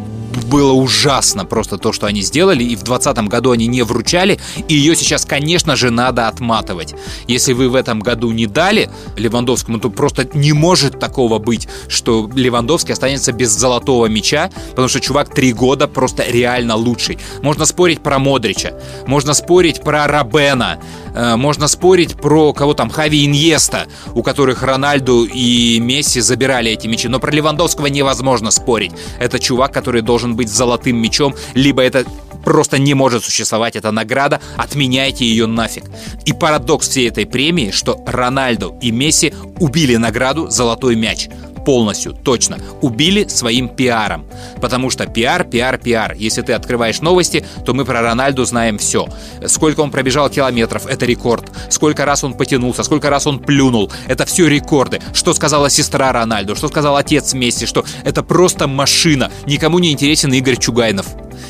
было 0.47 0.73
ужасно 0.73 1.45
просто 1.45 1.79
то, 1.79 1.93
что 1.93 2.07
они 2.07 2.23
сделали, 2.23 2.63
и 2.63 2.77
в 2.77 2.83
2020 2.83 3.29
году 3.29 3.51
они 3.51 3.67
не 3.67 3.83
вручали, 3.83 4.39
и 4.69 4.75
ее 4.75 4.97
сейчас, 4.97 5.25
конечно 5.25 5.77
же, 5.77 5.91
надо 5.91 6.29
отматывать. 6.29 6.95
Если 7.27 7.53
вы 7.53 7.69
в 7.69 7.75
этом 7.75 8.01
году 8.01 8.31
не 8.31 8.47
дали 8.47 8.91
Левандовскому, 9.17 9.79
то 9.79 9.91
просто 9.91 10.29
не 10.35 10.53
может 10.53 10.99
такого 10.99 11.39
быть, 11.39 11.69
что 11.89 12.31
Левандовский 12.35 12.93
останется 12.93 13.33
без 13.33 13.51
золотого 13.51 14.07
мяча, 14.07 14.51
потому 14.71 14.89
что 14.89 15.01
чувак 15.01 15.35
три 15.35 15.53
года 15.53 15.89
просто 15.89 16.25
реально 16.29 16.77
лучший. 16.77 17.19
Можно 17.43 17.65
спорить 17.67 18.03
про 18.03 18.19
Модрича, 18.19 18.73
можно 19.07 19.35
спорить 19.35 19.83
про 19.83 20.07
Рабена, 20.07 20.79
э, 21.15 21.37
можно 21.37 21.69
спорить 21.69 22.15
про 22.15 22.53
кого 22.53 22.75
там, 22.75 22.91
Хави 22.91 23.25
Иньеста, 23.25 23.87
у 24.15 24.23
которых 24.23 24.63
Рональду 24.63 25.25
и 25.25 25.79
Месси 25.81 26.21
забирали 26.21 26.71
эти 26.71 26.87
мячи, 26.87 27.09
но 27.09 27.19
про 27.19 27.31
Левандовского 27.31 27.87
невозможно 27.87 28.51
спорить. 28.51 28.93
Это 29.19 29.39
чувак, 29.39 29.73
который 29.73 30.03
должен 30.03 30.22
быть 30.29 30.49
с 30.49 30.57
золотым 30.57 30.97
мячом, 30.97 31.35
либо 31.55 31.83
это 31.83 32.05
просто 32.45 32.79
не 32.79 32.95
может 32.95 33.25
существовать 33.25 33.77
эта 33.77 33.91
награда, 33.91 34.41
отменяйте 34.57 35.25
ее 35.25 35.47
нафиг. 35.47 35.85
И 36.25 36.33
парадокс 36.33 36.89
всей 36.89 37.09
этой 37.09 37.27
премии, 37.27 37.71
что 37.71 38.03
Рональду 38.07 38.77
и 38.81 38.91
Месси 38.91 39.33
убили 39.61 39.97
награду 39.97 40.49
«Золотой 40.51 40.97
мяч» 40.97 41.29
полностью, 41.65 42.13
точно, 42.13 42.59
убили 42.81 43.27
своим 43.29 43.69
пиаром. 43.69 44.27
Потому 44.61 44.91
что 44.91 45.07
пиар, 45.07 45.45
пиар, 45.45 45.79
пиар. 45.79 46.15
Если 46.15 46.43
ты 46.43 46.53
открываешь 46.53 47.01
новости, 47.01 47.45
то 47.65 47.75
мы 47.75 47.85
про 47.85 48.03
Рональду 48.03 48.45
знаем 48.45 48.79
все. 48.79 49.09
Сколько 49.47 49.81
он 49.81 49.91
пробежал 49.91 50.29
километров, 50.31 50.87
это 50.87 51.07
рекорд. 51.07 51.51
Сколько 51.71 52.05
раз 52.05 52.25
он 52.25 52.35
потянулся, 52.35 52.83
сколько 52.83 53.11
раз 53.11 53.27
он 53.27 53.39
плюнул, 53.39 53.91
это 54.07 54.25
все 54.25 54.47
рекорды. 54.49 55.01
Что 55.13 55.35
сказала 55.35 55.71
сестра 55.71 56.13
Рональду, 56.13 56.57
что 56.57 56.69
сказал 56.69 56.97
отец 56.97 57.35
Месси, 57.35 57.67
что 57.67 57.85
это 58.05 58.23
просто 58.23 58.67
машина. 58.67 59.31
Никому 59.47 59.79
не 59.79 59.93
интересен 59.93 60.33
Игорь 60.33 60.57
Чугайнов. 60.57 61.07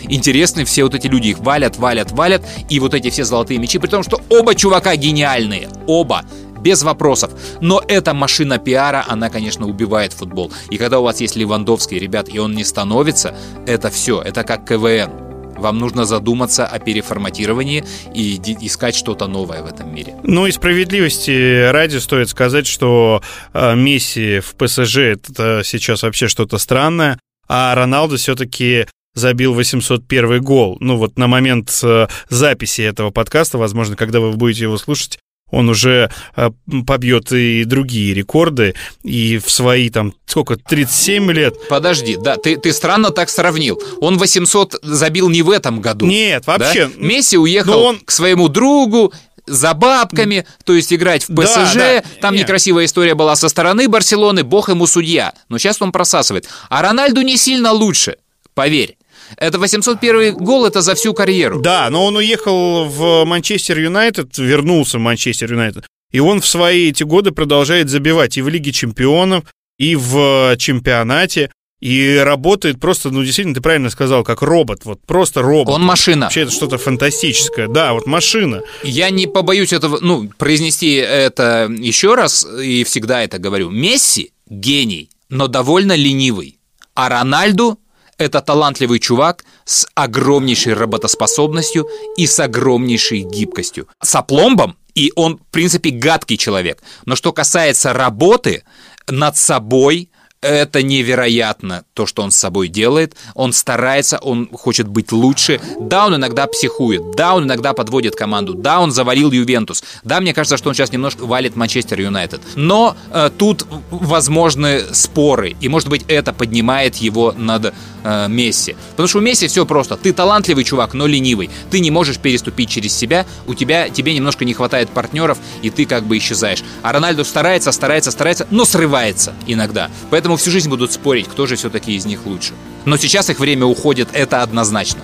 Интересны 0.09 0.65
все 0.65 0.85
вот 0.85 0.95
эти 0.95 1.07
люди, 1.07 1.29
их 1.29 1.39
валят, 1.39 1.77
валят, 1.77 2.13
валят, 2.13 2.43
и 2.69 2.81
вот 2.81 2.95
эти 2.95 3.11
все 3.11 3.25
золотые 3.25 3.59
мечи, 3.59 3.79
при 3.79 3.89
том, 3.89 4.03
что 4.03 4.21
оба 4.29 4.55
чувака 4.55 4.97
гениальные, 4.97 5.69
оба 5.87 6.25
без 6.63 6.83
вопросов. 6.83 7.31
Но 7.61 7.83
эта 7.87 8.15
машина 8.15 8.59
пиара, 8.59 9.05
она, 9.09 9.31
конечно, 9.31 9.67
убивает 9.67 10.13
футбол. 10.13 10.53
И 10.71 10.79
когда 10.79 11.01
у 11.01 11.05
вас 11.05 11.21
есть 11.21 11.37
Левандовский, 11.37 11.99
ребят, 11.99 12.29
и 12.33 12.39
он 12.39 12.55
не 12.55 12.65
становится, 12.65 13.35
это 13.67 13.91
все, 13.91 14.21
это 14.23 14.45
как 14.45 14.67
КВН. 14.67 15.11
Вам 15.57 15.79
нужно 15.79 16.05
задуматься 16.05 16.67
о 16.67 16.79
переформатировании 16.81 17.85
и 18.15 18.37
искать 18.63 18.97
что-то 18.97 19.29
новое 19.29 19.63
в 19.63 19.67
этом 19.67 19.95
мире. 19.95 20.17
Ну 20.25 20.47
и 20.47 20.51
справедливости 20.51 21.71
ради 21.71 21.99
стоит 21.99 22.29
сказать, 22.31 22.67
что 22.67 23.23
э, 23.53 23.77
Месси 23.77 24.41
в 24.41 24.57
ПСЖ 24.57 24.99
это 24.99 25.63
сейчас 25.65 26.03
вообще 26.03 26.27
что-то 26.27 26.59
странное, 26.59 27.19
а 27.47 27.75
Роналду 27.77 28.17
все-таки 28.17 28.87
забил 29.15 29.55
801 29.55 30.43
гол. 30.43 30.79
Ну 30.81 30.97
вот 30.97 31.17
на 31.17 31.29
момент 31.29 31.79
э, 31.85 32.09
записи 32.29 32.81
этого 32.81 33.11
подкаста, 33.11 33.59
возможно, 33.59 33.95
когда 33.95 34.19
вы 34.19 34.33
будете 34.33 34.65
его 34.65 34.79
слушать, 34.79 35.19
он 35.53 35.69
уже 35.69 36.11
э, 36.35 36.51
побьет 36.87 37.31
и 37.31 37.63
другие 37.65 38.15
рекорды, 38.15 38.75
и 39.05 39.39
в 39.39 39.49
свои 39.51 39.89
там, 39.91 40.15
сколько, 40.27 40.57
37 40.57 41.31
лет. 41.31 41.55
Подожди, 41.69 42.17
да, 42.17 42.37
ты, 42.37 42.57
ты 42.57 42.73
странно 42.73 43.11
так 43.11 43.31
сравнил. 43.31 43.81
Он 44.01 44.19
800 44.19 44.81
забил 44.83 45.29
не 45.29 45.43
в 45.43 45.51
этом 45.51 45.81
году. 45.81 46.07
Нет, 46.07 46.47
вообще. 46.47 46.87
Да? 46.89 46.93
Месси 46.97 47.39
уехал 47.39 47.81
он- 47.81 48.01
к 48.01 48.11
своему 48.11 48.49
другу, 48.49 49.13
за 49.47 49.75
бабками, 49.75 50.47
то 50.65 50.73
есть 50.73 50.93
играть 50.93 51.29
в 51.29 51.35
Да, 51.35 51.43
ПСЖ. 51.43 51.75
да. 51.75 52.03
Там 52.21 52.35
Нет. 52.35 52.45
некрасивая 52.45 52.85
история 52.85 53.15
была 53.15 53.35
со 53.37 53.49
стороны 53.49 53.89
Барселоны, 53.89 54.45
бог 54.45 54.69
ему 54.69 54.87
судья. 54.87 55.33
Но 55.49 55.59
сейчас 55.59 55.83
он 55.83 55.91
просасывает. 55.93 56.49
А 56.71 56.81
Рональду 56.81 57.23
не 57.23 57.37
сильно 57.37 57.73
лучше, 57.73 58.17
поверь. 58.55 58.97
Это 59.37 59.59
801 59.59 60.35
гол, 60.37 60.67
это 60.67 60.83
за 60.83 60.95
всю 60.95 61.15
карьеру. 61.15 61.61
Да, 61.61 61.89
но 61.91 62.07
он 62.07 62.17
уехал 62.17 62.85
в 62.85 63.25
Манчестер 63.25 63.79
Юнайтед, 63.79 64.37
вернулся 64.39 64.99
в 64.99 65.01
Манчестер 65.01 65.53
Юнайтед. 65.53 65.87
И 66.13 66.21
он 66.21 66.41
в 66.41 66.47
свои 66.47 66.91
эти 66.91 67.03
годы 67.03 67.33
продолжает 67.33 67.89
забивать 67.89 68.37
и 68.37 68.43
в 68.43 68.49
Лиге 68.49 68.73
Чемпионов, 68.73 69.45
и 69.79 69.97
в 69.97 70.57
чемпионате. 70.59 71.51
И 71.81 72.17
работает 72.17 72.79
просто, 72.79 73.11
ну, 73.11 73.25
действительно, 73.25 73.57
ты 73.57 73.61
правильно 73.61 73.91
сказал, 73.91 74.23
как 74.23 74.43
робот. 74.43 74.85
Вот 74.85 75.01
просто 75.05 75.43
робот. 75.43 75.75
Он 75.75 75.83
машина. 75.83 76.27
Вообще 76.27 76.43
это 76.43 76.53
что-то 76.53 76.79
фантастическое. 76.79 77.67
Да, 77.67 77.93
вот 77.93 78.07
машина. 78.07 78.63
Я 78.85 79.11
не 79.11 79.27
побоюсь 79.27 79.73
этого, 79.73 79.99
ну, 80.01 80.31
произнести 80.39 80.93
это 80.93 81.69
еще 81.77 82.15
раз, 82.15 82.47
и 82.47 82.85
всегда 82.85 83.25
это 83.25 83.39
говорю. 83.39 83.71
Месси– 83.71 84.31
гений, 84.49 85.11
но 85.29 85.49
довольно 85.49 85.97
ленивый. 85.97 86.61
А 86.95 87.09
Рональду– 87.09 87.81
это 88.23 88.41
талантливый 88.41 88.99
чувак 88.99 89.45
с 89.65 89.87
огромнейшей 89.95 90.75
работоспособностью 90.75 91.89
и 92.17 92.27
с 92.27 92.39
огромнейшей 92.41 93.21
гибкостью. 93.21 93.89
С 94.03 94.15
опломбом, 94.15 94.77
и 94.95 95.13
он, 95.17 95.39
в 95.39 95.51
принципе, 95.51 95.91
гадкий 95.91 96.37
человек. 96.37 96.83
Но 97.07 97.17
что 97.17 97.33
касается 97.33 97.93
работы 97.93 98.65
над 99.09 99.37
собой– 99.37 100.11
это 100.43 100.83
невероятно, 100.83 101.85
то, 101.95 102.07
что 102.07 102.23
он 102.23 102.31
с 102.33 102.37
собой 102.37 102.69
делает. 102.69 103.15
Он 103.35 103.53
старается, 103.53 104.19
он 104.19 104.49
хочет 104.53 104.89
быть 104.89 105.13
лучше. 105.13 105.61
Да, 105.81 106.07
он 106.07 106.17
иногда 106.17 106.47
психует. 106.49 107.13
Да, 107.17 107.35
он 107.35 107.45
иногда 107.45 107.73
подводит 107.73 108.17
команду. 108.17 108.55
Да, 108.55 108.81
он 108.81 108.91
завалил 108.91 109.31
Ювентус. 109.31 109.85
Да, 110.03 110.21
мне 110.21 110.35
кажется, 110.35 110.57
что 110.57 110.69
он 110.69 110.75
сейчас 110.75 110.93
немножко 110.93 111.25
валит 111.25 111.55
Манчестер 111.57 112.01
Юнайтед. 112.01 112.41
Но 112.57 112.97
э, 113.11 113.31
тут 113.39 113.67
возможны 113.91 114.83
споры. 114.93 115.57
И, 115.61 115.69
может 115.69 115.89
быть, 115.89 116.05
это 116.09 116.33
поднимает 116.33 116.97
его 116.97 117.33
над 117.37 117.73
э, 118.03 118.29
Месси. 118.29 118.77
Потому 118.91 119.09
что 119.09 119.19
у 119.19 119.21
Месси 119.21 119.47
все 119.47 119.65
просто. 119.65 119.97
Ты 119.97 120.13
талантливый 120.13 120.65
чувак, 120.65 120.93
но 120.95 121.07
ленивый. 121.07 121.51
Ты 121.71 121.79
не 121.79 121.93
можешь 121.93 122.19
переступить 122.19 122.69
через 122.69 122.93
себя. 122.93 123.27
У 123.47 123.55
тебя, 123.55 123.89
тебе 123.89 124.13
немножко 124.13 124.45
не 124.45 124.55
хватает 124.55 124.91
партнеров, 124.91 125.39
и 125.63 125.71
ты 125.71 125.87
как 125.87 126.05
бы 126.05 126.19
исчезаешь. 126.19 126.65
А 126.83 126.93
Рональду 126.93 127.25
старается, 127.25 127.71
старается, 127.71 128.11
старается, 128.11 128.49
но 128.51 128.65
срывается 128.65 129.35
иногда. 129.47 129.89
Поэтому 130.11 130.32
всю 130.37 130.51
жизнь 130.51 130.69
будут 130.69 130.93
спорить, 130.93 131.29
кто 131.29 131.47
же 131.47 131.57
все-таки 131.57 131.95
из 131.95 132.05
них 132.05 132.27
лучше. 132.27 132.53
Но 132.85 132.97
сейчас 132.97 133.31
их 133.31 133.41
время 133.41 133.67
уходит, 133.67 134.09
это 134.13 134.43
однозначно. 134.43 135.03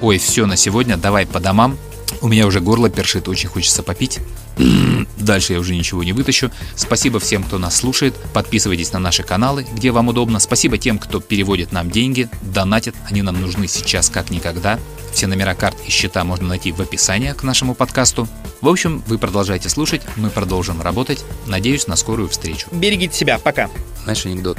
Ой, 0.00 0.18
все 0.18 0.46
на 0.46 0.56
сегодня, 0.56 0.96
давай 0.96 1.26
по 1.26 1.40
домам. 1.40 1.76
У 2.20 2.28
меня 2.28 2.46
уже 2.46 2.60
горло 2.60 2.90
першит, 2.90 3.28
очень 3.28 3.48
хочется 3.48 3.82
попить. 3.82 4.20
Дальше 5.18 5.52
я 5.52 5.60
уже 5.60 5.74
ничего 5.74 6.02
не 6.02 6.12
вытащу. 6.12 6.50
Спасибо 6.74 7.20
всем, 7.20 7.44
кто 7.44 7.58
нас 7.58 7.76
слушает. 7.76 8.14
Подписывайтесь 8.32 8.92
на 8.92 8.98
наши 8.98 9.22
каналы, 9.22 9.66
где 9.72 9.90
вам 9.90 10.08
удобно. 10.08 10.40
Спасибо 10.40 10.78
тем, 10.78 10.98
кто 10.98 11.20
переводит 11.20 11.72
нам 11.72 11.90
деньги, 11.90 12.28
донатит. 12.42 12.94
Они 13.08 13.22
нам 13.22 13.40
нужны 13.40 13.68
сейчас 13.68 14.10
как 14.10 14.30
никогда. 14.30 14.78
Все 15.12 15.26
номера 15.26 15.54
карт 15.54 15.76
и 15.86 15.90
счета 15.90 16.24
можно 16.24 16.48
найти 16.48 16.72
в 16.72 16.80
описании 16.80 17.32
к 17.32 17.42
нашему 17.42 17.74
подкасту. 17.74 18.28
В 18.60 18.68
общем, 18.68 19.02
вы 19.06 19.18
продолжайте 19.18 19.68
слушать, 19.68 20.02
мы 20.16 20.30
продолжим 20.30 20.82
работать. 20.82 21.24
Надеюсь 21.46 21.86
на 21.86 21.96
скорую 21.96 22.28
встречу. 22.28 22.68
Берегите 22.72 23.16
себя, 23.16 23.38
пока. 23.38 23.70
Знаешь 24.04 24.26
анекдот? 24.26 24.58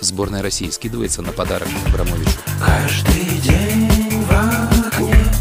Сборная 0.00 0.42
России 0.42 0.70
скидывается 0.70 1.22
на 1.22 1.32
подарок 1.32 1.68
Абрамовичу. 1.86 2.32
Каждый 2.58 3.38
день 3.38 4.24
в 4.24 4.32
окне 4.32 5.31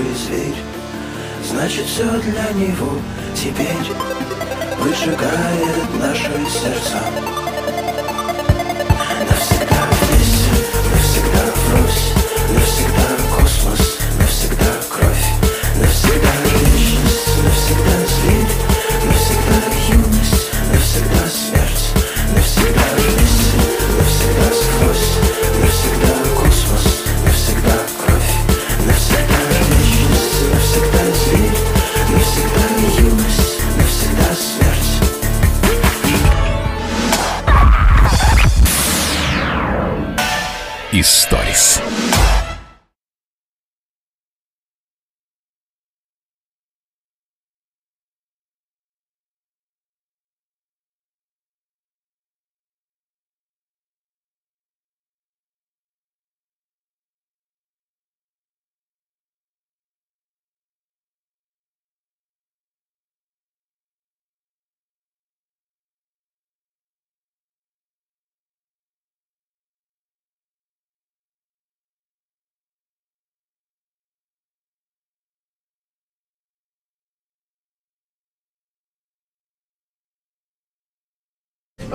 кожей 0.00 0.14
зверь. 0.14 0.56
Значит, 1.48 1.86
все 1.86 2.04
для 2.04 2.50
него 2.52 2.92
теперь 3.34 3.66
выжигает 4.78 5.94
наши 5.98 6.30
сердца. 6.48 7.00
Навсегда 9.28 9.82
вместе, 10.00 10.50
навсегда 10.92 11.52
врозь, 11.66 12.19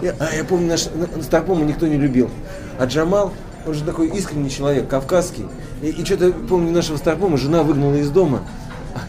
Я, 0.06 0.14
а, 0.20 0.36
я 0.36 0.44
помню, 0.44 0.68
наш 0.68 0.86
на- 0.94 1.18
на 1.18 1.24
Старпома 1.24 1.66
никто 1.66 1.88
не 1.88 1.98
любил. 1.98 2.30
А 2.78 2.86
Джамал, 2.86 3.34
он 3.66 3.74
же 3.74 3.84
такой 3.84 4.10
искренний 4.10 4.52
человек, 4.52 4.88
кавказский. 4.88 5.48
И, 5.82 5.88
и 5.88 6.06
что-то, 6.06 6.32
помню, 6.32 6.72
нашего 6.72 6.98
Старпома 6.98 7.38
жена 7.38 7.64
выгнала 7.64 7.96
из 7.96 8.12
дома. 8.12 8.42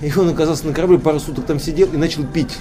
И 0.01 0.11
он 0.17 0.31
оказался 0.31 0.67
на 0.67 0.73
корабле, 0.73 0.99
пару 0.99 1.21
суток 1.21 1.45
там 1.45 1.61
сидел 1.61 1.89
и 1.93 1.99
начал 1.99 2.25
пить. 2.25 2.57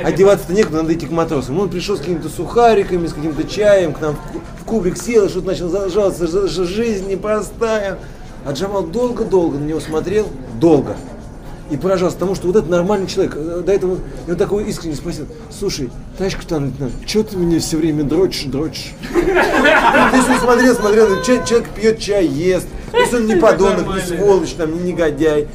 Одеваться-то 0.00 0.52
некуда, 0.52 0.82
надо 0.82 0.94
идти 0.94 1.06
к 1.06 1.10
матросам. 1.10 1.58
Он 1.58 1.68
пришел 1.68 1.96
с 1.96 2.00
какими-то 2.00 2.28
сухариками, 2.28 3.08
с 3.08 3.12
каким-то 3.12 3.42
чаем, 3.44 3.92
к 3.92 4.00
нам 4.00 4.14
в 4.14 4.18
ку- 4.32 4.40
в 4.60 4.64
кубрик 4.64 4.96
сел, 4.96 5.24
и 5.26 5.28
что-то 5.28 5.48
начал 5.48 5.68
жаловаться, 5.90 6.28
что 6.28 6.64
жизнь 6.64 7.08
непростая. 7.10 7.98
А 8.46 8.52
Джамал 8.52 8.84
долго-долго 8.84 9.58
на 9.58 9.64
него 9.64 9.80
смотрел, 9.80 10.28
долго. 10.60 10.96
И 11.70 11.76
поражался 11.76 12.18
тому, 12.18 12.34
что 12.34 12.46
вот 12.46 12.56
этот 12.56 12.68
нормальный 12.68 13.06
человек, 13.06 13.34
э, 13.36 13.62
до 13.64 13.72
этого, 13.72 13.98
и 14.26 14.30
он 14.30 14.36
такой 14.36 14.64
искренне 14.64 14.96
спросил, 14.96 15.26
слушай, 15.50 15.90
товарищ 16.18 16.36
капитан 16.36 16.66
лейтенант, 16.66 16.92
что 17.06 17.24
ты 17.24 17.38
мне 17.38 17.58
все 17.58 17.78
время 17.78 18.04
дрочишь, 18.04 18.44
дрочишь? 18.44 18.92
То 19.12 20.16
есть 20.16 20.28
он 20.28 20.38
смотрел, 20.40 20.74
смотрел, 20.74 21.22
человек 21.22 21.68
пьет 21.70 21.98
чай, 21.98 22.26
ест, 22.26 22.66
то 22.90 22.98
есть 22.98 23.14
он 23.14 23.26
не 23.26 23.36
подонок, 23.36 23.86
не 23.94 24.00
сволочь, 24.00 24.52
там, 24.52 24.74
не 24.74 24.92
негодяй. 24.92 25.48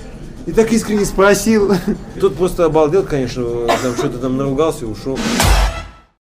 И 0.46 0.52
так 0.52 0.72
искренне 0.72 1.06
спросил. 1.06 1.76
Тот 2.20 2.36
просто 2.36 2.66
обалдел, 2.66 3.04
конечно, 3.04 3.44
там 3.84 3.94
что-то 3.96 4.18
там 4.18 4.36
наругался 4.36 4.86
и 4.86 4.88
ушел. 4.88 5.18